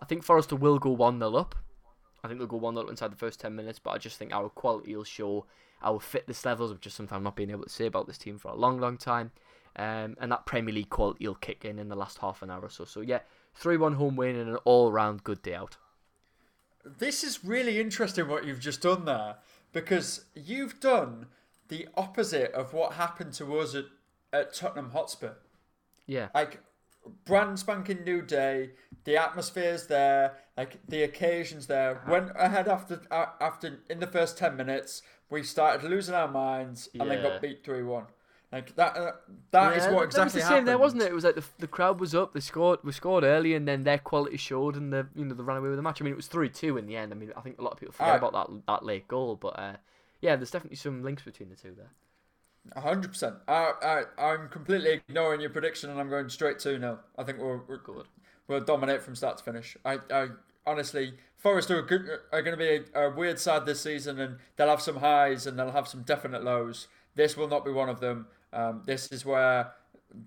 I 0.00 0.04
think 0.04 0.24
Forrester 0.24 0.56
will 0.56 0.78
go 0.78 0.90
one 0.90 1.18
0 1.18 1.34
up. 1.34 1.54
I 2.22 2.28
think 2.28 2.40
they'll 2.40 2.48
go 2.48 2.56
one 2.56 2.74
0 2.74 2.88
inside 2.88 3.12
the 3.12 3.16
first 3.16 3.40
ten 3.40 3.54
minutes, 3.54 3.78
but 3.78 3.90
I 3.90 3.98
just 3.98 4.18
think 4.18 4.32
our 4.32 4.48
quality 4.48 4.94
will 4.94 5.04
show 5.04 5.46
our 5.82 6.00
fitness 6.00 6.44
levels, 6.44 6.72
which 6.72 6.86
is 6.86 6.94
something 6.94 7.14
I've 7.14 7.22
not 7.22 7.36
being 7.36 7.50
able 7.50 7.64
to 7.64 7.70
say 7.70 7.86
about 7.86 8.06
this 8.06 8.18
team 8.18 8.38
for 8.38 8.50
a 8.50 8.56
long, 8.56 8.80
long 8.80 8.98
time. 8.98 9.30
Um, 9.76 10.16
and 10.20 10.32
that 10.32 10.46
Premier 10.46 10.74
League 10.74 10.90
quality 10.90 11.26
will 11.26 11.34
kick 11.34 11.64
in 11.64 11.78
in 11.78 11.88
the 11.88 11.96
last 11.96 12.18
half 12.18 12.42
an 12.42 12.50
hour 12.50 12.62
or 12.62 12.70
so. 12.70 12.84
So 12.84 13.00
yeah, 13.00 13.20
three 13.54 13.76
one 13.76 13.94
home 13.94 14.16
win 14.16 14.36
and 14.36 14.50
an 14.50 14.56
all 14.64 14.90
round 14.90 15.24
good 15.24 15.42
day 15.42 15.54
out. 15.54 15.76
This 16.84 17.24
is 17.24 17.44
really 17.44 17.80
interesting 17.80 18.28
what 18.28 18.44
you've 18.44 18.60
just 18.60 18.82
done 18.82 19.04
there 19.04 19.36
because 19.72 20.24
you've 20.34 20.80
done 20.80 21.26
the 21.68 21.88
opposite 21.96 22.52
of 22.52 22.72
what 22.72 22.92
happened 22.92 23.32
to 23.34 23.58
us 23.58 23.74
at, 23.74 23.86
at 24.32 24.54
Tottenham 24.54 24.90
Hotspur. 24.92 25.32
Yeah, 26.06 26.28
Like 26.34 26.60
brand 27.24 27.58
spanking 27.58 28.04
new 28.04 28.22
day, 28.22 28.70
the 29.04 29.16
atmosphere's 29.16 29.88
there, 29.88 30.36
like 30.56 30.78
the 30.88 31.02
occasions 31.02 31.66
there. 31.66 32.02
Went 32.08 32.30
ahead 32.36 32.68
after 32.68 33.02
after 33.10 33.80
in 33.90 34.00
the 34.00 34.06
first 34.06 34.38
ten 34.38 34.56
minutes, 34.56 35.02
we 35.28 35.42
started 35.42 35.88
losing 35.88 36.14
our 36.14 36.28
minds 36.28 36.88
and 36.98 37.10
then 37.10 37.22
got 37.22 37.42
beat 37.42 37.64
three 37.64 37.82
one. 37.82 38.04
Like 38.52 38.74
that. 38.76 38.96
Uh, 38.96 39.12
that 39.50 39.76
is 39.76 39.86
Yeah, 39.86 39.90
what 39.90 40.04
exactly 40.04 40.14
that 40.14 40.24
was 40.24 40.32
the 40.34 40.40
same 40.40 40.64
happened. 40.64 40.68
there, 40.68 40.78
wasn't 40.78 41.02
it? 41.02 41.06
It 41.10 41.14
was 41.14 41.24
like 41.24 41.34
the, 41.34 41.44
the 41.58 41.66
crowd 41.66 42.00
was 42.00 42.14
up, 42.14 42.32
they 42.32 42.40
scored, 42.40 42.80
we 42.84 42.92
scored 42.92 43.24
early, 43.24 43.54
and 43.54 43.66
then 43.66 43.84
their 43.84 43.98
quality 43.98 44.36
showed, 44.36 44.76
and 44.76 44.92
the 44.92 45.08
you 45.14 45.24
know 45.24 45.34
they 45.34 45.42
ran 45.42 45.56
away 45.58 45.68
with 45.68 45.76
the 45.78 45.82
match. 45.82 46.00
I 46.00 46.04
mean, 46.04 46.12
it 46.12 46.16
was 46.16 46.28
three 46.28 46.48
two 46.48 46.76
in 46.78 46.86
the 46.86 46.96
end. 46.96 47.12
I 47.12 47.16
mean, 47.16 47.32
I 47.36 47.40
think 47.40 47.58
a 47.58 47.62
lot 47.62 47.72
of 47.72 47.78
people 47.80 47.92
forget 47.92 48.14
Aye. 48.14 48.16
about 48.16 48.32
that 48.32 48.66
that 48.66 48.84
late 48.84 49.08
goal, 49.08 49.36
but 49.36 49.58
uh, 49.58 49.76
yeah, 50.20 50.36
there's 50.36 50.50
definitely 50.52 50.76
some 50.76 51.02
links 51.02 51.22
between 51.22 51.48
the 51.50 51.56
two 51.56 51.74
there. 51.76 51.90
hundred 52.76 53.08
percent. 53.08 53.36
I 53.48 53.72
I 53.82 54.02
I'm 54.32 54.48
completely 54.48 54.90
ignoring 55.08 55.40
your 55.40 55.50
prediction 55.50 55.90
and 55.90 56.00
I'm 56.00 56.08
going 56.10 56.28
straight 56.28 56.58
two 56.58 56.78
0 56.78 56.98
I 57.16 57.24
think 57.24 57.38
we'll 57.38 57.62
we'll, 57.68 57.78
Good. 57.78 58.06
we'll 58.48 58.60
dominate 58.60 59.02
from 59.02 59.14
start 59.14 59.38
to 59.38 59.44
finish. 59.44 59.76
I 59.84 59.98
I 60.10 60.28
honestly 60.66 61.14
Forest 61.36 61.70
are 61.70 61.82
good, 61.82 62.08
are 62.32 62.42
going 62.42 62.56
to 62.58 62.64
be 62.64 62.84
a, 62.94 63.06
a 63.06 63.10
weird 63.14 63.38
side 63.38 63.66
this 63.66 63.80
season 63.82 64.18
and 64.18 64.38
they'll 64.56 64.68
have 64.68 64.80
some 64.82 64.96
highs 64.96 65.46
and 65.46 65.58
they'll 65.58 65.70
have 65.72 65.86
some 65.86 66.02
definite 66.02 66.42
lows. 66.42 66.88
This 67.16 67.36
will 67.36 67.48
not 67.48 67.64
be 67.64 67.72
one 67.72 67.88
of 67.88 67.98
them. 68.00 68.28
Um, 68.52 68.82
this 68.86 69.10
is 69.10 69.24
where 69.26 69.72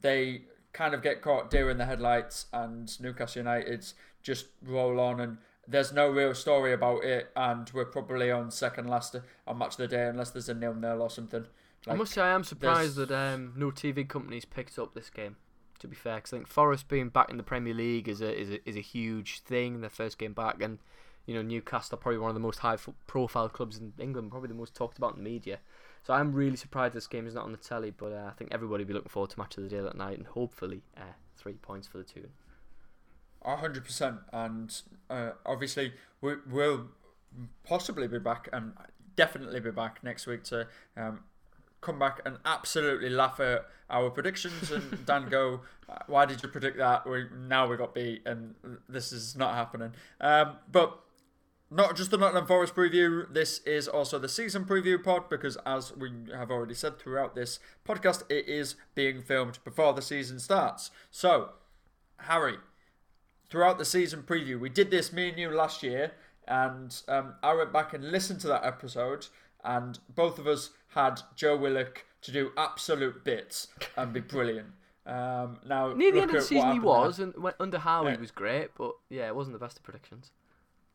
they 0.02 0.42
kind 0.74 0.94
of 0.94 1.02
get 1.02 1.22
caught 1.22 1.50
deer 1.50 1.70
in 1.70 1.78
the 1.78 1.86
headlights 1.86 2.48
and 2.54 3.00
Newcastle 3.00 3.40
United 3.40 3.86
just 4.22 4.48
roll 4.62 5.00
on 5.00 5.20
and 5.22 5.38
there's 5.68 5.94
no 5.94 6.10
real 6.10 6.36
story 6.36 6.74
about 6.74 7.04
it 7.04 7.32
and 7.36 7.70
we're 7.74 7.86
probably 7.86 8.30
on 8.30 8.52
second 8.52 8.88
last 8.88 9.16
on 9.48 9.58
match 9.58 9.72
of 9.74 9.78
the 9.78 9.88
day 9.88 10.08
unless 10.08 10.32
there's 10.32 10.50
a 10.50 10.54
nil 10.54 10.74
nil 10.74 11.02
or 11.02 11.10
something. 11.10 11.46
I 11.88 11.96
must 11.96 12.14
say, 12.14 12.22
I 12.22 12.30
am 12.30 12.44
surprised 12.44 12.98
there's- 12.98 13.10
that 13.10 13.34
um, 13.34 13.54
no 13.56 13.72
TV 13.72 14.08
companies 14.08 14.44
picked 14.46 14.78
up 14.78 14.94
this 14.94 15.10
game. 15.10 15.38
To 15.80 15.88
be 15.88 15.96
fair, 15.96 16.16
because 16.16 16.34
I 16.34 16.38
think 16.38 16.48
Forest 16.48 16.90
being 16.90 17.08
back 17.08 17.30
in 17.30 17.38
the 17.38 17.44
Premier 17.44 17.74
League 17.74 18.10
is 18.10 18.20
a 18.20 18.38
is 18.38 18.50
a, 18.50 18.70
is 18.70 18.76
a 18.76 18.82
huge 18.82 19.40
thing. 19.40 19.80
Their 19.80 19.90
first 19.90 20.18
game 20.18 20.34
back, 20.34 20.62
and 20.62 20.80
you 21.26 21.34
know 21.34 21.42
Newcastle 21.42 21.96
are 21.96 21.98
probably 22.02 22.20
one 22.20 22.30
of 22.30 22.34
the 22.34 22.42
most 22.42 22.60
high 22.60 22.74
f- 22.74 22.90
profile 23.08 23.48
clubs 23.48 23.78
in 23.78 23.94
England, 23.98 24.30
probably 24.30 24.50
the 24.50 24.56
most 24.56 24.76
talked 24.76 24.98
about 24.98 25.16
in 25.16 25.24
the 25.24 25.30
media. 25.30 25.60
So 26.04 26.14
I'm 26.14 26.34
really 26.34 26.56
surprised 26.56 26.94
this 26.94 27.08
game 27.08 27.28
is 27.28 27.36
not 27.36 27.46
on 27.46 27.52
the 27.52 27.58
telly. 27.58 27.92
But 27.92 28.12
uh, 28.14 28.26
I 28.28 28.32
think 28.32 28.54
everybody 28.54 28.84
will 28.84 28.90
be 28.90 28.94
looking 28.94 29.10
forward 29.10 29.32
to 29.32 29.40
match 29.40 29.58
of 29.58 29.64
the 29.64 29.70
day 29.70 29.80
that 29.80 29.96
night, 29.96 30.18
and 30.18 30.28
hopefully 30.28 30.82
uh, 30.98 31.14
three 31.38 31.54
points 31.54 31.88
for 31.88 31.98
the 31.98 32.04
two. 32.04 32.30
A 33.44 33.56
hundred 33.56 33.86
percent, 33.86 34.18
and 34.34 34.82
uh, 35.10 35.32
obviously 35.46 35.94
we 36.22 36.36
will 36.50 36.88
possibly 37.64 38.08
be 38.08 38.20
back, 38.20 38.50
and 38.52 38.74
definitely 39.16 39.60
be 39.60 39.72
back 39.72 40.04
next 40.04 40.28
week 40.28 40.44
to 40.46 40.68
um, 40.98 41.22
come 41.82 42.00
back 42.00 42.22
and 42.26 42.38
absolutely 42.46 43.10
laugh 43.10 43.40
at 43.40 43.66
our 43.90 44.10
predictions. 44.10 44.72
And 44.72 45.06
Dan 45.06 45.30
go, 45.30 45.62
"Why 46.08 46.26
did 46.26 46.44
you 46.44 46.50
predict 46.50 46.78
that? 46.78 47.10
We 47.10 47.26
now 47.48 47.68
we 47.68 47.78
got 47.78 47.94
beat, 47.94 48.24
and 48.26 48.56
this 48.88 49.12
is 49.12 49.36
not 49.36 49.56
happening." 49.56 49.94
Um, 50.20 50.58
but 50.72 51.00
not 51.72 51.96
just 51.96 52.12
the 52.12 52.18
Nottingham 52.18 52.48
Forest 52.48 52.76
preview, 52.76 53.32
this 53.32 53.60
is 53.60 53.88
also 53.88 54.18
the 54.20 54.30
season 54.30 54.66
preview 54.66 55.02
pod 55.04 55.30
because, 55.30 55.58
as 55.66 55.96
we 55.96 56.12
have 56.34 56.50
already 56.52 56.74
said 56.74 56.98
throughout 57.00 57.36
this 57.36 57.60
podcast, 57.88 58.24
it 58.30 58.48
is 58.48 58.76
being 58.96 59.22
filmed 59.22 59.60
before 59.64 59.94
the 59.94 60.02
season 60.02 60.40
starts. 60.40 60.90
So, 61.12 61.50
Harry, 62.18 62.56
throughout 63.50 63.78
the 63.78 63.86
season 63.86 64.24
preview, 64.24 64.60
we 64.60 64.70
did 64.70 64.92
this, 64.92 65.14
me 65.14 65.30
and 65.30 65.38
you, 65.38 65.50
last 65.50 65.84
year, 65.84 66.12
and 66.48 67.00
um, 67.08 67.36
I 67.44 67.54
went 67.54 67.72
back 67.72 67.94
and 67.94 68.12
listened 68.12 68.40
to 68.42 68.48
that 68.48 68.66
episode, 68.66 69.28
and 69.64 70.00
both 70.14 70.40
of 70.40 70.48
us 70.48 70.72
had 70.90 71.22
Joe 71.36 71.56
Willock 71.56 72.06
to 72.22 72.32
do 72.32 72.52
absolute 72.58 73.24
bits 73.24 73.68
and 73.96 74.12
be 74.12 74.20
brilliant. 74.20 74.70
Um, 75.06 75.60
now, 75.68 75.94
Near 75.94 76.12
the 76.12 76.22
end 76.22 76.32
of 76.32 76.36
the 76.38 76.42
season, 76.42 76.56
he 76.58 76.62
happened 76.64 76.82
there. 76.84 76.88
was, 76.90 77.20
and 77.20 77.34
went, 77.38 77.56
under 77.60 77.80
Howe, 77.80 78.06
Yeah. 78.06 78.12
he 78.14 78.18
was 78.18 78.32
great. 78.32 78.70
But 78.78 78.92
yeah, 79.10 79.28
it 79.28 79.36
wasn't 79.36 79.54
the 79.54 79.60
best 79.64 79.78
of 79.78 79.84
predictions. 79.84 80.32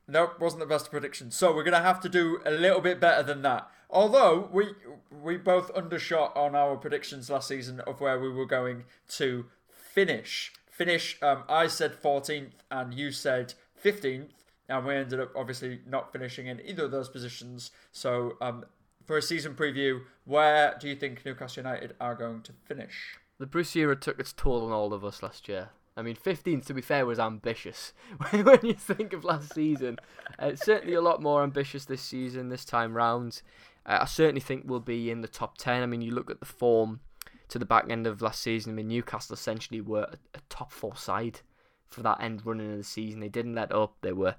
Nope, 0.07 0.39
wasn't 0.39 0.61
the 0.61 0.67
best 0.67 0.91
prediction. 0.91 1.31
So 1.31 1.55
we're 1.55 1.65
gonna 1.65 1.81
have 1.81 2.01
to 2.01 2.09
do 2.09 2.41
a 2.45 2.51
little 2.51 2.81
bit 2.81 3.01
better 3.01 3.23
than 3.23 3.43
that. 3.43 3.71
Although 3.91 4.49
we 4.53 4.71
we 5.11 5.37
both 5.37 5.71
undershot 5.71 6.37
on 6.37 6.55
our 6.55 6.77
predictions 6.77 7.31
last 7.31 7.49
season 7.49 7.81
of 7.81 8.01
where 8.01 8.19
we 8.19 8.29
were 8.29 8.47
going 8.47 8.85
to 9.11 9.47
finish. 9.69 10.53
Finish. 10.71 11.17
Um, 11.23 11.45
I 11.49 11.69
said 11.69 12.03
14th 12.03 12.51
and 12.71 12.93
you 12.93 13.13
said 13.13 13.55
15th, 13.83 14.31
and 14.69 14.85
we 14.85 14.95
ended 14.95 15.21
up 15.21 15.31
obviously 15.37 15.81
not 15.87 16.13
finishing 16.13 16.49
in 16.49 16.61
either 16.65 16.87
of 16.87 16.91
those 16.91 17.09
positions. 17.09 17.71
So 17.93 18.37
um, 18.41 18.65
for 19.07 19.17
a 19.17 19.23
season 19.23 19.55
preview, 19.55 20.01
where 20.25 20.77
do 20.81 20.89
you 20.89 20.97
think 20.97 21.25
Newcastle 21.25 21.63
United 21.63 21.95
are 22.01 22.15
going 22.15 22.43
to 22.43 22.53
finish? 22.65 23.19
The 23.39 23.47
Bruce 23.47 23.77
era 23.77 23.95
took 23.95 24.19
its 24.19 24.33
toll 24.33 24.65
on 24.67 24.73
all 24.73 24.93
of 24.93 25.05
us 25.05 25.23
last 25.23 25.49
year. 25.49 25.71
I 25.97 26.03
mean, 26.03 26.17
15th, 26.17 26.67
to 26.67 26.75
be 26.75 26.81
fair, 26.81 27.07
was 27.07 27.21
ambitious. 27.21 27.93
when 28.31 28.59
you 28.63 28.75
think 28.75 29.13
of 29.13 29.25
last 29.25 29.55
season, 29.55 29.99
uh, 30.43 30.47
it's 30.47 30.65
certainly 30.65 30.95
a 30.95 31.01
lot 31.01 31.23
more 31.23 31.43
ambitious 31.43 31.85
this 31.85 32.03
season, 32.03 32.49
this 32.49 32.65
time 32.65 32.95
round. 32.95 33.43
Uh, 33.87 33.99
I 34.01 34.05
certainly 34.07 34.41
think 34.41 34.65
we'll 34.67 34.81
be 34.81 35.11
in 35.11 35.21
the 35.21 35.29
top 35.29 35.57
10. 35.57 35.83
I 35.83 35.87
mean, 35.87 36.03
you 36.03 36.13
look 36.13 36.31
at 36.31 36.41
the 36.41 36.47
form 36.47 37.01
to 37.49 37.59
the 37.59 37.65
back 37.65 37.89
end 37.89 38.07
of 38.07 38.23
last 38.23 38.43
season. 38.43 38.73
I 38.73 38.75
mean, 38.75 38.89
Newcastle 38.89 39.35
essentially 39.35 39.81
were 39.81 40.03
a, 40.03 40.17
a 40.35 40.41
top 40.49 40.73
four 40.73 40.97
side 40.97 41.41
for 41.87 42.03
that 42.03 42.21
end 42.21 42.45
running 42.45 42.73
of 42.73 42.79
the 42.79 42.85
season. 42.85 43.21
They 43.21 43.29
didn't 43.29 43.55
let 43.55 43.73
up. 43.73 43.95
They 44.01 44.13
were, 44.13 44.35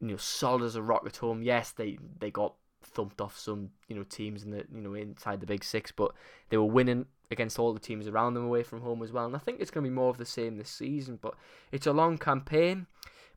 you 0.00 0.08
know, 0.08 0.16
solid 0.16 0.62
as 0.62 0.76
a 0.76 0.82
rock 0.82 1.02
at 1.06 1.18
home. 1.18 1.42
Yes, 1.42 1.70
they 1.72 1.98
they 2.18 2.30
got 2.30 2.54
thumped 2.94 3.20
off 3.20 3.38
some, 3.38 3.70
you 3.88 3.96
know, 3.96 4.04
teams 4.04 4.42
in 4.44 4.50
the 4.50 4.64
you 4.74 4.80
know 4.80 4.94
inside 4.94 5.40
the 5.40 5.46
big 5.46 5.64
six, 5.64 5.92
but 5.92 6.12
they 6.48 6.56
were 6.56 6.64
winning 6.64 7.06
against 7.30 7.58
all 7.58 7.72
the 7.72 7.80
teams 7.80 8.06
around 8.06 8.34
them 8.34 8.44
away 8.44 8.62
from 8.62 8.80
home 8.80 9.02
as 9.02 9.12
well. 9.12 9.26
And 9.26 9.36
I 9.36 9.38
think 9.38 9.60
it's 9.60 9.70
going 9.70 9.84
to 9.84 9.90
be 9.90 9.94
more 9.94 10.10
of 10.10 10.18
the 10.18 10.26
same 10.26 10.56
this 10.56 10.70
season. 10.70 11.18
But 11.20 11.34
it's 11.72 11.86
a 11.86 11.92
long 11.92 12.18
campaign. 12.18 12.86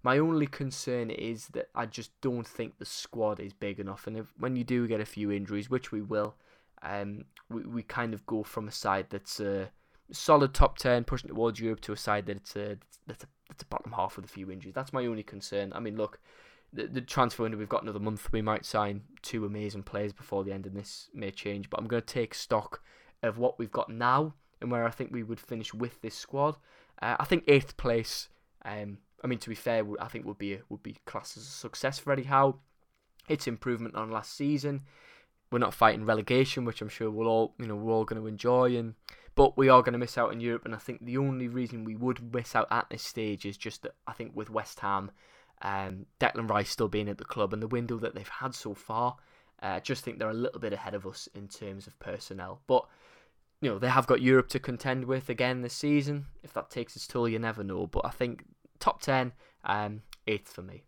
My 0.03 0.19
only 0.19 0.47
concern 0.47 1.09
is 1.09 1.47
that 1.49 1.69
I 1.73 1.85
just 1.85 2.11
don't 2.21 2.47
think 2.47 2.77
the 2.77 2.85
squad 2.85 3.39
is 3.39 3.53
big 3.53 3.79
enough. 3.79 4.07
And 4.07 4.17
if 4.17 4.27
when 4.37 4.55
you 4.55 4.63
do 4.63 4.87
get 4.87 5.01
a 5.01 5.05
few 5.05 5.31
injuries, 5.31 5.69
which 5.69 5.91
we 5.91 6.01
will, 6.01 6.35
um, 6.83 7.25
we, 7.49 7.63
we 7.63 7.83
kind 7.83 8.13
of 8.13 8.25
go 8.25 8.43
from 8.43 8.67
a 8.67 8.71
side 8.71 9.07
that's 9.09 9.39
a 9.39 9.69
solid 10.11 10.53
top 10.53 10.77
ten, 10.77 11.03
pushing 11.03 11.29
towards 11.29 11.59
Europe, 11.59 11.81
to 11.81 11.93
a 11.93 11.97
side 11.97 12.27
that's 12.27 12.55
a 12.55 12.77
that's 13.07 13.23
a, 13.23 13.27
that's 13.49 13.63
a 13.63 13.67
bottom 13.67 13.93
half 13.93 14.15
with 14.15 14.25
a 14.25 14.29
few 14.29 14.51
injuries. 14.51 14.75
That's 14.75 14.93
my 14.93 15.05
only 15.05 15.23
concern. 15.23 15.73
I 15.73 15.79
mean, 15.79 15.97
look, 15.97 16.19
the, 16.73 16.87
the 16.87 17.01
transfer 17.01 17.43
window 17.43 17.57
we've 17.57 17.69
got 17.69 17.83
another 17.83 17.99
month. 17.99 18.31
We 18.31 18.41
might 18.41 18.65
sign 18.65 19.03
two 19.21 19.45
amazing 19.45 19.83
players 19.83 20.13
before 20.13 20.43
the 20.43 20.53
end, 20.53 20.65
and 20.65 20.75
this 20.75 21.09
may 21.13 21.31
change. 21.31 21.69
But 21.69 21.79
I'm 21.79 21.87
going 21.87 22.01
to 22.01 22.13
take 22.13 22.33
stock 22.33 22.81
of 23.23 23.37
what 23.37 23.57
we've 23.57 23.71
got 23.71 23.89
now 23.89 24.33
and 24.61 24.71
where 24.71 24.85
I 24.85 24.91
think 24.91 25.11
we 25.11 25.23
would 25.23 25.39
finish 25.39 25.73
with 25.73 26.01
this 26.01 26.15
squad. 26.15 26.57
Uh, 27.01 27.15
I 27.19 27.25
think 27.25 27.43
eighth 27.47 27.77
place. 27.77 28.29
Um, 28.65 28.99
I 29.23 29.27
mean, 29.27 29.39
to 29.39 29.49
be 29.49 29.55
fair, 29.55 29.85
I 29.99 30.07
think 30.07 30.25
would 30.25 30.37
be 30.37 30.53
a, 30.53 30.59
would 30.69 30.83
be 30.83 30.97
classed 31.05 31.37
as 31.37 31.43
a 31.43 31.47
success 31.47 31.99
for 31.99 32.11
Eddie 32.11 32.23
Howe. 32.23 32.59
It's 33.27 33.47
improvement 33.47 33.95
on 33.95 34.11
last 34.11 34.35
season. 34.35 34.81
We're 35.51 35.59
not 35.59 35.73
fighting 35.73 36.05
relegation, 36.05 36.65
which 36.65 36.81
I'm 36.81 36.89
sure 36.89 37.09
we'll 37.09 37.27
all 37.27 37.55
you 37.59 37.67
know 37.67 37.75
we're 37.75 37.93
all 37.93 38.05
going 38.05 38.21
to 38.21 38.27
enjoy, 38.27 38.75
and 38.77 38.95
but 39.35 39.57
we 39.57 39.69
are 39.69 39.81
going 39.81 39.93
to 39.93 39.99
miss 39.99 40.17
out 40.17 40.33
in 40.33 40.41
Europe. 40.41 40.65
And 40.65 40.75
I 40.75 40.77
think 40.77 41.05
the 41.05 41.17
only 41.17 41.47
reason 41.47 41.85
we 41.85 41.95
would 41.95 42.33
miss 42.33 42.55
out 42.55 42.67
at 42.71 42.89
this 42.89 43.03
stage 43.03 43.45
is 43.45 43.57
just 43.57 43.83
that 43.83 43.95
I 44.07 44.13
think 44.13 44.35
with 44.35 44.49
West 44.49 44.79
Ham, 44.81 45.11
um, 45.61 46.05
Declan 46.19 46.49
Rice 46.49 46.69
still 46.69 46.87
being 46.87 47.09
at 47.09 47.17
the 47.17 47.25
club 47.25 47.53
and 47.53 47.61
the 47.61 47.67
window 47.67 47.97
that 47.97 48.15
they've 48.15 48.27
had 48.27 48.53
so 48.53 48.73
far, 48.73 49.17
uh, 49.61 49.65
I 49.65 49.79
just 49.79 50.03
think 50.03 50.19
they're 50.19 50.29
a 50.29 50.33
little 50.33 50.59
bit 50.59 50.73
ahead 50.73 50.93
of 50.93 51.05
us 51.05 51.27
in 51.33 51.47
terms 51.47 51.87
of 51.87 51.97
personnel. 51.99 52.61
But 52.67 52.85
you 53.61 53.69
know 53.69 53.79
they 53.79 53.89
have 53.89 54.07
got 54.07 54.21
Europe 54.21 54.49
to 54.49 54.59
contend 54.59 55.05
with 55.05 55.29
again 55.29 55.61
this 55.61 55.73
season. 55.73 56.27
If 56.43 56.53
that 56.53 56.69
takes 56.69 56.95
its 56.95 57.07
toll, 57.07 57.27
you 57.27 57.39
never 57.39 57.63
know. 57.63 57.87
But 57.87 58.05
I 58.05 58.09
think 58.09 58.43
top 58.79 59.01
ten, 59.01 59.33
um, 59.63 60.01
eighth 60.27 60.51
for 60.51 60.61
me. 60.61 60.83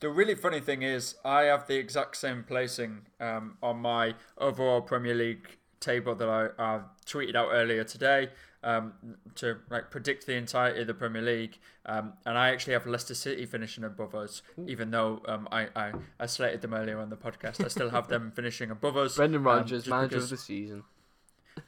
The 0.00 0.10
really 0.10 0.36
funny 0.36 0.60
thing 0.60 0.82
is, 0.82 1.16
I 1.24 1.42
have 1.42 1.66
the 1.66 1.76
exact 1.76 2.16
same 2.16 2.44
placing 2.44 3.06
um, 3.18 3.56
on 3.62 3.78
my 3.78 4.14
overall 4.36 4.80
Premier 4.80 5.14
League 5.14 5.58
table 5.80 6.14
that 6.14 6.28
I, 6.28 6.48
I 6.58 6.80
tweeted 7.06 7.34
out 7.34 7.48
earlier 7.52 7.84
today 7.84 8.30
um, 8.62 8.92
to 9.36 9.58
like 9.70 9.90
predict 9.90 10.26
the 10.26 10.34
entirety 10.34 10.80
of 10.80 10.86
the 10.86 10.94
Premier 10.94 11.22
League, 11.22 11.58
um, 11.86 12.14
and 12.26 12.36
I 12.36 12.50
actually 12.50 12.72
have 12.72 12.86
Leicester 12.86 13.14
City 13.14 13.46
finishing 13.46 13.84
above 13.84 14.14
us, 14.14 14.42
even 14.66 14.90
though 14.90 15.22
um, 15.26 15.48
I, 15.52 15.68
I 15.76 15.92
I 16.18 16.26
slated 16.26 16.60
them 16.62 16.74
earlier 16.74 16.98
on 16.98 17.10
the 17.10 17.16
podcast. 17.16 17.64
I 17.64 17.68
still 17.68 17.90
have 17.90 18.08
them 18.08 18.32
finishing 18.36 18.70
above 18.70 18.96
us. 18.96 19.16
Brendan 19.16 19.40
um, 19.40 19.46
Rodgers, 19.46 19.86
manager 19.86 20.08
because- 20.16 20.24
of 20.24 20.30
the 20.30 20.36
season. 20.36 20.84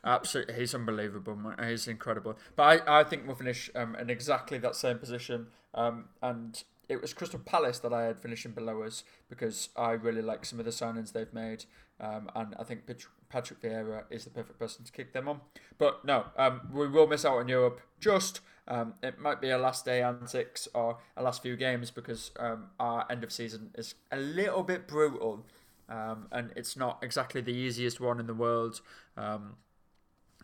Absolutely, 0.05 0.55
he's 0.55 0.73
unbelievable. 0.75 1.35
Man. 1.35 1.57
He's 1.69 1.89
incredible. 1.89 2.39
But 2.55 2.87
I, 2.87 3.01
I 3.01 3.05
think 3.05 3.27
we'll 3.27 3.35
finish 3.35 3.71
um, 3.75 3.97
in 3.97 4.09
exactly 4.09 4.57
that 4.59 4.77
same 4.77 4.99
position. 4.99 5.49
Um, 5.75 6.05
and 6.23 6.63
it 6.89 7.01
was 7.01 7.13
Crystal 7.13 7.41
Palace 7.41 7.81
that 7.81 7.93
I 7.93 8.05
had 8.05 8.21
finishing 8.21 8.53
below 8.53 8.83
us 8.83 9.03
because 9.29 9.69
I 9.77 9.91
really 9.93 10.23
like 10.23 10.45
some 10.45 10.59
of 10.61 10.65
the 10.65 10.71
signings 10.71 11.13
they've 11.13 11.33
made. 11.33 11.65
Um, 12.01 12.31
and 12.37 12.55
I 12.59 12.65
think 12.65 12.87
Patrick 13.31 13.63
Vieira 13.63 14.03
is 14.11 14.25
the 14.25 14.31
perfect 14.31 14.59
person 14.59 14.85
to 14.85 14.93
kick 14.93 15.13
them 15.13 15.29
on. 15.29 15.41
But 15.79 16.05
no, 16.05 16.27
um, 16.37 16.61
we 16.73 16.89
will 16.89 17.07
miss 17.07 17.25
out 17.25 17.39
on 17.39 17.49
Europe. 17.49 17.81
Just 18.01 18.41
um, 18.69 18.95
it 19.03 19.19
might 19.19 19.41
be 19.41 19.51
a 19.51 19.57
last 19.59 19.85
day 19.85 20.03
antics 20.03 20.69
or 20.75 20.99
a 21.17 21.23
last 21.23 21.41
few 21.43 21.57
games 21.57 21.91
because 21.91 22.33
um, 22.39 22.67
our 22.79 23.07
end 23.11 23.25
of 23.25 23.33
season 23.33 23.71
is 23.77 23.95
a 24.13 24.17
little 24.17 24.63
bit 24.63 24.87
brutal, 24.87 25.47
um, 25.89 26.27
and 26.33 26.53
it's 26.57 26.77
not 26.77 26.99
exactly 27.03 27.41
the 27.41 27.53
easiest 27.53 28.01
one 28.01 28.21
in 28.21 28.27
the 28.27 28.35
world. 28.35 28.81
Um, 29.17 29.55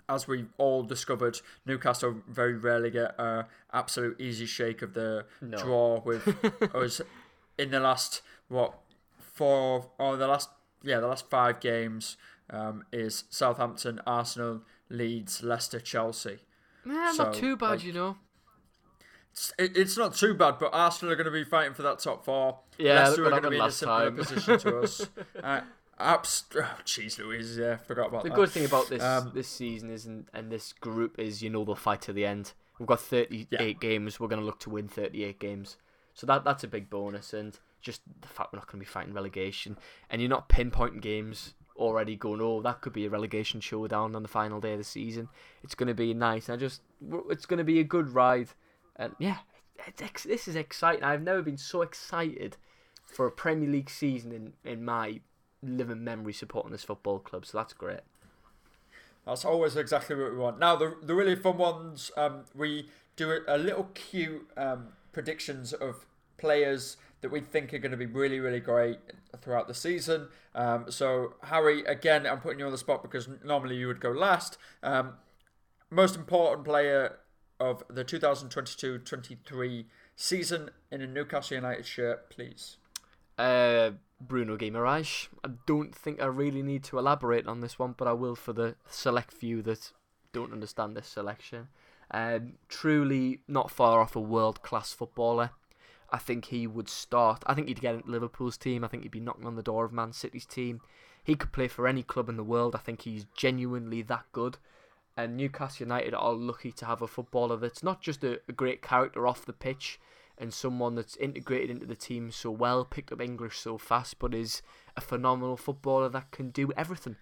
as 0.09 0.29
we 0.29 0.47
all 0.57 0.85
discovered, 0.85 1.41
Newcastle 1.67 2.23
very 2.29 2.55
rarely 2.55 2.91
get 2.91 3.19
a 3.19 3.47
absolute 3.73 4.21
easy 4.21 4.47
shake 4.47 4.81
of 4.81 4.95
the 4.95 5.27
No. 5.41 5.59
draw 5.59 6.01
with 6.01 6.29
us 6.75 7.01
in 7.59 7.71
the 7.73 7.81
last 7.81 8.23
what 8.49 8.79
four 9.19 9.91
or 9.99 10.17
the 10.17 10.29
last 10.29 10.51
yeah 10.83 11.01
the 11.01 11.09
last 11.09 11.29
five 11.29 11.59
games 11.59 12.17
um, 12.51 12.85
is 12.93 13.25
Southampton, 13.31 14.01
Arsenal, 14.07 14.63
Leeds, 14.89 15.43
Leicester, 15.43 15.81
Chelsea. 15.81 16.39
Yeah, 16.87 17.13
So, 17.13 17.25
not 17.25 17.35
too 17.35 17.57
bad, 17.57 17.71
like- 17.71 17.85
you 17.85 17.93
know. 17.93 18.17
It's, 19.33 19.53
it- 19.59 19.77
it's 19.77 19.97
not 19.99 20.15
too 20.15 20.35
bad, 20.35 20.59
but 20.59 20.71
Arsenal 20.73 21.13
are 21.13 21.17
going 21.17 21.27
to 21.27 21.31
be 21.31 21.45
fighting 21.45 21.75
for 21.75 21.83
that 21.83 21.99
top 21.99 22.25
four. 22.25 22.61
Yeah, 22.79 23.01
Leicester 23.09 23.23
look 23.23 23.33
are 23.33 23.35
what 23.37 23.43
going 23.43 23.53
to 23.53 23.59
be 23.59 23.63
in 23.63 23.69
a 23.69 23.71
similar 23.71 24.11
last 24.11 24.29
position 24.29 24.59
to 24.61 24.79
us. 24.81 25.09
Uh, 25.43 25.61
abs- 25.99 26.45
oh, 26.57 26.77
jeez, 26.85 27.19
Louise, 27.19 27.57
yeah, 27.59 27.77
forgot 27.77 28.09
about 28.09 28.23
The 28.23 28.31
that. 28.31 28.35
good 28.37 28.51
thing 28.51 28.65
about 28.65 28.89
this 28.89 29.03
Um, 29.03 29.33
this 29.35 29.49
season 29.49 29.91
is 29.91 30.07
and, 30.07 30.27
and 30.35 30.51
this 30.51 30.73
group 30.73 31.19
is 31.19 31.43
you 31.43 31.51
know 31.51 31.65
they'll 31.65 31.75
fight 31.75 32.01
to 32.03 32.13
the 32.13 32.25
end. 32.27 32.53
We've 32.79 32.87
got 32.87 33.01
38 33.01 33.49
Yeah. 33.51 33.73
games. 33.73 34.21
We're 34.21 34.29
going 34.29 34.41
to 34.41 34.45
look 34.47 34.61
to 34.61 34.71
win 34.71 34.89
38 34.89 35.39
games. 35.41 35.77
So 36.15 36.27
that 36.27 36.45
that's 36.45 36.65
a 36.65 36.69
big 36.69 36.89
bonus 36.91 37.33
and 37.35 37.59
just 37.83 38.01
the 38.21 38.29
fact 38.29 38.53
we're 38.53 38.59
not 38.59 38.67
going 38.67 38.81
to 38.81 38.87
be 38.87 38.91
fighting 38.91 39.13
relegation 39.15 39.79
and 40.11 40.21
you're 40.21 40.29
not 40.31 40.49
pinpointing 40.49 41.01
games 41.01 41.55
already 41.77 42.17
going 42.17 42.41
oh 42.41 42.63
that 42.63 42.81
could 42.81 42.93
be 42.93 43.07
a 43.07 43.11
relegation 43.11 43.61
showdown 43.61 44.17
on 44.17 44.23
the 44.23 44.29
final 44.29 44.61
day 44.61 44.73
of 44.73 44.79
the 44.79 44.85
season. 44.85 45.29
It's 45.63 45.75
going 45.75 45.89
to 45.89 45.95
be 45.95 46.15
nice. 46.15 46.49
And 46.49 46.57
I 46.57 46.59
just 46.59 46.83
it's 47.31 47.47
going 47.47 47.59
to 47.59 47.65
be 47.65 47.81
a 47.81 47.85
good 47.85 48.11
ride. 48.11 48.49
And 48.97 49.15
yeah, 49.19 49.39
this 49.97 50.49
is 50.49 50.57
exciting. 50.57 51.05
I've 51.05 51.23
never 51.23 51.43
been 51.43 51.59
so 51.59 51.83
excited 51.83 52.57
for 53.05 53.27
a 53.27 53.31
Premier 53.31 53.69
League 53.69 53.91
season 53.91 54.33
in 54.33 54.53
in 54.65 54.85
my 54.85 55.21
living 55.63 56.05
memory 56.05 56.33
supporting 56.33 56.73
this 56.73 56.85
football 56.85 57.19
club. 57.19 57.47
So 57.47 57.59
that's 57.59 57.73
great. 57.73 58.01
That's 59.27 59.45
always 59.45 59.77
exactly 59.77 60.15
what 60.15 60.31
we 60.31 60.39
want. 60.39 60.61
Now, 60.61 60.77
the, 60.77 60.95
the 61.03 61.15
really 61.15 61.35
fun 61.35 61.59
ones, 61.59 62.13
um, 62.17 62.45
we 62.55 62.89
do 63.17 63.33
a, 63.33 63.57
a 63.57 63.59
little 63.59 63.89
cute 63.95 64.49
um, 64.57 64.89
predictions 65.13 65.73
of 65.73 66.07
players 66.39 66.97
that 67.21 67.31
we 67.31 67.41
think 67.41 67.73
are 67.73 67.79
going 67.79 67.91
to 67.91 67.97
be 67.97 68.07
really, 68.07 68.41
really 68.41 68.61
great 68.61 68.99
throughout 69.41 69.69
the 69.69 69.75
season. 69.75 70.29
Um, 70.55 70.91
so, 70.91 71.35
Harry, 71.45 71.85
again, 71.85 72.27
I'm 72.27 72.41
putting 72.41 72.59
you 72.59 72.67
on 72.67 72.73
the 72.73 72.79
spot 72.79 73.03
because 73.03 73.29
normally 73.45 73.77
you 73.77 73.87
would 73.87 74.01
go 74.01 74.11
last. 74.11 74.59
Um, 74.83 75.15
most 75.91 76.17
important 76.17 76.65
player 76.65 77.19
of 77.59 77.83
the 77.89 78.05
2022-23 78.05 79.87
season 80.15 80.71
in 80.91 81.01
a 81.01 81.07
Newcastle 81.07 81.57
United 81.57 81.87
shirt, 81.87 82.29
please. 82.31 82.77
Uh, 83.39 83.93
Bruno 84.21 84.57
Guimaraes. 84.57 85.29
I 85.45 85.51
don't 85.67 85.95
think 85.95 86.21
I 86.21 86.27
really 86.27 86.63
need 86.63 86.85
to 86.85 86.99
elaborate 86.99 87.47
on 87.47 87.61
this 87.61 87.79
one, 87.79 87.95
but 87.97 88.09
I 88.09 88.13
will 88.13 88.37
for 88.37 88.53
the 88.53 88.77
select 88.89 89.33
few 89.33 89.63
that 89.63 89.93
don't 90.33 90.53
understand 90.53 90.97
this 90.97 91.07
selection. 91.07 91.69
Um, 92.11 92.55
truly 92.69 93.41
not 93.49 93.71
far 93.71 94.01
off 94.01 94.17
a 94.17 94.21
world 94.21 94.63
class 94.63 94.93
footballer. 94.93 95.51
I 96.11 96.19
think 96.19 96.47
he 96.47 96.67
would 96.67 96.89
start. 96.89 97.43
I 97.47 97.55
think 97.55 97.69
he'd 97.69 97.81
get 97.81 97.95
into 97.95 98.11
Liverpool's 98.11 98.57
team. 98.57 98.85
I 98.85 98.89
think 98.89 99.03
he'd 99.03 99.13
be 99.13 99.21
knocking 99.21 99.47
on 99.47 99.57
the 99.57 99.63
door 99.63 99.85
of 99.85 99.93
Man 99.93 100.13
City's 100.13 100.47
team. 100.47 100.81
He 101.23 101.35
could 101.35 101.53
play 101.53 101.69
for 101.69 101.89
any 101.89 102.03
club 102.03 102.29
in 102.29 102.37
the 102.37 102.45
world. 102.45 102.75
I 102.75 102.79
think 102.79 103.03
he's 103.03 103.27
genuinely 103.37 104.03
that 104.03 104.25
good. 104.33 104.59
And 105.17 105.37
Newcastle 105.37 105.85
United 105.87 106.15
are 106.15 106.33
lucky 106.33 106.71
to 106.73 106.85
have 106.85 107.03
a 107.03 107.09
footballer 107.09 107.57
that's 107.57 107.83
not 107.83 108.03
just 108.03 108.23
a, 108.23 108.41
a 108.49 108.53
great 108.53 108.83
character 108.83 109.27
off 109.27 109.47
the 109.47 109.53
pitch 109.53 109.99
and 110.39 110.53
someone 110.53 110.95
that's 110.95 111.17
integrated 111.17 111.71
into 111.71 111.87
the 111.87 111.97
team 111.97 112.31
so 112.31 112.51
well, 112.51 112.85
picked 112.85 113.11
up 113.11 113.21
English 113.21 113.59
so 113.59 113.79
fast, 113.79 114.19
but 114.19 114.35
is 114.35 114.63
a 114.97 115.01
phenomenal 115.01 115.57
footballer 115.57 116.09
that 116.11 116.31
can 116.31 116.51
do 116.51 116.71
everything. 116.77 117.17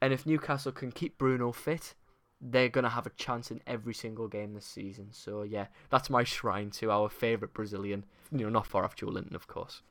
And 0.00 0.12
if 0.12 0.24
Newcastle 0.24 0.72
can 0.72 0.92
keep 0.92 1.18
Bruno 1.18 1.52
fit, 1.52 1.94
they're 2.42 2.68
going 2.68 2.82
to 2.82 2.90
have 2.90 3.06
a 3.06 3.10
chance 3.10 3.50
in 3.52 3.60
every 3.66 3.94
single 3.94 4.26
game 4.26 4.52
this 4.52 4.66
season. 4.66 5.08
So, 5.12 5.42
yeah, 5.42 5.66
that's 5.90 6.10
my 6.10 6.24
shrine 6.24 6.70
to 6.72 6.90
our 6.90 7.08
favourite 7.08 7.54
Brazilian. 7.54 8.04
You 8.32 8.44
know, 8.44 8.48
not 8.48 8.66
far 8.66 8.84
off 8.84 8.96
Joelinton, 8.96 9.34
of 9.34 9.46
course. 9.46 9.82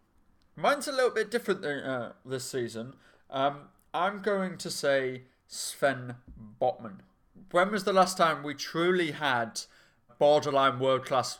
Mine's 0.57 0.87
a 0.87 0.91
little 0.91 1.11
bit 1.11 1.31
different 1.31 1.61
than, 1.61 1.79
uh, 1.79 2.11
this 2.25 2.43
season. 2.43 2.95
Um, 3.29 3.69
I'm 3.93 4.21
going 4.21 4.57
to 4.57 4.69
say 4.69 5.23
Sven 5.47 6.15
Botman. 6.61 6.97
When 7.51 7.71
was 7.71 7.85
the 7.85 7.93
last 7.93 8.17
time 8.17 8.43
we 8.43 8.53
truly 8.53 9.11
had 9.11 9.61
borderline 10.19 10.79
world 10.79 11.05
class 11.05 11.39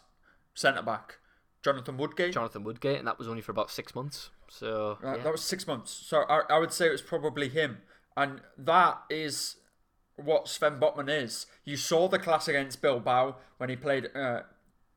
centre 0.54 0.82
back? 0.82 1.18
Jonathan 1.62 1.98
Woodgate. 1.98 2.34
Jonathan 2.34 2.64
Woodgate, 2.64 3.00
and 3.00 3.08
that 3.08 3.20
was 3.20 3.28
only 3.28 3.42
for 3.42 3.52
about 3.52 3.70
six 3.70 3.94
months. 3.94 4.30
So, 4.50 4.98
yeah. 5.04 5.18
That 5.18 5.32
was 5.32 5.44
six 5.44 5.68
months. 5.68 5.92
So 5.92 6.24
I, 6.30 6.42
I 6.50 6.58
would 6.60 6.72
say 6.74 6.88
it 6.88 6.92
was 6.92 7.02
probably 7.02 7.50
him. 7.50 7.80
And 8.18 8.42
that 8.58 9.02
is 9.10 9.58
what 10.24 10.48
Sven 10.48 10.80
Botman 10.80 11.10
is. 11.10 11.46
You 11.66 11.78
saw 11.78 12.08
the 12.08 12.20
class 12.20 12.48
against 12.48 12.82
Bilbao 12.82 13.36
when 13.58 13.70
he 13.70 13.76
played 13.76 14.10
uh, 14.16 14.42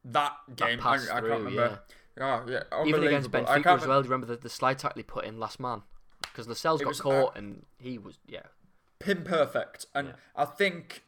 that 0.04 0.32
game. 0.56 0.80
I, 0.82 0.94
I 0.94 0.96
can't 0.96 1.20
through, 1.20 1.36
remember. 1.36 1.80
Oh, 2.20 2.44
yeah, 2.48 2.62
Even 2.86 3.04
against. 3.04 3.34
I 3.34 3.40
Benfica 3.40 3.76
as 3.80 3.86
well. 3.86 4.02
Do 4.02 4.08
you 4.08 4.12
remember 4.12 4.26
the, 4.34 4.40
the 4.40 4.48
slide 4.48 4.78
tackle 4.78 5.00
he 5.00 5.02
put 5.02 5.24
in 5.24 5.38
last 5.40 5.58
man? 5.58 5.82
Because 6.22 6.48
Lascelles 6.48 6.80
got 6.80 6.88
was, 6.88 7.00
uh, 7.00 7.04
caught 7.04 7.36
and 7.36 7.64
he 7.78 7.98
was, 7.98 8.18
yeah. 8.26 8.42
pin 8.98 9.22
perfect, 9.24 9.86
and 9.94 10.08
Yeah. 10.08 10.14
I 10.36 10.44
think 10.44 11.04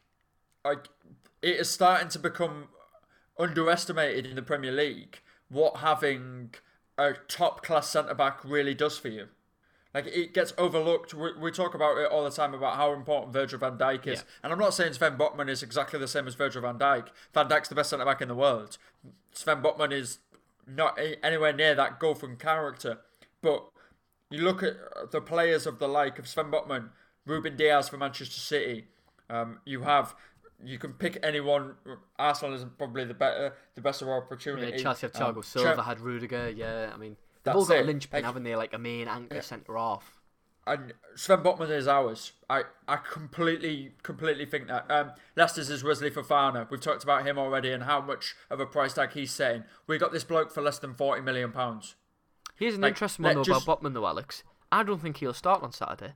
like 0.63 0.89
it 1.41 1.55
is 1.57 1.69
starting 1.69 2.09
to 2.09 2.19
become 2.19 2.69
underestimated 3.39 4.25
in 4.25 4.35
the 4.35 4.41
Premier 4.41 4.71
League 4.71 5.19
what 5.49 5.77
having 5.77 6.53
a 6.97 7.13
top 7.27 7.63
class 7.63 7.89
centre 7.89 8.13
back 8.13 8.43
really 8.43 8.73
does 8.73 8.97
for 8.97 9.07
you. 9.07 9.27
Like 9.97 10.13
it 10.13 10.31
gets 10.33 10.53
overlooked. 10.59 11.15
We, 11.15 11.33
we 11.33 11.49
talk 11.51 11.73
about 11.73 11.97
it 11.97 12.11
all 12.11 12.23
the 12.23 12.29
time 12.29 12.53
about 12.53 12.75
how 12.75 12.93
important 12.93 13.33
Virgil 13.33 13.57
van 13.57 13.77
Dijk 13.79 14.05
is, 14.05 14.19
Yeah. 14.19 14.23
and 14.43 14.53
I'm 14.53 14.59
not 14.59 14.75
saying 14.75 14.93
Sven 14.93 15.17
Botman 15.17 15.49
is 15.49 15.63
exactly 15.63 15.97
the 15.99 16.07
same 16.07 16.27
as 16.27 16.35
Virgil 16.35 16.61
van 16.61 16.77
Dijk. 16.77 17.07
Van 17.33 17.49
Dijk's 17.49 17.69
the 17.69 17.73
best 17.75 17.89
centre 17.89 18.05
back 18.05 18.21
in 18.21 18.27
the 18.27 18.35
world. 18.35 18.77
Sven 19.31 19.61
Botman 19.63 19.91
is 19.91 20.19
not 20.67 20.99
anywhere 21.23 21.51
near 21.51 21.73
that 21.73 21.99
goal 21.99 22.13
from 22.13 22.35
character, 22.37 22.99
but 23.41 23.63
you 24.29 24.41
look 24.43 24.61
at 24.61 24.75
the 25.11 25.19
players 25.19 25.65
of 25.65 25.79
the 25.79 25.87
like 25.87 26.19
of 26.19 26.27
Sven 26.27 26.51
Botman, 26.51 26.89
Ruben 27.25 27.55
Dias 27.57 27.89
for 27.89 27.97
Manchester 27.97 28.39
City. 28.39 28.85
Um, 29.31 29.61
you 29.65 29.81
have 29.81 30.13
you 30.63 30.77
can 30.77 30.93
pick 30.93 31.17
anyone. 31.23 31.73
Arsenal 32.19 32.53
is 32.53 32.65
probably 32.77 33.03
the 33.05 33.13
better, 33.15 33.53
the 33.73 33.81
best 33.81 34.01
of 34.03 34.07
Yeah, 34.09 34.13
opportunity. 34.15 34.77
Chelsea 34.83 35.07
have 35.07 35.15
Um, 35.21 35.35
Thiago 35.35 35.43
Silva, 35.45 35.73
Tre- 35.75 35.83
had 35.83 35.99
Rudiger, 36.01 36.49
yeah. 36.49 36.91
I 36.93 36.97
mean, 36.97 37.15
they've 37.47 37.55
all 37.55 37.65
got 37.65 37.77
a 37.79 37.83
linchpin, 37.83 38.17
Like- 38.19 38.25
haven't 38.25 38.43
they? 38.43 38.55
Like 38.55 38.73
a 38.73 38.77
main 38.77 39.07
anchor 39.07 39.41
centre 39.41 39.77
off. 39.77 40.19
and 40.65 40.93
Sven 41.15 41.39
Botman 41.43 41.69
is 41.69 41.87
ours. 41.87 42.33
I, 42.49 42.63
I 42.87 42.97
completely 42.97 43.93
completely 44.03 44.45
think 44.45 44.67
that. 44.67 44.85
Um, 44.91 45.11
Leicester's 45.35 45.69
is 45.69 45.83
Wesley 45.83 46.11
Fofana. 46.11 46.69
We've 46.69 46.81
talked 46.81 47.03
about 47.03 47.25
him 47.25 47.37
already 47.39 47.71
and 47.71 47.83
how 47.83 48.01
much 48.01 48.35
of 48.49 48.59
a 48.59 48.65
price 48.65 48.93
tag 48.93 49.11
he's 49.13 49.31
setting. 49.31 49.63
We 49.87 49.97
got 49.97 50.11
this 50.11 50.23
bloke 50.25 50.51
for 50.51 50.61
less 50.61 50.77
than 50.79 50.93
forty 50.93 51.21
million 51.21 51.51
pounds. 51.51 51.95
Here's 52.55 52.75
an 52.75 52.81
Like, 52.81 52.91
interesting 52.91 53.23
one 53.23 53.35
though 53.35 53.43
just- 53.43 53.63
about 53.63 53.81
Botman 53.81 53.93
though, 53.93 54.07
Alex. 54.07 54.43
I 54.71 54.83
don't 54.83 54.99
think 55.01 55.17
he'll 55.17 55.33
start 55.33 55.63
on 55.63 55.71
Saturday. 55.71 56.13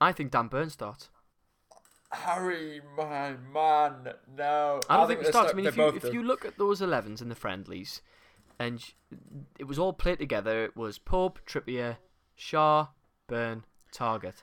I 0.00 0.12
think 0.12 0.30
Dan 0.30 0.46
Burn 0.48 0.70
starts. 0.70 1.08
Harry, 2.12 2.80
my 2.96 3.34
man, 3.52 4.12
no. 4.36 4.80
I 4.88 4.96
don't 4.96 5.08
think, 5.08 5.20
they 5.20 5.26
he 5.26 5.32
starts. 5.32 5.52
I 5.52 5.56
mean, 5.56 5.66
if 5.66 5.76
you 5.76 5.88
if 5.88 6.04
you 6.14 6.22
look 6.22 6.44
at 6.44 6.56
those 6.56 6.80
11s 6.80 7.20
in 7.20 7.28
the 7.28 7.34
friendlies, 7.34 8.00
and 8.58 8.82
it 9.58 9.64
was 9.64 9.78
all 9.78 9.92
played 9.92 10.18
together. 10.18 10.64
It 10.64 10.76
was 10.76 10.98
Pope, 10.98 11.40
Trippier, 11.46 11.96
Schär, 12.38 12.88
Burn, 13.26 13.64
Targett. 13.92 14.42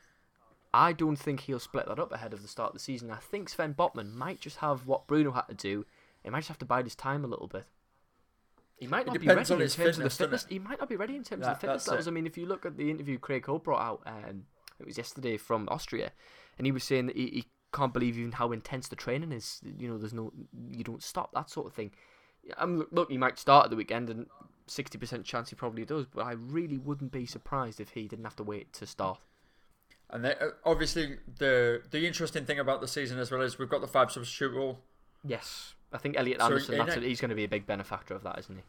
I 0.74 0.92
don't 0.94 1.18
think 1.18 1.42
he'll 1.42 1.60
split 1.60 1.88
that 1.88 2.00
up 2.00 2.12
ahead 2.12 2.34
of 2.34 2.42
the 2.42 2.48
start 2.48 2.70
of 2.70 2.74
the 2.74 2.80
season. 2.80 3.12
I 3.12 3.18
think 3.18 3.50
Sven 3.50 3.74
Botman 3.76 4.14
might 4.14 4.40
just 4.40 4.58
have 4.58 4.88
what 4.88 5.06
Bruno 5.08 5.32
had 5.32 5.48
to 5.50 5.54
do. 5.54 5.86
He 6.24 6.30
might 6.30 6.40
just 6.40 6.48
have 6.48 6.58
to 6.60 6.66
bide 6.66 6.86
his 6.86 6.96
time 6.96 7.24
a 7.24 7.28
little 7.28 7.48
bit. 7.48 7.66
He 8.78 8.88
might 8.88 9.06
not 9.06 9.20
be 9.20 9.28
ready 9.28 9.40
in 9.40 9.46
terms 9.46 9.52
of 9.52 10.04
the 10.04 10.10
fitness. 10.10 10.46
He 10.50 10.58
might 10.60 10.80
not 10.80 10.90
be 10.90 10.96
ready 10.96 11.16
in 11.16 11.24
terms 11.24 11.42
That- 11.44 11.52
of 11.52 11.56
the 11.58 11.68
fitness 11.68 11.88
levels. 11.88 12.08
it. 12.08 12.10
I 12.10 12.14
mean, 12.14 12.26
if 12.26 12.38
you 12.38 12.46
look 12.48 12.66
at 12.66 12.76
the 12.78 12.90
interview 12.90 13.20
Craig 13.20 13.46
Hope 13.46 13.66
brought 13.66 13.82
out, 13.82 14.02
um, 14.06 14.46
it 14.80 14.86
was 14.86 14.98
yesterday 14.98 15.38
from 15.38 15.70
Austria, 15.70 16.12
and 16.58 16.66
he 16.66 16.72
was 16.72 16.84
saying 16.84 17.06
that 17.06 17.16
he, 17.16 17.28
he 17.28 17.46
can't 17.72 17.94
believe 17.94 18.18
even 18.18 18.34
how 18.34 18.52
intense 18.52 18.88
the 18.88 18.96
training 18.96 19.32
is. 19.32 19.62
You 19.78 19.88
know, 19.90 19.98
there's 19.98 20.14
no, 20.14 20.34
you 20.72 20.84
don't 20.84 21.04
stop 21.04 21.32
that 21.34 21.50
sort 21.50 21.68
of 21.68 21.74
thing. 21.74 21.92
I'm 22.58 22.78
look, 22.78 22.90
look, 22.92 23.12
he 23.12 23.18
might 23.18 23.38
start 23.40 23.66
at 23.66 23.70
the 23.70 23.76
weekend, 23.76 24.10
and 24.10 24.28
sixty 24.68 24.98
percent 24.98 25.26
chance 25.26 25.50
he 25.50 25.56
probably 25.56 25.86
does. 25.86 26.06
But 26.06 26.26
I 26.26 26.34
really 26.34 26.78
wouldn't 26.78 27.12
be 27.12 27.26
surprised 27.26 27.80
if 27.80 27.90
he 27.90 28.08
didn't 28.08 28.26
have 28.26 28.36
to 28.38 28.44
wait 28.44 28.74
to 28.74 28.86
start. 28.86 29.20
And 30.10 30.26
they, 30.26 30.36
uh, 30.36 30.50
obviously, 30.66 31.18
the 31.40 31.82
the 31.90 32.06
interesting 32.06 32.46
thing 32.46 32.60
about 32.60 32.82
the 32.82 32.88
season 32.88 33.20
as 33.20 33.32
well 33.32 33.42
is 33.42 33.58
we've 33.58 33.70
got 33.70 33.82
the 33.82 33.88
five 33.88 34.12
substitute 34.12 34.52
rule. 34.52 34.80
Yes, 35.26 35.74
I 35.92 35.98
think 35.98 36.18
Elliot 36.18 36.42
Anderson. 36.42 36.78
That's 36.78 36.96
he's 36.96 37.22
going 37.22 37.30
to 37.30 37.36
be 37.36 37.46
a 37.46 37.50
big 37.50 37.66
benefactor 37.66 38.14
of 38.14 38.24
that, 38.24 38.40
isn't 38.40 38.56
he? 38.56 38.64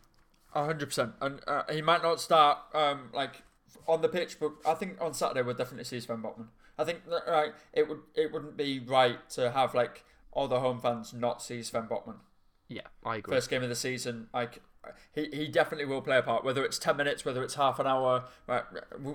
A 0.55 0.65
hundred 0.65 0.87
percent, 0.87 1.13
and 1.21 1.41
uh, 1.47 1.65
he 1.71 1.83
might 1.83 2.03
not 2.03 2.21
start 2.21 2.59
um, 2.75 3.11
like 3.13 3.43
on 3.89 4.01
the 4.03 4.09
pitch, 4.09 4.39
but 4.39 4.53
I 4.67 4.75
think 4.75 5.01
on 5.01 5.13
Saturday 5.15 5.43
we'll 5.43 5.57
definitely 5.57 5.85
see 5.85 6.01
Sven 6.01 6.23
Botman. 6.23 6.47
I 6.79 6.85
think 6.85 7.05
that, 7.09 7.23
right, 7.29 7.53
it 7.73 7.89
would 7.89 8.01
it 8.15 8.33
wouldn't 8.33 8.57
be 8.57 8.79
right 8.79 9.29
to 9.31 9.51
have 9.51 9.75
like 9.75 10.05
all 10.33 10.49
the 10.49 10.61
home 10.61 10.81
fans 10.81 11.13
not 11.13 11.43
see 11.43 11.63
Sven 11.63 11.89
Botman. 11.89 12.17
Yeah, 12.69 12.83
I 13.05 13.17
agree. 13.17 13.37
First 13.37 13.51
game 13.51 13.63
of 13.63 13.69
the 13.69 13.75
season, 13.75 14.29
like 14.33 14.61
he, 15.15 15.29
he 15.33 15.49
definitely 15.49 15.87
will 15.87 16.03
play 16.03 16.19
a 16.19 16.23
part. 16.23 16.45
Whether 16.45 16.65
it's 16.65 16.79
ten 16.79 16.97
minutes, 16.97 17.25
whether 17.25 17.43
it's 17.43 17.55
half 17.55 17.79
an 17.79 17.87
hour, 17.87 18.25
right, 18.47 18.65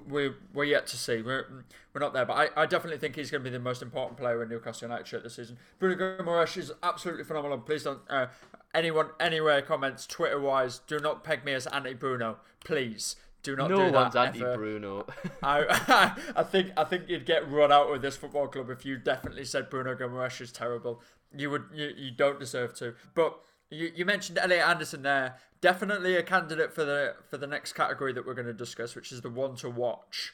we 0.07 0.31
we're 0.53 0.63
yet 0.63 0.87
to 0.87 0.97
see. 0.97 1.21
We're 1.21 1.45
we're 1.93 2.01
not 2.01 2.13
there, 2.13 2.25
but 2.25 2.33
I, 2.33 2.63
I 2.63 2.65
definitely 2.65 2.99
think 2.99 3.15
he's 3.15 3.31
going 3.31 3.43
to 3.43 3.49
be 3.49 3.55
the 3.55 3.61
most 3.61 3.81
important 3.81 4.17
player 4.17 4.41
in 4.43 4.49
Newcastle 4.49 4.87
United 4.87 5.07
shirt 5.07 5.23
this 5.23 5.35
season. 5.35 5.57
Bruno 5.79 5.95
Guimaraes 5.95 6.57
is 6.57 6.71
absolutely 6.83 7.23
phenomenal. 7.23 7.57
Please 7.57 7.83
don't 7.83 8.01
uh, 8.09 8.27
anyone 8.73 9.09
anywhere 9.19 9.61
comments 9.61 10.05
Twitter 10.05 10.39
wise. 10.39 10.79
Do 10.87 10.99
not 10.99 11.23
peg 11.23 11.43
me 11.43 11.53
as 11.53 11.67
anti 11.67 11.93
Bruno, 11.93 12.37
please. 12.63 13.15
Do 13.41 13.55
not 13.55 13.69
no 13.69 13.77
do 13.77 13.83
that. 13.85 13.93
one's 13.93 14.15
anti 14.15 14.39
Bruno. 14.39 15.05
I, 15.43 16.13
I 16.35 16.43
think 16.43 16.71
I 16.77 16.83
think 16.83 17.07
you'd 17.07 17.25
get 17.25 17.49
run 17.49 17.71
out 17.71 17.87
of 17.87 18.01
this 18.01 18.17
football 18.17 18.47
club 18.47 18.69
if 18.69 18.85
you 18.85 18.97
definitely 18.97 19.45
said 19.45 19.69
Bruno 19.69 19.95
Guimaraes 19.95 20.41
is 20.41 20.51
terrible. 20.51 21.01
You 21.35 21.49
would 21.51 21.65
you, 21.73 21.91
you 21.95 22.11
don't 22.11 22.39
deserve 22.39 22.73
to. 22.75 22.95
But 23.13 23.39
you, 23.69 23.91
you 23.95 24.05
mentioned 24.05 24.37
Elliot 24.37 24.67
Anderson 24.67 25.03
there. 25.03 25.37
Definitely 25.61 26.15
a 26.15 26.23
candidate 26.23 26.73
for 26.73 26.85
the 26.85 27.15
for 27.29 27.37
the 27.37 27.47
next 27.47 27.73
category 27.73 28.13
that 28.13 28.25
we're 28.25 28.33
going 28.33 28.47
to 28.47 28.53
discuss, 28.53 28.95
which 28.95 29.11
is 29.11 29.21
the 29.21 29.29
one 29.29 29.55
to 29.57 29.69
watch. 29.69 30.33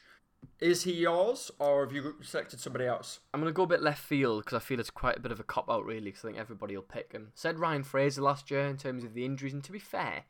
Is 0.60 0.84
he 0.84 0.92
yours, 0.92 1.50
or 1.58 1.84
have 1.84 1.92
you 1.92 2.14
selected 2.22 2.60
somebody 2.60 2.86
else? 2.86 3.20
I'm 3.34 3.40
going 3.40 3.52
to 3.52 3.56
go 3.56 3.64
a 3.64 3.66
bit 3.66 3.82
left 3.82 4.02
field 4.02 4.44
because 4.44 4.56
I 4.56 4.60
feel 4.60 4.78
it's 4.78 4.90
quite 4.90 5.16
a 5.16 5.20
bit 5.20 5.32
of 5.32 5.40
a 5.40 5.42
cop 5.42 5.68
out, 5.68 5.84
really, 5.84 6.06
because 6.06 6.24
I 6.24 6.28
think 6.28 6.38
everybody 6.38 6.76
will 6.76 6.82
pick 6.82 7.12
him. 7.12 7.32
Said 7.34 7.58
Ryan 7.58 7.82
Fraser 7.82 8.22
last 8.22 8.50
year 8.50 8.66
in 8.66 8.76
terms 8.76 9.02
of 9.02 9.12
the 9.12 9.24
injuries, 9.24 9.52
and 9.52 9.64
to 9.64 9.72
be 9.72 9.78
fair, 9.78 10.24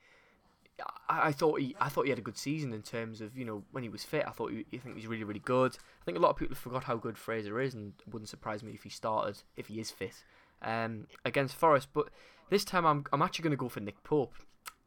I, 1.09 1.33
thought 1.33 1.61
he 1.61 1.77
I 1.81 1.89
thought 1.89 2.05
he 2.05 2.11
had 2.11 2.19
a 2.19 2.23
good 2.23 2.39
season 2.39 2.73
in 2.73 2.83
terms 2.83 3.21
of 3.21 3.37
you 3.37 3.45
know 3.45 3.62
when 3.71 3.83
he 3.83 3.89
was 3.89 4.05
fit. 4.05 4.25
I 4.27 4.31
thought 4.31 4.53
he, 4.53 4.64
think 4.79 4.97
he's 4.97 5.07
really 5.07 5.25
really 5.25 5.41
good. 5.41 5.77
I 6.03 6.05
think 6.05 6.19
a 6.19 6.21
lot 6.21 6.31
of 6.31 6.37
people 6.37 6.57
forgot 6.57 6.85
how 6.85 6.97
good 6.97 7.19
Fraser 7.19 7.61
is, 7.61 7.75
and 7.75 7.93
wouldn't 8.11 8.29
surprise 8.29 8.62
me 8.62 8.73
if 8.73 8.83
he 8.83 8.91
started 8.91 9.43
if 9.57 9.69
he 9.69 9.81
is 9.81 9.91
fit 9.91 10.25
um, 10.62 11.07
against 11.24 11.54
Forest. 11.54 11.88
But 11.92 12.09
this 12.50 12.64
time 12.64 12.84
I'm 12.86 13.04
I'm 13.12 13.22
actually 13.22 13.44
going 13.44 13.50
to 13.52 13.57
go 13.57 13.68
for 13.68 13.80
Nick 13.80 14.02
Pope 14.02 14.34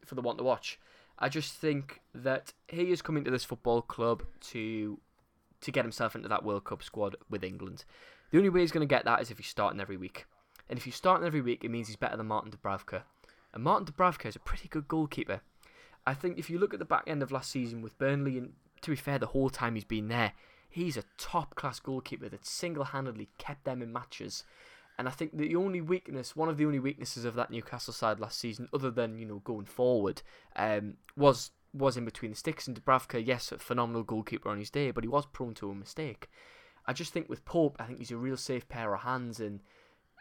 for 0.05 0.15
the 0.15 0.21
one 0.21 0.37
to 0.37 0.43
watch. 0.43 0.79
I 1.17 1.29
just 1.29 1.53
think 1.53 2.01
that 2.15 2.53
he 2.67 2.91
is 2.91 3.01
coming 3.01 3.23
to 3.25 3.31
this 3.31 3.43
football 3.43 3.81
club 3.81 4.23
to 4.51 4.99
to 5.61 5.71
get 5.71 5.83
himself 5.83 6.15
into 6.15 6.29
that 6.29 6.43
World 6.43 6.63
Cup 6.63 6.81
squad 6.81 7.15
with 7.29 7.43
England. 7.43 7.83
The 8.31 8.37
only 8.37 8.49
way 8.49 8.61
he's 8.61 8.71
going 8.71 8.87
to 8.87 8.95
get 8.95 9.05
that 9.05 9.21
is 9.21 9.31
if 9.31 9.37
he's 9.37 9.47
starting 9.47 9.81
every 9.81 9.97
week. 9.97 10.25
And 10.69 10.77
if 10.77 10.85
he's 10.85 10.95
starting 10.95 11.25
every 11.25 11.41
week, 11.41 11.63
it 11.63 11.71
means 11.71 11.87
he's 11.87 11.97
better 11.97 12.15
than 12.15 12.27
Martin 12.27 12.51
Dubravka. 12.51 13.01
And 13.53 13.63
Martin 13.63 13.87
Dubravka 13.87 14.27
is 14.27 14.35
a 14.35 14.39
pretty 14.39 14.67
good 14.67 14.87
goalkeeper. 14.87 15.41
I 16.05 16.13
think 16.13 16.37
if 16.37 16.49
you 16.49 16.59
look 16.59 16.73
at 16.73 16.79
the 16.79 16.85
back 16.85 17.03
end 17.07 17.23
of 17.23 17.31
last 17.31 17.51
season 17.51 17.81
with 17.81 17.97
Burnley, 17.97 18.37
and 18.37 18.53
to 18.81 18.91
be 18.91 18.95
fair, 18.95 19.19
the 19.19 19.27
whole 19.27 19.49
time 19.49 19.75
he's 19.75 19.83
been 19.83 20.07
there, 20.07 20.33
he's 20.69 20.95
a 20.95 21.03
top 21.17 21.55
class 21.55 21.79
goalkeeper 21.79 22.29
that 22.29 22.45
single 22.45 22.85
handedly 22.85 23.29
kept 23.37 23.65
them 23.65 23.81
in 23.81 23.91
matches. 23.91 24.43
And 24.99 25.07
I 25.07 25.11
think 25.11 25.37
the 25.37 25.55
only 25.55 25.79
weakness, 25.79 26.35
one 26.35 26.49
of 26.49 26.57
the 26.57 26.65
only 26.65 26.77
weaknesses 26.77 27.23
of 27.23 27.33
that 27.35 27.49
Newcastle 27.49 27.93
side 27.93 28.19
last 28.19 28.37
season, 28.37 28.67
other 28.73 28.91
than 28.91 29.17
you 29.17 29.25
know 29.25 29.39
going 29.45 29.65
forward, 29.65 30.21
um, 30.57 30.95
was 31.15 31.51
was 31.73 31.95
in 31.95 32.03
between 32.03 32.31
the 32.31 32.37
sticks. 32.37 32.67
And 32.67 32.75
Dubravka, 32.75 33.25
yes, 33.25 33.53
a 33.53 33.59
phenomenal 33.59 34.03
goalkeeper 34.03 34.49
on 34.49 34.59
his 34.59 34.69
day, 34.69 34.91
but 34.91 35.05
he 35.05 35.07
was 35.07 35.25
prone 35.25 35.53
to 35.53 35.71
a 35.71 35.75
mistake. 35.75 36.27
I 36.85 36.91
just 36.91 37.13
think 37.13 37.29
with 37.29 37.45
Pope, 37.45 37.77
I 37.79 37.85
think 37.85 37.99
he's 37.99 38.11
a 38.11 38.17
real 38.17 38.35
safe 38.35 38.67
pair 38.67 38.93
of 38.93 38.99
hands. 39.03 39.39
And 39.39 39.61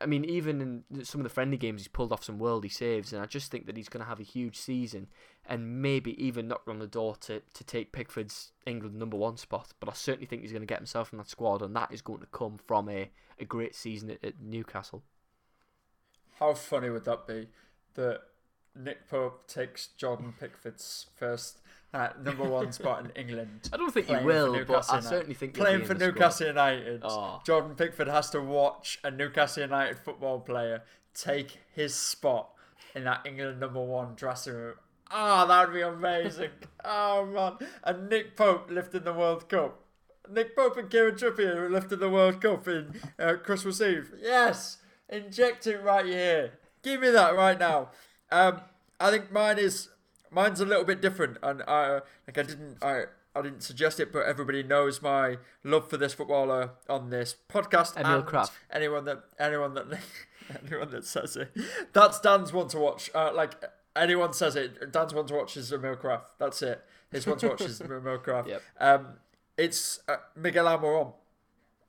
I 0.00 0.06
mean, 0.06 0.24
even 0.24 0.84
in 0.90 1.04
some 1.04 1.20
of 1.20 1.24
the 1.24 1.30
friendly 1.30 1.56
games, 1.56 1.82
he's 1.82 1.88
pulled 1.88 2.12
off 2.12 2.24
some 2.24 2.38
worldy 2.38 2.72
saves. 2.72 3.12
And 3.12 3.22
I 3.22 3.26
just 3.26 3.50
think 3.50 3.66
that 3.66 3.76
he's 3.76 3.88
going 3.88 4.02
to 4.02 4.08
have 4.08 4.20
a 4.20 4.24
huge 4.24 4.56
season 4.56 5.08
and 5.44 5.82
maybe 5.82 6.22
even 6.22 6.48
knock 6.48 6.62
on 6.68 6.78
the 6.78 6.86
door 6.86 7.16
to, 7.22 7.42
to 7.54 7.64
take 7.64 7.92
Pickford's 7.92 8.52
England 8.66 8.96
number 8.96 9.16
one 9.16 9.36
spot. 9.36 9.72
But 9.80 9.88
I 9.88 9.94
certainly 9.94 10.26
think 10.26 10.42
he's 10.42 10.52
going 10.52 10.62
to 10.62 10.66
get 10.66 10.78
himself 10.78 11.12
in 11.12 11.18
that 11.18 11.28
squad, 11.28 11.62
and 11.62 11.74
that 11.74 11.92
is 11.92 12.02
going 12.02 12.20
to 12.20 12.26
come 12.26 12.58
from 12.66 12.88
a, 12.88 13.10
a 13.40 13.44
great 13.44 13.74
season 13.74 14.10
at, 14.10 14.24
at 14.24 14.40
Newcastle. 14.40 15.02
How 16.38 16.54
funny 16.54 16.90
would 16.90 17.04
that 17.04 17.26
be 17.26 17.48
that 17.94 18.20
Nick 18.76 19.08
Pope 19.08 19.48
takes 19.48 19.88
Jordan 19.88 20.34
Pickford's 20.38 21.06
first 21.16 21.58
uh, 21.94 22.08
number 22.22 22.44
one 22.44 22.72
spot 22.72 23.04
in 23.04 23.10
England? 23.10 23.70
I 23.72 23.76
don't 23.76 23.92
think 23.92 24.06
he 24.06 24.16
will, 24.16 24.64
but 24.64 24.90
I 24.90 25.00
certainly 25.00 25.34
think 25.34 25.54
playing 25.54 25.84
for 25.84 25.94
Newcastle 25.94 26.48
United. 26.48 27.00
Oh. 27.04 27.40
Jordan 27.46 27.74
Pickford 27.74 28.08
has 28.08 28.30
to 28.30 28.40
watch 28.40 28.98
a 29.04 29.10
Newcastle 29.10 29.62
United 29.62 29.98
football 29.98 30.40
player 30.40 30.82
take 31.14 31.58
his 31.74 31.94
spot 31.94 32.50
in 32.94 33.04
that 33.04 33.26
England 33.26 33.60
number 33.60 33.80
one 33.80 34.14
dressing 34.14 34.54
room. 34.54 34.74
Ah, 35.10 35.46
that 35.46 35.68
would 35.68 35.74
be 35.74 35.80
amazing. 35.80 36.50
oh 36.84 37.26
man, 37.26 37.68
and 37.84 38.08
Nick 38.08 38.36
Pope 38.36 38.70
lifting 38.70 39.04
the 39.04 39.12
World 39.12 39.48
Cup. 39.48 39.80
Nick 40.30 40.54
Pope 40.54 40.76
and 40.76 40.90
Kieran 40.90 41.14
Trippier 41.14 41.70
lifted 41.70 42.00
the 42.00 42.10
World 42.10 42.42
Cup 42.42 42.68
in 42.68 43.00
uh, 43.18 43.34
Christmas 43.42 43.80
Eve. 43.80 44.12
Yes, 44.20 44.78
inject 45.08 45.66
it 45.66 45.82
right 45.82 46.04
here. 46.04 46.58
Give 46.82 47.00
me 47.00 47.10
that 47.10 47.34
right 47.34 47.58
now. 47.58 47.88
Um, 48.30 48.60
I 49.00 49.10
think 49.10 49.32
mine 49.32 49.58
is 49.58 49.88
mine's 50.30 50.60
a 50.60 50.66
little 50.66 50.84
bit 50.84 51.00
different, 51.00 51.38
and 51.42 51.62
I 51.66 52.00
like 52.26 52.38
I 52.38 52.42
didn't 52.42 52.78
I 52.82 53.04
I 53.34 53.42
didn't 53.42 53.62
suggest 53.62 54.00
it, 54.00 54.12
but 54.12 54.20
everybody 54.26 54.62
knows 54.62 55.00
my 55.00 55.36
love 55.62 55.88
for 55.88 55.96
this 55.96 56.14
footballer 56.14 56.70
on 56.88 57.10
this 57.10 57.36
podcast. 57.48 57.96
Emil 57.96 58.22
Krafth. 58.22 58.50
Anyone 58.70 59.04
that 59.04 59.24
anyone 59.38 59.74
that 59.74 59.86
anyone 60.66 60.90
that 60.90 61.04
says 61.04 61.36
it, 61.36 61.52
that's 61.92 62.20
Dan's 62.20 62.52
one 62.52 62.68
to 62.68 62.78
watch. 62.78 63.10
Uh, 63.14 63.32
like 63.32 63.54
anyone 63.94 64.32
says 64.32 64.56
it, 64.56 64.92
Dan's 64.92 65.14
one 65.14 65.26
to 65.26 65.34
watch 65.34 65.56
is 65.56 65.72
Emil 65.72 65.96
Krafth. 65.96 66.30
That's 66.38 66.62
it. 66.62 66.84
His 67.10 67.26
one 67.26 67.38
to 67.38 67.48
watch 67.48 67.60
is 67.62 67.80
Emil 67.80 68.18
Krafth. 68.18 68.48
Yep. 68.48 68.62
Um, 68.80 69.06
it's 69.56 70.00
uh, 70.08 70.16
Miguel 70.36 70.66
Almiron. 70.66 71.12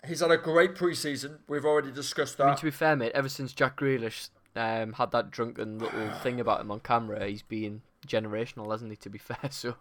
He's 0.08 0.22
had 0.22 0.32
a 0.32 0.38
great 0.38 0.76
preseason. 0.76 1.40
We've 1.48 1.66
already 1.66 1.92
discussed 1.92 2.38
that. 2.38 2.44
I 2.44 2.48
mean, 2.48 2.58
to 2.58 2.66
be 2.66 2.72
fair, 2.72 2.96
mate, 2.96 3.12
ever 3.14 3.28
since 3.28 3.52
Jack 3.54 3.78
Grealish 3.78 4.30
um, 4.56 4.94
had 4.94 5.12
that 5.12 5.30
drunken 5.30 5.80
little 5.80 6.10
thing 6.22 6.40
about 6.40 6.62
him 6.62 6.72
on 6.72 6.80
camera, 6.80 7.28
he's 7.28 7.42
been 7.42 7.82
generational, 8.10 8.72
hasn't 8.72 8.91
he? 8.91 8.97
To 8.97 9.10
be 9.10 9.20
fair, 9.20 9.38
so 9.49 9.76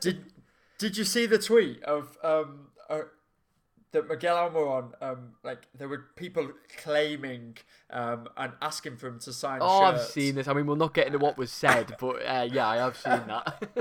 Did 0.00 0.24
Did 0.78 0.96
you 0.96 1.04
see 1.04 1.26
the 1.26 1.38
tweet 1.38 1.82
of 1.84 2.16
um 2.22 2.68
uh, 2.88 3.02
that 3.92 4.08
Miguel 4.08 4.36
Almiron 4.36 4.90
um 5.00 5.34
like 5.42 5.68
there 5.74 5.88
were 5.88 6.06
people 6.16 6.50
claiming 6.82 7.56
um 7.90 8.28
and 8.36 8.52
asking 8.60 8.96
for 8.96 9.06
him 9.08 9.18
to 9.20 9.32
sign 9.32 9.60
oh, 9.62 9.82
I've 9.84 10.00
seen 10.02 10.34
this. 10.34 10.48
I 10.48 10.52
mean, 10.52 10.66
we'll 10.66 10.76
not 10.76 10.92
get 10.92 11.06
into 11.06 11.18
what 11.18 11.38
was 11.38 11.50
said, 11.52 11.96
but 11.98 12.16
uh, 12.26 12.46
yeah, 12.50 12.68
I 12.68 12.76
have 12.76 12.96
seen 12.96 13.22
that. 13.26 13.62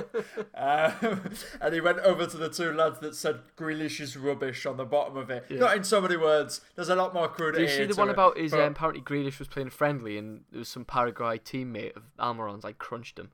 Um, 0.57 1.21
and 1.59 1.73
he 1.73 1.81
went 1.81 1.99
over 1.99 2.25
to 2.25 2.37
the 2.37 2.49
two 2.49 2.71
lads 2.71 2.99
that 2.99 3.15
said 3.15 3.41
Grealish 3.57 3.99
is 3.99 4.15
rubbish 4.15 4.65
on 4.65 4.77
the 4.77 4.85
bottom 4.85 5.17
of 5.17 5.29
it. 5.29 5.45
Not 5.51 5.75
in 5.75 5.83
so 5.83 5.99
many 5.99 6.15
words. 6.15 6.61
There's 6.75 6.89
a 6.89 6.95
lot 6.95 7.13
more 7.13 7.27
crudity. 7.27 7.65
Did 7.65 7.71
you 7.71 7.77
see 7.77 7.93
the 7.93 7.99
one 7.99 8.07
it, 8.07 8.13
about 8.13 8.37
his 8.37 8.51
but- 8.51 8.61
um, 8.61 8.71
apparently 8.71 9.01
Grealish 9.01 9.37
was 9.37 9.49
playing 9.49 9.69
friendly 9.69 10.17
and 10.17 10.45
there 10.51 10.59
was 10.59 10.69
some 10.69 10.85
Paraguay 10.85 11.39
teammate 11.39 11.95
of 11.97 12.03
Almiron's 12.19 12.63
like 12.63 12.77
crunched 12.77 13.19
him. 13.19 13.31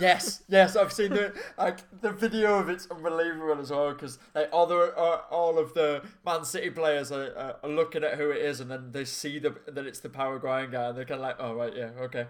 Yes, 0.00 0.42
yes, 0.48 0.76
I've 0.76 0.92
seen 0.92 1.10
the 1.10 1.32
like 1.56 1.78
the 2.00 2.10
video 2.10 2.58
of 2.58 2.68
it's 2.68 2.88
unbelievable 2.90 3.60
as 3.60 3.70
well 3.70 3.92
because 3.92 4.18
like 4.34 4.48
all 4.52 4.66
the 4.66 4.94
uh, 4.96 5.22
all 5.30 5.58
of 5.58 5.74
the 5.74 6.02
Man 6.24 6.44
City 6.44 6.70
players 6.70 7.12
are, 7.12 7.36
uh, 7.36 7.52
are 7.62 7.70
looking 7.70 8.02
at 8.02 8.14
who 8.18 8.30
it 8.30 8.38
is 8.38 8.60
and 8.60 8.70
then 8.70 8.90
they 8.92 9.04
see 9.04 9.38
the 9.38 9.54
that 9.68 9.86
it's 9.86 10.00
the 10.00 10.08
Paraguayan 10.08 10.70
guy 10.70 10.88
and 10.88 10.98
they're 10.98 11.04
kind 11.04 11.20
of 11.20 11.26
like, 11.26 11.36
oh 11.38 11.54
right, 11.54 11.74
yeah, 11.76 11.90
okay, 12.00 12.26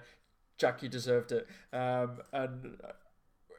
Jack, 0.58 0.82
you 0.82 0.88
deserved 0.88 1.32
it. 1.32 1.46
Um, 1.72 2.20
and 2.32 2.76
uh, 2.84 2.92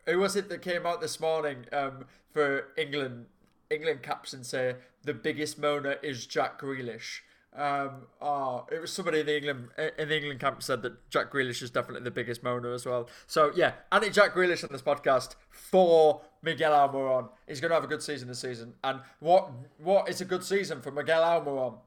who 0.05 0.19
was 0.19 0.36
it 0.36 0.49
that 0.49 0.61
came 0.61 0.86
out 0.86 1.01
this 1.01 1.19
morning 1.19 1.65
um, 1.71 2.05
for 2.32 2.67
England? 2.77 3.25
England 3.69 4.03
caps 4.03 4.34
and 4.34 4.45
say 4.45 4.75
the 5.03 5.13
biggest 5.13 5.59
moaner 5.59 5.97
is 6.03 6.27
Jack 6.27 6.59
Grealish. 6.59 7.21
Um, 7.54 8.04
oh, 8.22 8.66
it 8.72 8.80
was 8.80 8.93
somebody 8.93 9.20
in 9.20 9.26
the 9.26 9.38
England 9.38 9.68
in 9.97 10.08
the 10.08 10.16
England 10.16 10.39
camp 10.39 10.64
said 10.64 10.82
that 10.84 11.10
Jack 11.10 11.32
Grealish 11.32 11.62
is 11.62 11.70
definitely 11.70 12.04
the 12.04 12.12
biggest 12.12 12.43
moaner 12.43 12.74
as 12.74 12.86
well. 12.86 13.10
So 13.28 13.52
yeah, 13.54 13.74
anti 13.91 14.10
Jack 14.10 14.34
Grealish 14.34 14.64
on 14.64 14.70
this 14.72 14.82
podcast 14.82 15.36
for 15.49 16.22
Miguel 16.41 16.72
Almiron. 16.72 17.30
He's 17.47 17.60
going 17.60 17.70
to 17.70 17.76
have 17.76 17.84
a 17.84 17.88
good 17.88 18.02
season 18.02 18.30
this 18.30 18.39
season. 18.39 18.76
And 18.84 19.02
what 19.20 19.52
what 19.78 20.08
is 20.08 20.22
a 20.22 20.26
good 20.26 20.45
season 20.45 20.82
for 20.82 20.91
Miguel 20.91 21.22
Almiron? 21.22 21.80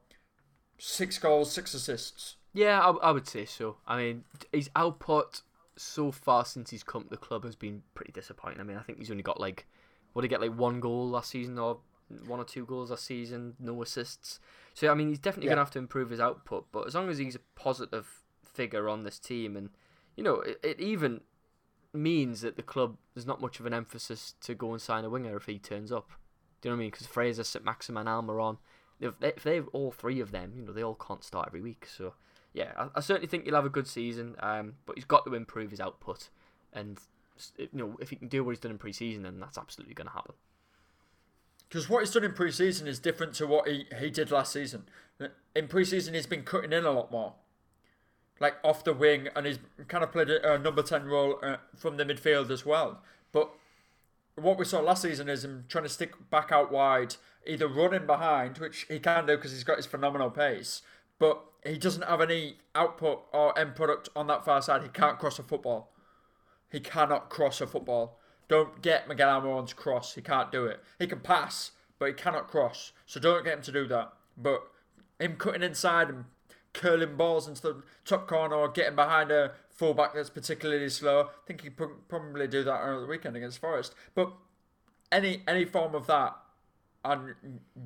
Six 0.77 1.17
goals, 1.17 1.51
six 1.51 1.73
assists. 1.73 2.35
Yeah, 2.53 2.79
I, 2.79 2.91
I 3.07 3.11
would 3.11 3.27
say 3.27 3.45
so. 3.45 3.77
I 3.87 3.97
mean, 3.97 4.23
his 4.51 4.69
output 4.75 5.41
so 5.77 6.11
far 6.11 6.45
since 6.45 6.69
he's 6.69 6.83
come 6.83 7.03
to 7.03 7.09
the 7.09 7.17
club 7.17 7.43
has 7.43 7.55
been 7.55 7.81
pretty 7.95 8.11
disappointing. 8.11 8.59
I 8.59 8.63
mean, 8.63 8.77
I 8.77 8.81
think 8.81 8.99
he's 8.99 9.09
only 9.09 9.23
got 9.23 9.39
like, 9.39 9.65
what 10.13 10.21
did 10.21 10.29
he 10.29 10.29
get 10.29 10.41
like 10.41 10.57
one 10.57 10.79
goal 10.79 11.09
last 11.09 11.31
season 11.31 11.57
or 11.57 11.79
one 12.27 12.39
or 12.39 12.45
two 12.45 12.65
goals 12.65 12.91
last 12.91 13.05
season, 13.05 13.55
no 13.59 13.81
assists. 13.81 14.39
So 14.75 14.89
I 14.89 14.93
mean, 14.93 15.09
he's 15.09 15.17
definitely 15.19 15.47
Yeah. 15.47 15.53
gonna 15.53 15.61
have 15.61 15.71
to 15.71 15.79
improve 15.79 16.11
his 16.11 16.19
output. 16.19 16.67
But 16.71 16.85
as 16.85 16.93
long 16.93 17.09
as 17.09 17.17
he's 17.17 17.33
a 17.35 17.39
positive 17.55 18.21
figure 18.43 18.87
on 18.87 19.01
this 19.03 19.17
team, 19.17 19.57
and 19.57 19.71
you 20.15 20.23
know, 20.23 20.35
it, 20.41 20.59
it 20.63 20.79
even 20.79 21.21
means 21.93 22.41
that 22.41 22.57
the 22.57 22.63
club 22.63 22.97
there's 23.13 23.25
not 23.25 23.39
much 23.41 23.59
of 23.59 23.65
an 23.65 23.73
emphasis 23.73 24.35
to 24.41 24.53
go 24.53 24.71
and 24.73 24.81
sign 24.81 25.03
a 25.05 25.09
winger 25.09 25.35
if 25.35 25.45
he 25.45 25.57
turns 25.57 25.91
up. 25.91 26.09
Do 26.61 26.69
you 26.69 26.71
know 26.71 26.75
what 26.75 26.79
I 26.81 26.83
mean? 26.83 26.91
Because 26.91 27.07
Fraser, 27.07 27.43
St 27.43 27.63
Maximin, 27.63 28.05
Almiron, 28.05 28.57
if 28.99 29.17
they, 29.19 29.29
if 29.29 29.43
they 29.43 29.61
all 29.61 29.91
three 29.91 30.19
of 30.19 30.31
them, 30.31 30.53
you 30.55 30.61
know, 30.63 30.73
they 30.73 30.83
all 30.83 30.95
can't 30.95 31.23
start 31.23 31.47
every 31.47 31.61
week. 31.61 31.85
So 31.87 32.13
yeah, 32.53 32.73
I, 32.77 32.87
I 32.95 32.99
certainly 32.99 33.27
think 33.27 33.45
he'll 33.45 33.55
have 33.55 33.65
a 33.65 33.69
good 33.69 33.87
season. 33.87 34.35
Um, 34.39 34.75
but 34.85 34.95
he's 34.97 35.05
got 35.05 35.25
to 35.25 35.33
improve 35.35 35.71
his 35.71 35.79
output, 35.79 36.29
and 36.73 36.99
you 37.57 37.69
know, 37.73 37.97
if 38.01 38.09
he 38.09 38.15
can 38.17 38.27
do 38.27 38.43
what 38.43 38.51
he's 38.51 38.59
done 38.59 38.71
in 38.71 38.77
pre-season, 38.77 39.23
then 39.23 39.39
that's 39.39 39.57
absolutely 39.57 39.93
going 39.93 40.07
to 40.07 40.13
happen. 40.13 40.35
Because 41.67 41.89
what 41.89 41.99
he's 41.99 42.11
done 42.11 42.23
in 42.23 42.33
pre-season 42.33 42.87
is 42.87 42.99
different 42.99 43.33
to 43.35 43.47
what 43.47 43.67
he, 43.67 43.85
he 43.99 44.09
did 44.09 44.31
last 44.31 44.53
season. 44.53 44.83
In 45.55 45.67
pre-season, 45.67 46.13
he's 46.13 46.27
been 46.27 46.43
cutting 46.43 46.73
in 46.73 46.85
a 46.85 46.91
lot 46.91 47.11
more, 47.11 47.33
like 48.39 48.55
off 48.63 48.83
the 48.83 48.93
wing, 48.93 49.29
and 49.35 49.45
he's 49.45 49.59
kind 49.87 50.03
of 50.03 50.11
played 50.11 50.29
a, 50.29 50.53
a 50.53 50.59
number 50.59 50.83
ten 50.83 51.05
role 51.05 51.39
uh, 51.41 51.57
from 51.75 51.97
the 51.97 52.05
midfield 52.05 52.49
as 52.49 52.65
well. 52.65 53.01
But 53.31 53.49
what 54.35 54.57
we 54.57 54.65
saw 54.65 54.81
last 54.81 55.03
season 55.03 55.29
is 55.29 55.45
him 55.45 55.65
trying 55.69 55.85
to 55.85 55.89
stick 55.89 56.29
back 56.29 56.51
out 56.51 56.71
wide, 56.71 57.15
either 57.47 57.67
running 57.67 58.05
behind, 58.05 58.57
which 58.57 58.85
he 58.89 58.99
can 58.99 59.25
do 59.25 59.35
because 59.37 59.51
he's 59.51 59.63
got 59.63 59.77
his 59.77 59.85
phenomenal 59.85 60.29
pace, 60.29 60.81
but 61.19 61.41
he 61.65 61.77
doesn't 61.77 62.03
have 62.03 62.21
any 62.21 62.57
output 62.75 63.23
or 63.33 63.57
end 63.57 63.75
product 63.75 64.09
on 64.15 64.27
that 64.27 64.43
far 64.43 64.61
side. 64.61 64.83
He 64.83 64.89
can't 64.89 65.17
cross 65.17 65.39
a 65.39 65.43
football. 65.43 65.91
He 66.69 66.79
cannot 66.79 67.29
cross 67.29 67.61
a 67.61 67.67
football. 67.67 68.19
Don't 68.47 68.81
get 68.81 69.07
Miguel 69.07 69.29
Almiron's 69.29 69.73
cross. 69.73 70.13
He 70.13 70.21
can't 70.21 70.51
do 70.51 70.65
it. 70.65 70.83
He 70.99 71.07
can 71.07 71.19
pass, 71.19 71.71
but 71.99 72.07
he 72.07 72.13
cannot 72.13 72.47
cross. 72.47 72.91
So 73.05 73.19
don't 73.19 73.43
get 73.43 73.55
him 73.57 73.63
to 73.63 73.71
do 73.71 73.87
that. 73.87 74.13
But 74.37 74.67
him 75.19 75.35
cutting 75.37 75.63
inside 75.63 76.09
and 76.09 76.25
curling 76.73 77.15
balls 77.15 77.47
into 77.47 77.61
the 77.61 77.83
top 78.03 78.27
corner 78.27 78.55
or 78.55 78.67
getting 78.69 78.95
behind 78.95 79.31
a 79.31 79.53
fullback 79.69 80.13
that's 80.13 80.29
particularly 80.29 80.89
slow, 80.89 81.21
I 81.21 81.47
think 81.47 81.61
he 81.61 81.69
could 81.69 82.07
probably 82.07 82.47
do 82.47 82.63
that 82.63 82.83
over 82.83 83.01
the 83.01 83.07
weekend 83.07 83.35
against 83.35 83.59
Forest. 83.59 83.95
But 84.13 84.33
any 85.11 85.43
any 85.47 85.65
form 85.65 85.95
of 85.95 86.07
that, 86.07 86.35
and 87.03 87.35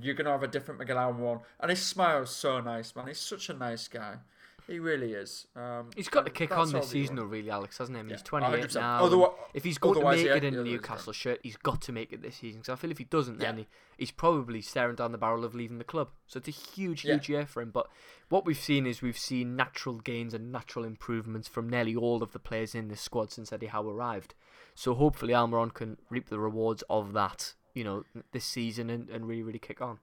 you're 0.02 0.16
gonna 0.16 0.32
have 0.32 0.44
a 0.44 0.48
different 0.48 0.80
Miguel 0.80 0.98
Almiron. 0.98 1.42
And 1.60 1.70
his 1.70 1.86
smile's 1.86 2.36
so 2.36 2.60
nice, 2.60 2.96
man. 2.96 3.08
He's 3.08 3.20
such 3.20 3.50
a 3.50 3.54
nice 3.54 3.88
guy. 3.88 4.18
He 4.70 4.78
really 4.78 5.14
is. 5.14 5.48
Um, 5.56 5.90
he's 5.96 6.10
got 6.10 6.26
to 6.26 6.32
kick 6.32 6.56
on 6.56 6.72
this 6.72 6.90
season, 6.90 7.16
though, 7.16 7.24
really, 7.24 7.50
Alex, 7.50 7.80
hasn't 7.80 7.98
he? 7.98 8.04
Yeah, 8.04 8.12
he's 8.12 8.22
28 8.22 8.66
100%. 8.66 8.76
now. 8.76 9.04
Otherwise- 9.04 9.32
if 9.56 9.64
he's 9.64 9.80
going 9.80 10.00
to 10.00 10.06
make 10.06 10.24
yeah, 10.24 10.36
it 10.36 10.44
in 10.44 10.54
yeah, 10.54 10.60
a 10.60 10.64
Newcastle 10.64 11.12
shirt, 11.12 11.40
he's 11.42 11.58
got 11.58 11.82
to 11.82 11.92
make 11.92 12.14
it 12.14 12.22
this 12.22 12.36
season. 12.36 12.62
Because 12.62 12.74
I 12.74 12.76
feel 12.76 12.92
if 12.92 13.00
he 13.00 13.04
doesn't, 13.06 13.40
then 13.40 13.58
he, 13.58 13.68
he's 13.98 14.12
probably 14.12 14.62
staring 14.62 14.96
down 14.96 15.12
the 15.12 15.18
barrel 15.18 15.44
of 15.44 15.56
leaving 15.56 15.80
the 15.80 15.84
club. 15.84 16.10
So 16.28 16.38
it's 16.38 16.48
a 16.48 16.52
huge, 16.52 17.04
Yeah. 17.04 17.16
huge 17.16 17.30
year 17.30 17.46
for 17.48 17.64
him. 17.64 17.72
But 17.72 17.88
what 18.30 18.46
we've 18.46 18.60
seen 18.60 18.86
is 18.86 19.02
we've 19.02 19.18
seen 19.18 19.56
natural 19.56 19.96
gains 19.96 20.36
and 20.36 20.52
natural 20.52 20.86
improvements 20.86 21.48
from 21.48 21.68
nearly 21.68 21.96
all 21.96 22.22
of 22.22 22.32
the 22.32 22.40
players 22.40 22.76
in 22.76 22.90
this 22.90 23.02
squad 23.02 23.32
since 23.32 23.52
Eddie 23.52 23.68
Howe 23.68 23.90
arrived. 23.90 24.36
So 24.76 24.94
hopefully 24.94 25.34
Almiron 25.34 25.74
can 25.74 25.98
reap 26.12 26.30
the 26.30 26.40
rewards 26.40 26.84
of 26.92 27.14
that, 27.14 27.56
you 27.74 27.84
know, 27.84 28.04
this 28.34 28.46
season 28.46 28.92
and, 28.92 29.10
and 29.10 29.28
really, 29.28 29.42
really 29.42 29.58
kick 29.60 29.82
on. 29.82 29.98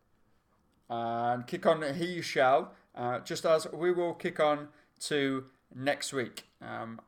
and 0.91 1.47
kick 1.47 1.65
on 1.67 1.83
he 1.95 2.21
shall, 2.21 2.73
uh, 2.97 3.21
just 3.21 3.45
as 3.45 3.67
we 3.73 3.93
will 3.93 4.15
kick 4.15 4.41
on 4.41 4.69
to 5.01 5.45
next 5.75 6.13
week. 6.13 6.45
Um, 6.63 7.01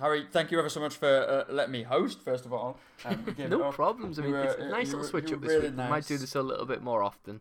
Harry, 0.00 0.26
thank 0.30 0.50
you 0.50 0.58
ever 0.58 0.68
so 0.68 0.80
much 0.80 0.96
for 0.96 1.06
uh, 1.48 1.52
letting 1.52 1.72
me 1.72 1.82
host, 1.84 2.20
first 2.20 2.44
of 2.46 2.52
all. 2.52 2.78
Um, 3.04 3.34
No 3.48 3.70
problems. 3.70 4.18
I 4.18 4.22
mean, 4.22 4.32
were- 4.32 4.42
it's 4.44 4.60
a 4.60 4.68
nice 4.68 4.88
little 4.90 5.04
switch 5.04 5.32
up 5.32 5.40
this 5.40 5.48
really 5.50 5.68
week. 5.70 5.78
We 5.78 5.84
might 5.84 6.06
do 6.06 6.18
this 6.18 6.34
a 6.34 6.42
little 6.42 6.66
bit 6.66 6.82
more 6.82 7.02
often. 7.02 7.40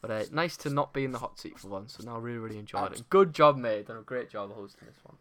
But 0.00 0.10
uh, 0.10 0.24
nice 0.32 0.56
to 0.58 0.70
not 0.70 0.92
be 0.92 1.04
in 1.04 1.12
the 1.12 1.18
hot 1.20 1.38
seat 1.38 1.60
for 1.60 1.68
once. 1.68 1.94
So 1.96 2.04
now 2.04 2.16
I 2.16 2.18
really, 2.18 2.38
really 2.38 2.58
enjoyed 2.58 2.92
it. 2.92 3.08
Good 3.08 3.32
job, 3.32 3.56
mate. 3.56 3.86
Done 3.86 3.98
a 3.98 4.02
great 4.02 4.28
job 4.28 4.52
hosting 4.52 4.88
this 4.88 4.98
one. 5.04 5.16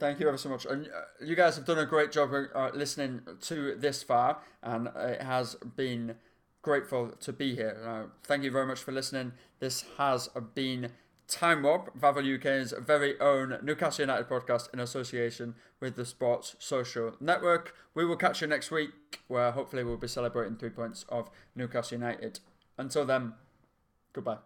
Thank 0.00 0.18
you 0.18 0.26
ever 0.28 0.36
so 0.36 0.48
much. 0.48 0.66
And 0.66 0.86
uh, 0.86 1.24
you 1.24 1.36
guys 1.36 1.54
have 1.54 1.64
done 1.64 1.78
a 1.78 1.86
great 1.86 2.10
job 2.10 2.30
uh, 2.32 2.70
listening 2.74 3.20
to 3.42 3.76
this 3.76 4.02
far, 4.02 4.38
and 4.62 4.88
it 4.96 5.22
has 5.22 5.54
been 5.76 6.16
grateful 6.62 7.10
to 7.20 7.32
be 7.32 7.54
here. 7.54 7.80
Uh, 7.86 8.10
thank 8.24 8.42
you 8.42 8.50
very 8.50 8.66
much 8.66 8.80
for 8.80 8.90
listening. 8.90 9.32
This 9.60 9.84
has 9.98 10.28
been 10.54 10.90
Time 11.28 11.62
Warp, 11.62 11.94
Vavel 11.94 12.24
UK's 12.36 12.72
very 12.78 13.20
own 13.20 13.58
Newcastle 13.62 14.02
United 14.02 14.28
podcast 14.28 14.72
in 14.72 14.80
association 14.80 15.54
with 15.78 15.94
the 15.94 16.06
Sports 16.06 16.56
Social 16.58 17.16
Network. 17.20 17.74
We 17.94 18.06
will 18.06 18.16
catch 18.16 18.40
you 18.40 18.46
next 18.46 18.70
week, 18.70 19.20
where 19.28 19.50
hopefully 19.50 19.84
we'll 19.84 19.98
be 19.98 20.08
celebrating 20.08 20.56
three 20.56 20.70
points 20.70 21.04
of 21.10 21.30
Newcastle 21.54 21.98
United. 21.98 22.40
Until 22.78 23.04
then, 23.04 23.34
goodbye. 24.14 24.38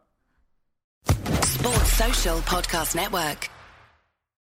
Sports 1.06 1.92
Social 1.92 2.38
Podcast 2.38 2.96
Network. 2.96 3.48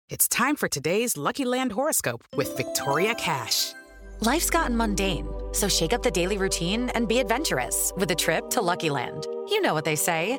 It's 0.08 0.26
time 0.26 0.56
for 0.56 0.68
today's 0.68 1.16
Lucky 1.16 1.44
Land 1.44 1.70
horoscope 1.70 2.24
with 2.36 2.56
Victoria 2.56 3.14
Cash. 3.14 3.74
Life's 4.20 4.50
gotten 4.50 4.76
mundane, 4.76 5.28
so 5.52 5.68
shake 5.68 5.92
up 5.92 6.02
the 6.02 6.10
daily 6.10 6.38
routine 6.38 6.88
and 6.90 7.06
be 7.06 7.20
adventurous 7.20 7.92
with 7.96 8.10
a 8.10 8.14
trip 8.14 8.50
to 8.50 8.60
Lucky 8.60 8.90
Land. 8.90 9.26
You 9.48 9.60
know 9.60 9.74
what 9.74 9.84
they 9.84 9.96
say 9.96 10.38